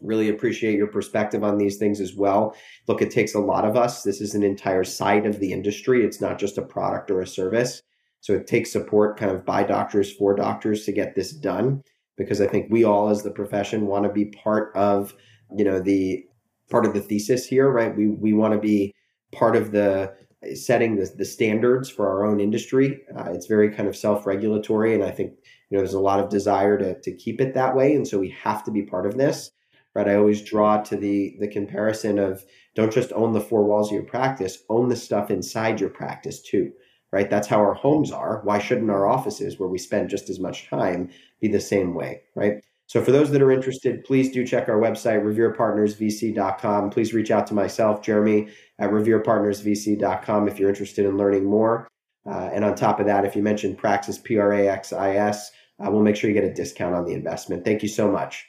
Really 0.02 0.28
appreciate 0.28 0.76
your 0.76 0.86
perspective 0.86 1.42
on 1.42 1.56
these 1.56 1.78
things 1.78 2.00
as 2.00 2.14
well. 2.14 2.54
Look, 2.86 3.00
it 3.00 3.10
takes 3.10 3.34
a 3.34 3.40
lot 3.40 3.64
of 3.64 3.76
us. 3.76 4.02
This 4.02 4.20
is 4.20 4.34
an 4.34 4.42
entire 4.42 4.84
side 4.84 5.24
of 5.24 5.40
the 5.40 5.52
industry, 5.52 6.04
it's 6.04 6.20
not 6.20 6.38
just 6.38 6.58
a 6.58 6.62
product 6.62 7.10
or 7.10 7.20
a 7.20 7.26
service. 7.26 7.82
So 8.20 8.34
it 8.34 8.46
takes 8.46 8.70
support 8.70 9.18
kind 9.18 9.30
of 9.30 9.46
by 9.46 9.62
doctors 9.62 10.12
for 10.12 10.34
doctors 10.34 10.84
to 10.84 10.92
get 10.92 11.14
this 11.14 11.32
done 11.32 11.82
because 12.20 12.40
I 12.40 12.46
think 12.46 12.66
we 12.70 12.84
all 12.84 13.08
as 13.08 13.22
the 13.22 13.30
profession 13.30 13.86
want 13.86 14.04
to 14.04 14.12
be 14.12 14.26
part 14.26 14.76
of, 14.76 15.14
you 15.56 15.64
know, 15.64 15.80
the 15.80 16.22
part 16.70 16.84
of 16.84 16.92
the 16.92 17.00
thesis 17.00 17.46
here, 17.46 17.70
right? 17.70 17.96
We 17.96 18.08
we 18.08 18.34
want 18.34 18.52
to 18.52 18.60
be 18.60 18.94
part 19.32 19.56
of 19.56 19.72
the 19.72 20.14
setting 20.54 20.96
the, 20.96 21.10
the 21.16 21.24
standards 21.24 21.88
for 21.88 22.08
our 22.08 22.24
own 22.24 22.38
industry. 22.38 23.00
Uh, 23.16 23.30
it's 23.32 23.46
very 23.46 23.70
kind 23.70 23.88
of 23.88 23.96
self-regulatory, 23.96 24.94
and 24.94 25.02
I 25.02 25.10
think 25.10 25.32
you 25.70 25.76
know 25.76 25.78
there's 25.78 25.94
a 25.94 26.00
lot 26.00 26.20
of 26.20 26.28
desire 26.28 26.78
to 26.78 27.00
to 27.00 27.16
keep 27.16 27.40
it 27.40 27.54
that 27.54 27.74
way, 27.74 27.94
and 27.94 28.06
so 28.06 28.18
we 28.18 28.36
have 28.42 28.62
to 28.64 28.70
be 28.70 28.82
part 28.82 29.06
of 29.06 29.16
this. 29.16 29.50
Right? 29.94 30.06
I 30.06 30.16
always 30.16 30.42
draw 30.42 30.82
to 30.82 30.96
the 30.96 31.36
the 31.40 31.48
comparison 31.48 32.18
of 32.18 32.44
don't 32.74 32.92
just 32.92 33.12
own 33.14 33.32
the 33.32 33.40
four 33.40 33.64
walls 33.64 33.88
of 33.88 33.94
your 33.94 34.04
practice, 34.04 34.58
own 34.68 34.90
the 34.90 34.96
stuff 34.96 35.30
inside 35.30 35.80
your 35.80 35.90
practice 35.90 36.42
too. 36.42 36.70
Right? 37.12 37.28
That's 37.28 37.48
how 37.48 37.58
our 37.58 37.74
homes 37.74 38.12
are. 38.12 38.40
Why 38.44 38.58
shouldn't 38.58 38.90
our 38.90 39.06
offices, 39.06 39.58
where 39.58 39.68
we 39.68 39.78
spend 39.78 40.10
just 40.10 40.30
as 40.30 40.38
much 40.38 40.68
time, 40.68 41.10
be 41.40 41.48
the 41.48 41.60
same 41.60 41.94
way? 41.94 42.22
Right? 42.34 42.62
So 42.86 43.00
for 43.00 43.12
those 43.12 43.30
that 43.30 43.40
are 43.40 43.52
interested, 43.52 44.04
please 44.04 44.32
do 44.32 44.44
check 44.44 44.68
our 44.68 44.80
website, 44.80 45.22
reverepartnersvc.com. 45.22 46.90
Please 46.90 47.14
reach 47.14 47.30
out 47.30 47.46
to 47.46 47.54
myself, 47.54 48.02
Jeremy, 48.02 48.48
at 48.80 48.90
reverepartnersvc.com 48.90 50.48
if 50.48 50.58
you're 50.58 50.68
interested 50.68 51.06
in 51.06 51.16
learning 51.16 51.44
more. 51.44 51.86
Uh, 52.26 52.50
and 52.52 52.64
on 52.64 52.74
top 52.74 52.98
of 52.98 53.06
that, 53.06 53.24
if 53.24 53.36
you 53.36 53.42
mention 53.42 53.76
Praxis, 53.76 54.18
P 54.18 54.38
R 54.38 54.52
A 54.52 54.68
X 54.68 54.92
I 54.92 55.14
S, 55.14 55.52
uh, 55.78 55.88
we'll 55.88 56.02
make 56.02 56.16
sure 56.16 56.28
you 56.28 56.34
get 56.34 56.42
a 56.42 56.52
discount 56.52 56.96
on 56.96 57.04
the 57.04 57.12
investment. 57.12 57.64
Thank 57.64 57.82
you 57.82 57.88
so 57.88 58.10
much. 58.10 58.44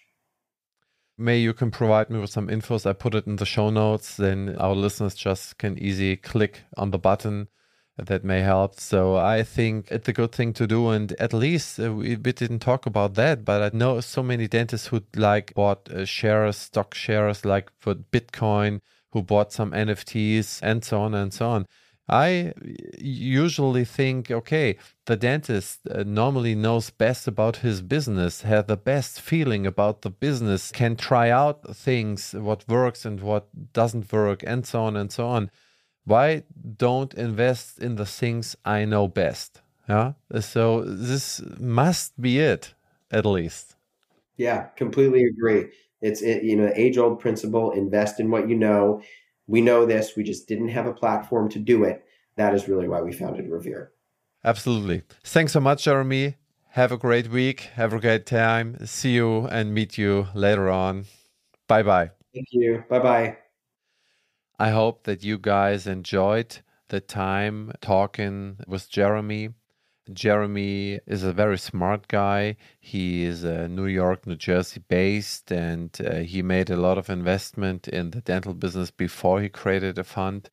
May 1.20 1.38
you 1.38 1.53
can 1.53 1.70
provide 1.70 2.09
me 2.09 2.20
with 2.20 2.32
some 2.32 2.47
infos. 2.47 2.89
I 2.89 2.93
put 2.93 3.14
it 3.14 3.28
in 3.28 3.36
the 3.36 3.45
show 3.45 3.70
notes. 3.70 4.18
Then 4.18 4.55
our 4.57 4.74
listeners 4.74 5.14
just 5.14 5.59
can 5.59 5.78
easily 5.78 6.18
click 6.18 6.64
on 6.78 6.89
the 6.89 6.97
button 6.97 7.47
that 7.97 8.23
may 8.23 8.41
help. 8.41 8.79
So 8.79 9.15
I 9.15 9.43
think 9.43 9.87
it's 9.91 10.07
a 10.07 10.13
good 10.13 10.31
thing 10.31 10.53
to 10.53 10.67
do. 10.67 10.89
And 10.89 11.11
at 11.13 11.33
least 11.33 11.79
uh, 11.79 11.93
we, 11.93 12.15
we, 12.15 12.31
didn't 12.31 12.59
talk 12.59 12.85
about 12.85 13.15
that, 13.15 13.45
but 13.45 13.61
I 13.61 13.77
know 13.77 13.99
so 13.99 14.23
many 14.23 14.47
dentists 14.47 14.87
who 14.87 15.03
like 15.15 15.53
bought 15.53 15.89
uh, 15.91 16.05
shares, 16.05 16.57
stock 16.57 16.93
shares, 16.93 17.45
like 17.45 17.71
for 17.79 17.95
Bitcoin, 17.95 18.81
who 19.11 19.21
bought 19.21 19.51
some 19.51 19.71
NFTs 19.71 20.59
and 20.63 20.83
so 20.83 21.01
on 21.01 21.13
and 21.13 21.33
so 21.33 21.49
on. 21.49 21.65
I 22.09 22.53
usually 22.97 23.85
think, 23.85 24.31
okay, 24.31 24.77
the 25.05 25.15
dentist 25.15 25.79
uh, 25.89 26.03
normally 26.05 26.55
knows 26.55 26.89
best 26.89 27.27
about 27.27 27.57
his 27.57 27.81
business, 27.81 28.41
has 28.41 28.65
the 28.65 28.75
best 28.75 29.21
feeling 29.21 29.65
about 29.65 30.01
the 30.01 30.09
business, 30.09 30.71
can 30.71 30.97
try 30.97 31.29
out 31.29 31.73
things, 31.75 32.33
what 32.33 32.67
works 32.67 33.05
and 33.05 33.21
what 33.21 33.47
doesn't 33.71 34.11
work, 34.11 34.43
and 34.45 34.65
so 34.65 34.83
on 34.83 34.97
and 34.97 35.11
so 35.11 35.27
on 35.27 35.51
why 36.06 36.43
don't 36.78 37.14
invest 37.14 37.80
in 37.80 37.95
the 37.95 38.06
things 38.06 38.56
I 38.66 38.86
know 38.86 39.08
best? 39.08 39.62
Yeah. 39.88 40.14
So 40.39 40.84
this 40.84 41.41
must 41.60 42.20
be 42.20 42.39
it, 42.39 42.74
at 43.12 43.26
least. 43.26 43.76
Yeah, 44.38 44.64
completely 44.76 45.24
agree. 45.24 45.66
It's 46.02 46.22
it, 46.22 46.43
you 46.43 46.56
know 46.56 46.72
age 46.76 46.97
old 46.97 47.20
principle: 47.20 47.72
invest 47.72 48.20
in 48.20 48.32
what 48.32 48.49
you 48.49 48.56
know. 48.56 49.02
We 49.47 49.62
know 49.62 49.86
this. 49.86 50.16
We 50.16 50.24
just 50.24 50.47
didn't 50.47 50.70
have 50.70 50.86
a 50.88 50.93
platform 50.93 51.49
to 51.49 51.60
do 51.60 51.84
it. 51.84 52.06
That 52.38 52.54
is 52.54 52.68
really 52.68 52.88
why 52.88 53.02
we 53.02 53.12
founded 53.12 53.49
Revere. 53.49 53.91
Absolutely. 54.43 55.04
Thanks 55.24 55.52
so 55.54 55.60
much, 55.60 55.84
Jeremy. 55.84 56.36
Have 56.70 56.91
a 56.91 56.97
great 56.97 57.30
week. 57.30 57.62
Have 57.76 57.93
a 57.93 57.99
great 57.99 58.26
time. 58.26 58.86
See 58.86 59.14
you 59.14 59.45
and 59.47 59.74
meet 59.74 59.97
you 59.97 60.28
later 60.34 60.70
on. 60.70 61.06
Bye 61.68 61.84
bye. 61.84 62.12
Thank 62.34 62.47
you. 62.52 62.84
Bye 62.89 62.99
bye. 62.99 63.51
I 64.62 64.70
hope 64.70 65.05
that 65.05 65.24
you 65.24 65.39
guys 65.39 65.88
enjoyed 65.88 66.59
the 66.89 67.01
time 67.01 67.72
talking 67.82 68.57
with 68.68 68.91
Jeremy. 68.91 69.55
Jeremy 70.14 70.99
is 71.07 71.24
a 71.24 71.34
very 71.34 71.57
smart 71.57 72.07
guy. 72.07 72.57
He 72.80 73.24
is 73.24 73.43
a 73.43 73.68
New 73.68 73.88
York, 73.88 74.28
New 74.28 74.36
Jersey 74.36 74.84
based, 74.88 75.51
and 75.51 75.89
uh, 76.05 76.18
he 76.18 76.43
made 76.43 76.70
a 76.70 76.76
lot 76.76 76.99
of 76.99 77.09
investment 77.09 77.88
in 77.88 78.12
the 78.12 78.22
dental 78.22 78.53
business 78.53 78.91
before 78.91 79.41
he 79.41 79.49
created 79.49 79.97
a 79.97 80.03
fund. 80.03 80.51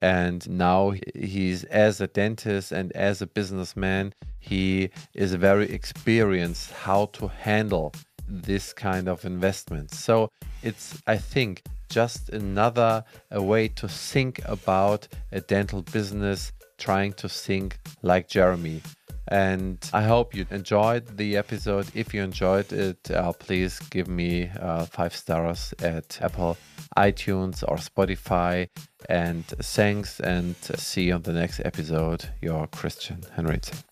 And 0.00 0.48
now 0.48 0.92
he's 1.16 1.64
as 1.64 2.00
a 2.00 2.06
dentist 2.06 2.70
and 2.70 2.92
as 2.92 3.20
a 3.20 3.26
businessman, 3.26 4.14
he 4.38 4.90
is 5.14 5.34
very 5.34 5.68
experienced 5.68 6.70
how 6.70 7.06
to 7.06 7.26
handle 7.26 7.92
this 8.28 8.72
kind 8.72 9.08
of 9.08 9.24
investment. 9.24 9.90
So 9.90 10.30
it's, 10.62 11.02
I 11.08 11.16
think, 11.16 11.64
just 11.88 12.28
another 12.30 13.04
way 13.32 13.68
to 13.68 13.88
think 13.88 14.40
about 14.44 15.08
a 15.32 15.40
dental 15.40 15.82
business, 15.82 16.52
trying 16.78 17.12
to 17.14 17.28
think 17.28 17.78
like 18.02 18.28
Jeremy. 18.28 18.82
And 19.30 19.78
I 19.92 20.02
hope 20.04 20.34
you 20.34 20.46
enjoyed 20.50 21.18
the 21.18 21.36
episode. 21.36 21.86
If 21.94 22.14
you 22.14 22.22
enjoyed 22.22 22.72
it, 22.72 23.10
uh, 23.10 23.32
please 23.32 23.78
give 23.90 24.08
me 24.08 24.50
uh, 24.58 24.86
five 24.86 25.14
stars 25.14 25.74
at 25.80 26.18
Apple, 26.22 26.56
iTunes, 26.96 27.62
or 27.68 27.76
Spotify. 27.76 28.68
And 29.08 29.44
thanks, 29.46 30.20
and 30.20 30.56
see 30.56 31.04
you 31.04 31.14
on 31.14 31.22
the 31.22 31.34
next 31.34 31.60
episode. 31.64 32.30
Your 32.40 32.66
Christian 32.68 33.20
Henrici. 33.36 33.82